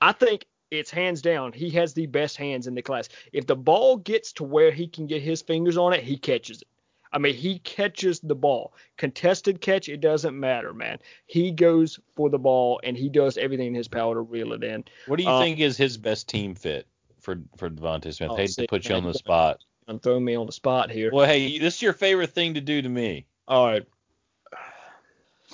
[0.00, 1.52] I think it's hands down.
[1.52, 3.08] He has the best hands in the class.
[3.32, 6.62] If the ball gets to where he can get his fingers on it, he catches
[6.62, 6.68] it.
[7.14, 8.74] I mean, he catches the ball.
[8.96, 10.98] Contested catch, it doesn't matter, man.
[11.26, 14.64] He goes for the ball and he does everything in his power to reel it
[14.64, 14.84] in.
[15.06, 16.88] What do you Uh, think is his best team fit
[17.20, 18.32] for for DeVonta Smith?
[18.32, 19.60] Oh, Hate to put you on the spot.
[19.86, 21.10] I'm throwing me on the spot here.
[21.12, 23.26] Well, hey, this is your favorite thing to do to me.
[23.46, 23.86] All right.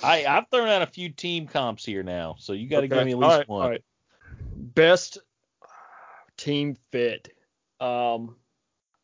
[0.03, 2.95] I I've thrown out a few team comps here now, so you got to Okay.
[2.95, 3.63] give me at least right, one.
[3.63, 3.83] all right.
[4.55, 5.19] Best
[6.37, 7.35] team fit.
[7.79, 8.35] Um,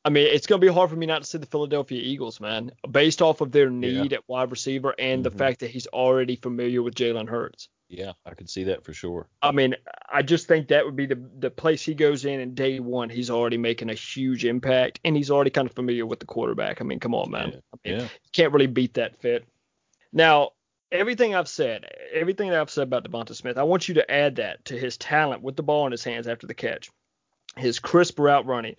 [0.07, 2.39] I mean, it's going to be hard for me not to see the Philadelphia Eagles,
[2.39, 5.37] man, based off of their need at wide receiver and the Mhm.
[5.37, 7.67] fact that he's already familiar with Jalen Hurts.
[7.89, 9.27] Yeah, I could see that for sure.
[9.41, 9.75] I mean,
[10.07, 13.09] I just think that would be the the place he goes in, and day one,
[13.09, 16.79] he's already making a huge impact, and he's already kind of familiar with the quarterback.
[16.79, 17.49] I mean, come on, man.
[17.51, 18.03] Yeah, I mean, yeah.
[18.05, 19.45] you can't really beat that fit.
[20.13, 20.51] Now,
[20.89, 24.37] everything I've said, everything that I've said about DeVonta Smith, I want you to add
[24.37, 26.89] that to his talent with the ball in his hands after the catch,
[27.57, 28.77] his crisp route running,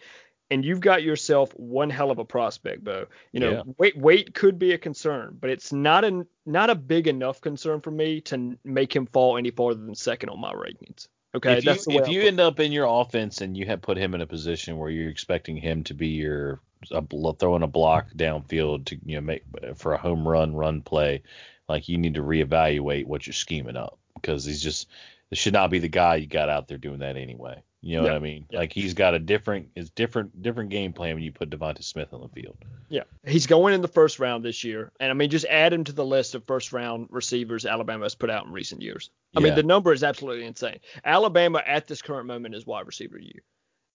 [0.50, 3.06] and you've got yourself one hell of a prospect, Beau.
[3.32, 3.62] You know, Yeah.
[3.78, 7.80] weight weight could be a concern, but it's not a not a big enough concern
[7.80, 11.08] for me to make him fall any farther than second on my rankings.
[11.34, 13.82] Okay, if you that's way if you end up in your offense and you have
[13.82, 16.60] put him in a position where you're expecting him to be your
[16.90, 17.02] a,
[17.34, 19.44] throwing a block downfield to you know make
[19.76, 21.22] for a home run run play,
[21.68, 24.88] like you need to reevaluate what you're scheming up because he's just
[25.30, 27.62] this should not be the guy you got out there doing that anyway.
[27.80, 28.46] You know what I mean?
[28.50, 28.58] yeah.
[28.58, 32.12] Like he's got a different is different different game plan when you put DeVonta Smith
[32.12, 32.56] on the field.
[32.88, 35.84] Yeah, he's going in the first round this year, and I mean, just add him
[35.84, 39.10] to the list of first round receivers Alabama has put out in recent years.
[39.36, 40.80] I mean, the number is absolutely insane.
[41.04, 43.40] Alabama at this current moment is wide receiver U,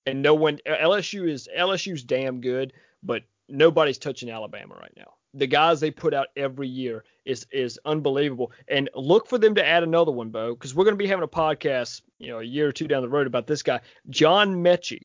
[0.06, 5.14] and no one LSU is LSU's damn good, but nobody's touching Alabama right now.
[5.34, 9.66] The guys they put out every year is is unbelievable, and look for them to
[9.66, 12.44] add another one, Beau, because we're going to be having a podcast, you know, a
[12.44, 15.04] year or two down the road about this guy, John Metchie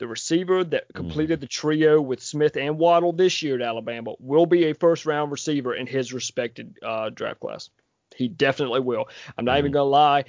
[0.00, 4.46] the receiver that completed the trio with Smith and Waddle this year at Alabama, will
[4.46, 7.68] be a first round receiver in his respected uh, draft class.
[8.16, 9.08] He definitely will.
[9.36, 10.24] I'm not even going to lie.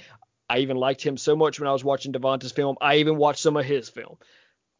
[0.48, 2.76] I even liked him so much when I was watching DeVonta's film.
[2.80, 4.18] I even watched some of his film.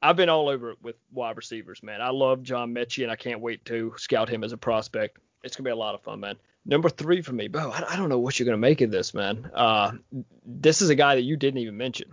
[0.03, 2.01] I've been all over it with wide receivers, man.
[2.01, 5.19] I love John Metchie, and I can't wait to scout him as a prospect.
[5.45, 6.37] It's going to be a lot of fun, man.
[6.67, 8.91] Number three for me, Beau, I, I don't know what you're going to make of
[8.91, 9.51] this, man.
[9.55, 9.93] Uh,
[10.45, 12.13] this is a guy that you didn't even mention.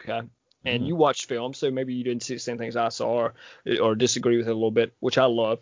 [0.00, 0.22] Okay
[0.66, 0.88] and Mhm.
[0.88, 3.34] you watched film, so maybe you didn't see the same things I saw or,
[3.80, 5.60] or disagree with it a little bit, which I love.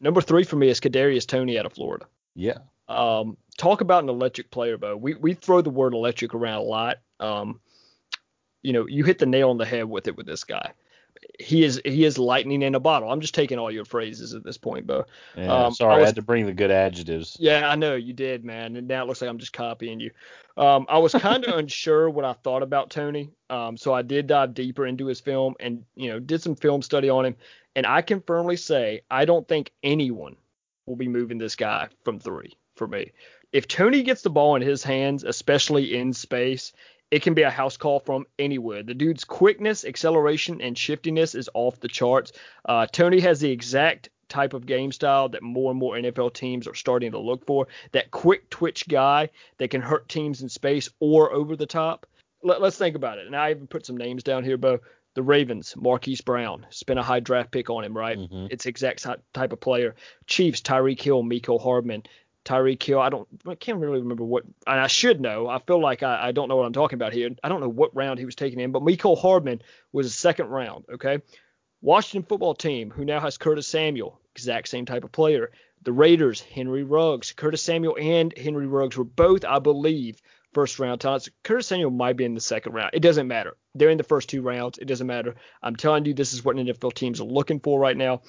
[0.00, 2.06] Number three for me is Kadarius Toney out of Florida.
[2.34, 2.56] Yeah.
[2.88, 4.96] Um, talk about an electric player, Beau.
[4.96, 7.00] We we throw the word electric around a lot.
[7.20, 7.60] Um,
[8.62, 10.72] you know, you hit the nail on the head with it with this guy.
[11.38, 13.10] He is he is lightning in a bottle.
[13.10, 15.04] I'm just taking all your phrases at this point, Beau.
[15.36, 17.36] Yeah, um, sorry, I, was, I, had to bring the good adjectives.
[17.40, 18.76] Yeah, I know you did, man.
[18.76, 20.10] And now it looks like I'm just copying you.
[20.56, 24.26] Um, I was kind of unsure what I thought about Toney, um, so I did
[24.26, 27.36] dive deeper into his film and you know did some film study on him.
[27.76, 30.36] And I can firmly say I don't think anyone
[30.86, 33.12] will be moving this guy from three for me.
[33.52, 36.72] If Toney gets the ball in his hands, especially in space,
[37.10, 38.82] it can be a house call from anywhere.
[38.82, 42.32] The dude's quickness, acceleration, and shiftiness is off the charts.
[42.64, 46.66] Uh, Toney has the exact type of game style that more and more NFL teams
[46.68, 47.66] are starting to look for.
[47.92, 52.06] That quick twitch guy that can hurt teams in space or over the top.
[52.42, 53.26] Let, us think about it.
[53.26, 54.78] And I even put some names down here, Beau.
[55.14, 58.16] The Ravens, Marquise Brown, spent a high draft pick on him, right?
[58.16, 58.46] Mm-hmm.
[58.50, 59.96] It's exact type of player.
[60.26, 62.04] Chiefs, Tyreek Hill, Mecole Hardman,
[62.48, 63.00] Tyreek Hill.
[63.00, 65.48] I don't, I can't really remember what, and I should know.
[65.48, 67.30] I feel like I, I don't know what I'm talking about here.
[67.44, 69.62] I don't know what round he was taken in, but Mecole Hardman
[69.92, 70.84] was a second round.
[70.92, 71.18] Okay.
[71.80, 75.52] Washington football team, who now has Curtis Samuel, exact same type of player.
[75.82, 80.20] The Raiders, Henry Ruggs, Curtis Samuel and Henry Ruggs were both, I believe,
[80.52, 81.28] first round talents.
[81.44, 82.90] Curtis Samuel might be in the second round.
[82.92, 83.56] It doesn't matter.
[83.74, 84.78] They're in the first two rounds.
[84.78, 85.36] It doesn't matter.
[85.62, 88.22] I'm telling you, this is what NFL teams are looking for right now.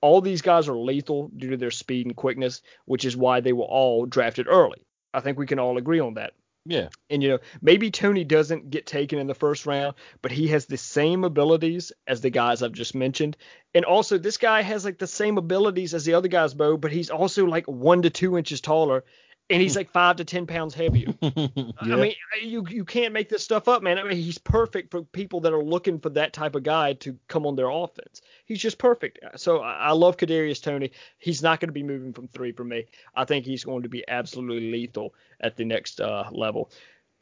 [0.00, 3.52] All these guys are lethal due to their speed and quickness, which is why they
[3.52, 4.84] were all drafted early.
[5.14, 6.32] I think we can all agree on that.
[6.68, 6.88] Yeah.
[7.08, 10.66] And you know, maybe Toney doesn't get taken in the first round, but he has
[10.66, 13.38] the same abilities as the guys I've just mentioned.
[13.72, 16.92] And also this guy has like the same abilities as the other guys, Bo, but
[16.92, 19.04] he's also like one to two inches taller
[19.50, 21.14] and he's like five to ten pounds heavier.
[21.22, 21.58] yeah.
[21.80, 23.98] I mean, you you can't make this stuff up, man.
[23.98, 27.16] I mean, he's perfect for people that are looking for that type of guy to
[27.28, 28.20] come on their offense.
[28.44, 29.18] He's just perfect.
[29.36, 30.92] So I, love Kadarius Toney.
[31.18, 32.86] He's not going to be moving from three for me.
[33.14, 36.70] I think he's going to be absolutely lethal at the next uh, level.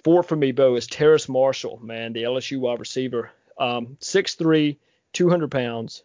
[0.05, 3.31] Four for me, Beau, is Terrace Marshall, man, the LSU wide receiver.
[3.59, 4.77] Um, 6'3",
[5.13, 6.05] 200 pounds,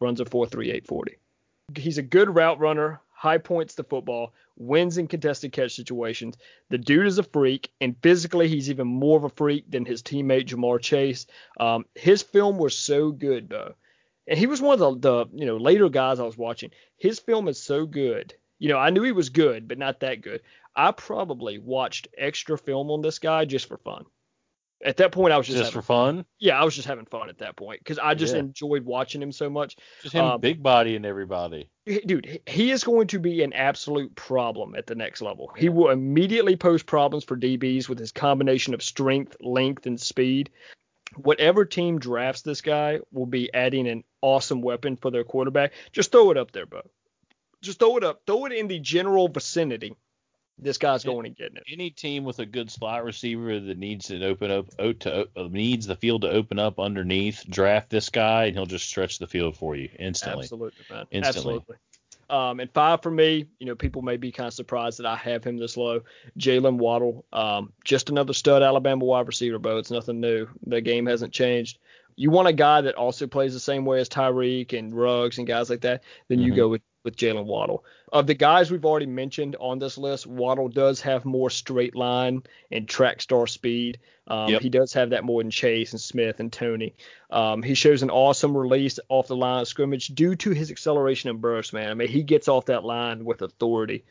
[0.00, 0.62] runs a 4.3840.
[0.62, 1.16] 840.
[1.76, 6.36] He's a good route runner, high points the football, wins in contested catch situations.
[6.70, 10.02] The dude is a freak, and physically, he's even more of a freak than his
[10.02, 11.26] teammate Ja'Marr Chase.
[11.60, 13.74] Um, his film was so good, though,
[14.26, 16.72] and he was one of the, the you know later guys I was watching.
[16.96, 18.34] His film is so good.
[18.58, 20.42] You know, I knew he was good, but not that good.
[20.74, 24.04] I probably watched extra film on this guy just for fun.
[24.84, 26.24] At that point, I was just, just for fun.
[26.38, 28.40] Yeah, I was just having fun at that point because I just yeah.
[28.40, 29.76] enjoyed watching him so much.
[30.02, 31.68] Just him, um, big body, and everybody.
[31.86, 35.52] Dude, he is going to be an absolute problem at the next level.
[35.56, 40.50] He will immediately pose problems for DBs with his combination of strength, length, and speed.
[41.16, 45.72] Whatever team drafts this guy will be adding an awesome weapon for their quarterback.
[45.92, 46.80] Just throw it up there, bro.
[47.60, 48.22] Just throw it up.
[48.26, 49.94] Throw it in the general vicinity
[50.62, 51.64] this guy's going and getting it.
[51.70, 54.68] Any team with a good slot receiver that needs to open up
[55.00, 59.18] to needs the field to open up underneath, draft this guy and he'll just stretch
[59.18, 60.44] the field for you instantly.
[60.44, 61.06] Absolutely, man.
[61.10, 61.56] Instantly.
[61.56, 61.76] Absolutely.
[62.30, 65.16] Um, and five for me, you know, people may be kind of surprised that I
[65.16, 66.00] have him this low.
[66.38, 69.76] Jaylen Waddle, um, just another stud Alabama wide receiver, Beau.
[69.76, 70.48] It's nothing new.
[70.66, 71.78] The game hasn't changed.
[72.16, 75.46] You want a guy that also plays the same way as Tyreek and Ruggs and
[75.46, 76.46] guys like that, then mm-hmm.
[76.46, 77.84] you go with with Jaylen Waddle.
[78.12, 82.42] Of the guys we've already mentioned on this list, Waddle does have more straight line
[82.70, 83.98] and track star speed.
[84.28, 84.62] Um, yep.
[84.62, 86.94] He does have that more than Chase and Smith and Toney.
[87.30, 91.30] Um, he shows an awesome release off the line of scrimmage due to his acceleration
[91.30, 91.90] and burst, man.
[91.90, 94.04] I mean, he gets off that line with authority.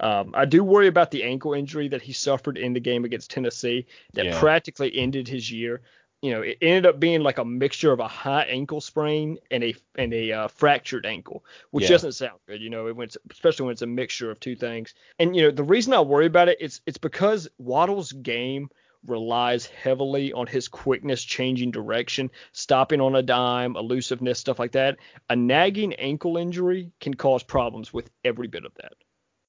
[0.00, 3.30] Um, I do worry about the ankle injury that he suffered in the game against
[3.30, 4.38] Tennessee that yeah.
[4.38, 5.80] practically ended his year
[6.22, 9.62] you know, it ended up being like a mixture of a high ankle sprain and
[9.62, 11.90] a and a uh, fractured ankle, which yeah.
[11.90, 12.60] doesn't sound good.
[12.60, 14.94] You know, it went especially when it's a mixture of two things.
[15.18, 18.68] And you know, the reason I worry about it, it is it's because Waddle's game
[19.06, 24.96] relies heavily on his quickness, changing direction, stopping on a dime, elusiveness, stuff like that.
[25.30, 28.94] A nagging ankle injury can cause problems with every bit of that.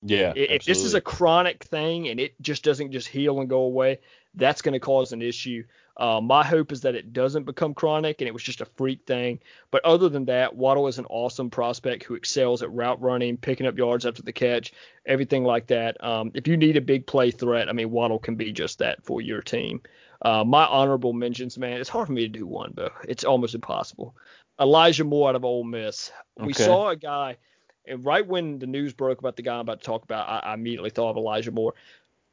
[0.02, 0.34] Yeah.
[0.36, 4.00] If this is a chronic thing and it just doesn't just heal and go away,
[4.36, 5.64] that's going to cause an issue.
[5.98, 9.06] Uh, my hope is that it doesn't become chronic and it was just a freak
[9.06, 9.40] thing.
[9.70, 13.68] But other than that, Waddle is an awesome prospect who excels at route running, picking
[13.68, 14.72] up yards after the catch,
[15.06, 16.02] everything like that.
[16.02, 19.04] Um, if you need a big play threat, I mean, Waddle can be just that
[19.04, 19.82] for your team.
[20.22, 23.56] Uh, my honorable mentions, man, it's hard for me to do one, but it's almost
[23.56, 24.16] impossible.
[24.60, 26.12] Elijah Moore out of Ole Miss.
[26.38, 26.48] Okay.
[26.48, 27.38] We saw a guy,
[27.98, 30.54] right when the news broke about the guy I'm about to talk about, I, I
[30.54, 31.74] immediately thought of Elijah Moore.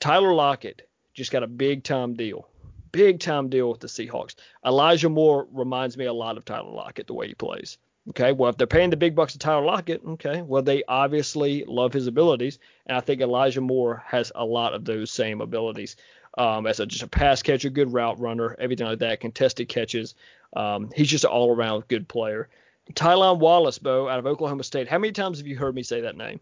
[0.00, 2.48] Tyler Lockett just got a big time deal
[2.96, 4.34] big time deal with the Seahawks.
[4.64, 7.76] Elijah Moore reminds me a lot of Tyler Lockett the way he plays.
[8.08, 11.64] Okay, well, if they're paying the big bucks to Tyler Lockett, okay, well, they obviously
[11.66, 15.96] love his abilities, and I think Elijah Moore has a lot of those same abilities.
[16.38, 20.14] Um, as a, just a pass catcher, good route runner, everything like that, contested catches.
[20.54, 22.48] Um, he's just an all around good player.
[22.92, 24.88] Tylan Wallace, Beau, out of Oklahoma State.
[24.88, 26.40] How many times have you heard me say that name?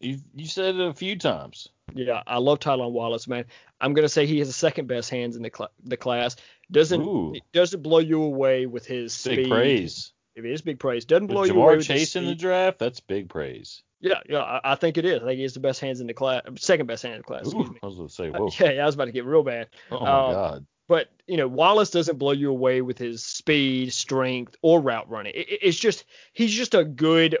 [0.00, 1.68] You you said it a few times.
[1.94, 3.44] Yeah, I love Tylan Wallace, man.
[3.80, 6.36] I'm gonna say he has the second best hands in the cl- the class.
[6.70, 7.34] Doesn't Ooh.
[7.52, 9.48] doesn't blow you away with his Big speed.
[9.48, 10.12] praise.
[10.36, 11.04] It is big praise.
[11.04, 13.82] Doesn't blow With you away Ja'Marr with his Chase in the draft, that's big praise.
[14.00, 15.20] Yeah, yeah, I, I think it is.
[15.20, 17.24] I think he has the best hands in the class, second best hand in the
[17.24, 17.42] class.
[17.46, 17.80] Excuse Ooh, me.
[17.82, 18.48] I was to say, Uh, whoa.
[18.60, 19.68] yeah, yeah, I was about to get real bad.
[19.90, 20.66] oh, my uh, God.
[20.88, 25.34] But you know, Wallace doesn't blow you away with his speed, strength, or route running.
[25.34, 27.38] It, it- it's just he's just a good.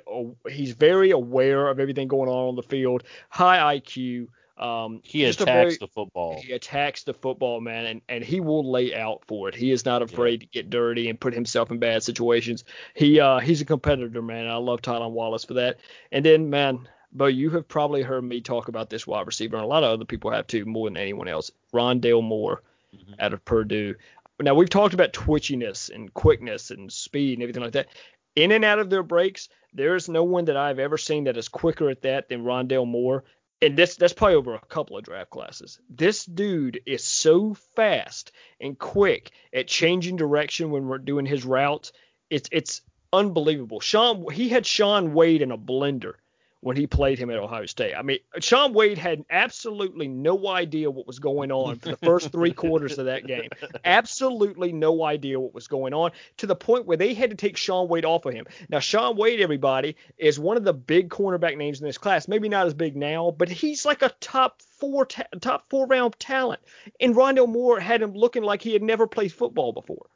[0.48, 3.04] He's very aware of everything going on on the field.
[3.30, 4.28] High IQ.
[4.58, 6.40] Um, He attacks very, the football.
[6.42, 9.54] He attacks the football, man, and, and he will lay out for it.
[9.54, 12.64] He is not afraid to get dirty and put himself in bad situations.
[12.94, 14.48] He uh he's a competitor, man.
[14.48, 15.78] I love Tylan Wallace for that.
[16.10, 19.64] And then, man, Beau, you have probably heard me talk about this wide receiver, and
[19.64, 21.50] a lot of other people have too, more than anyone else.
[21.72, 22.60] Rondale Moore
[22.94, 23.14] Mhm.
[23.18, 23.94] out of Purdue.
[24.40, 27.88] Now we've talked about twitchiness and quickness and speed and everything like that.
[28.36, 31.36] In and out of their breaks, there is no one that I've ever seen that
[31.36, 33.24] is quicker at that than Rondale Moore.
[33.60, 35.80] And this that's probably over a couple of draft classes.
[35.90, 41.92] This dude is so fast and quick at changing direction when we're doing his routes.
[42.30, 42.82] It's it's
[43.12, 43.80] unbelievable.
[43.80, 46.14] Sean he had Shaun Wade in a blender
[46.60, 47.94] when he played him at Ohio State.
[47.94, 52.32] I mean, Shaun Wade had absolutely no idea what was going on for the first
[52.32, 53.48] three quarters of that game.
[53.84, 57.56] Absolutely no idea what was going on to the point where they had to take
[57.56, 58.46] Shaun Wade off of him.
[58.68, 62.26] Now, Shaun Wade, everybody, is one of the big cornerback names in this class.
[62.26, 66.18] Maybe not as big now, but he's like a top four ta- top four round
[66.18, 66.60] talent.
[67.00, 70.06] And Rondale Moore had him looking like he had never played football before.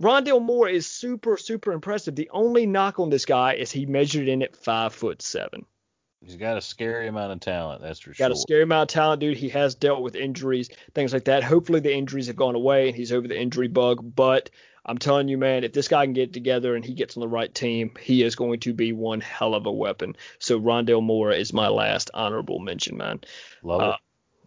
[0.00, 2.14] Rondale Moore is super, super impressive.
[2.14, 5.66] The only knock on this guy is he measured in at five foot seven.
[6.24, 8.28] He's got a scary amount of talent, that's for Got sure.
[8.28, 9.36] Got a scary amount of talent, dude.
[9.36, 11.42] He has dealt with injuries, things like that.
[11.42, 14.14] Hopefully the injuries have gone away and he's over the injury bug.
[14.14, 14.50] But
[14.86, 17.28] I'm telling you, man, if this guy can get together and he gets on the
[17.28, 20.16] right team, he is going to be one hell of a weapon.
[20.38, 23.20] So Rondale Moore is my last honorable mention, man.
[23.64, 23.96] Love uh, it.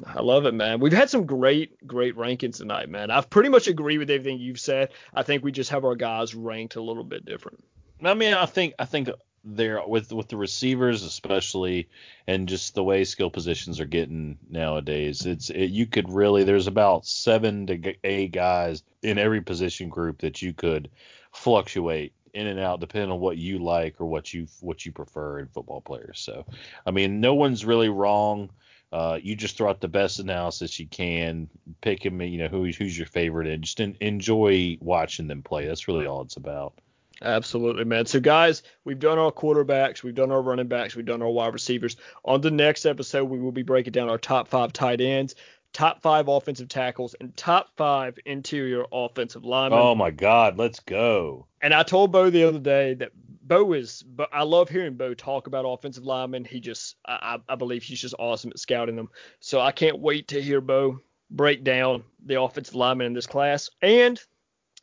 [0.04, 0.80] I love it, man.
[0.80, 3.12] We've had some great, great rankings tonight, man.
[3.12, 4.90] I've pretty much agree with everything you've said.
[5.14, 7.64] I think we just have our guys ranked a little bit different.
[8.04, 9.10] I mean, I think I think
[9.46, 11.88] there with with the receivers especially,
[12.28, 16.68] and just the way skill positions are getting nowadays, it's it, you could really there's
[16.68, 20.90] about seven to eight guys in every position group that you could
[21.32, 25.40] fluctuate in and out depending on what you like or what you what you prefer
[25.40, 26.20] in football players.
[26.20, 26.46] So,
[26.86, 28.50] I mean, no one's really wrong.
[28.96, 31.50] Uh, you just throw out the best analysis you can,
[31.82, 35.68] pick him, you know, who's who's your favorite, and just en- enjoy watching them play.
[35.68, 36.76] That's really all it's about.
[37.22, 38.06] Absolutely, man.
[38.06, 41.52] So, guys, we've done our quarterbacks, we've done our running backs, we've done our wide
[41.52, 41.98] receivers.
[42.24, 45.36] On the next episode, we will be breaking down our top five tight ends,
[45.76, 49.78] top five offensive tackles, and top five interior offensive linemen.
[49.78, 51.48] Oh my God, let's go.
[51.62, 53.12] And I told Beau the other day that
[53.46, 56.46] Beau is, but I love hearing Beau talk about offensive linemen.
[56.46, 59.10] He just, I, I believe he's just awesome at scouting them.
[59.42, 63.70] So I can't wait to hear Beau break down the offensive linemen in this class.
[63.82, 64.18] And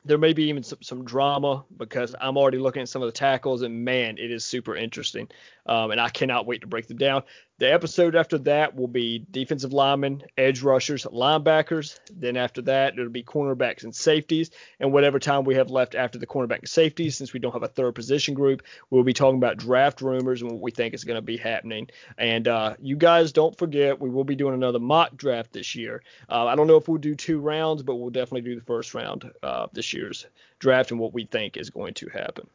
[0.04, 3.12] there may be even some, some drama because I'm already looking at some of the
[3.12, 5.28] tackles, and man, it is super interesting.
[5.66, 7.22] Um, and I cannot wait to break them down.
[7.62, 11.96] The episode after that will be defensive linemen, edge rushers, linebackers.
[12.12, 14.50] Then after that, it'll be cornerbacks and safeties.
[14.80, 17.62] And whatever time we have left after the cornerback and safeties, since we don't have
[17.62, 21.04] a third position group, we'll be talking about draft rumors and what we think is
[21.04, 21.86] going to be happening.
[22.18, 26.02] And uh, you guys don't forget, we will be doing another mock draft this year.
[26.28, 28.92] Uh, I don't know if we'll do two rounds, but we'll definitely do the first
[28.92, 30.26] round uh, this year's
[30.58, 32.48] draft and what we think is going to happen.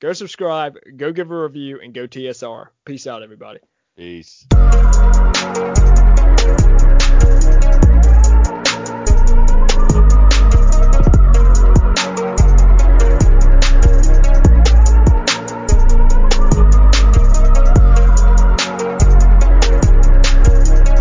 [0.00, 2.66] Go subscribe, go give a review, and go TSR.
[2.84, 3.60] Peace out, everybody.
[3.96, 4.46] Peace.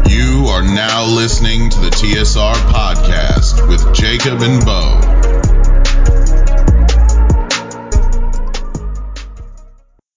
[0.09, 5.08] You are now listening to the TSR podcast with Jacob and Beau.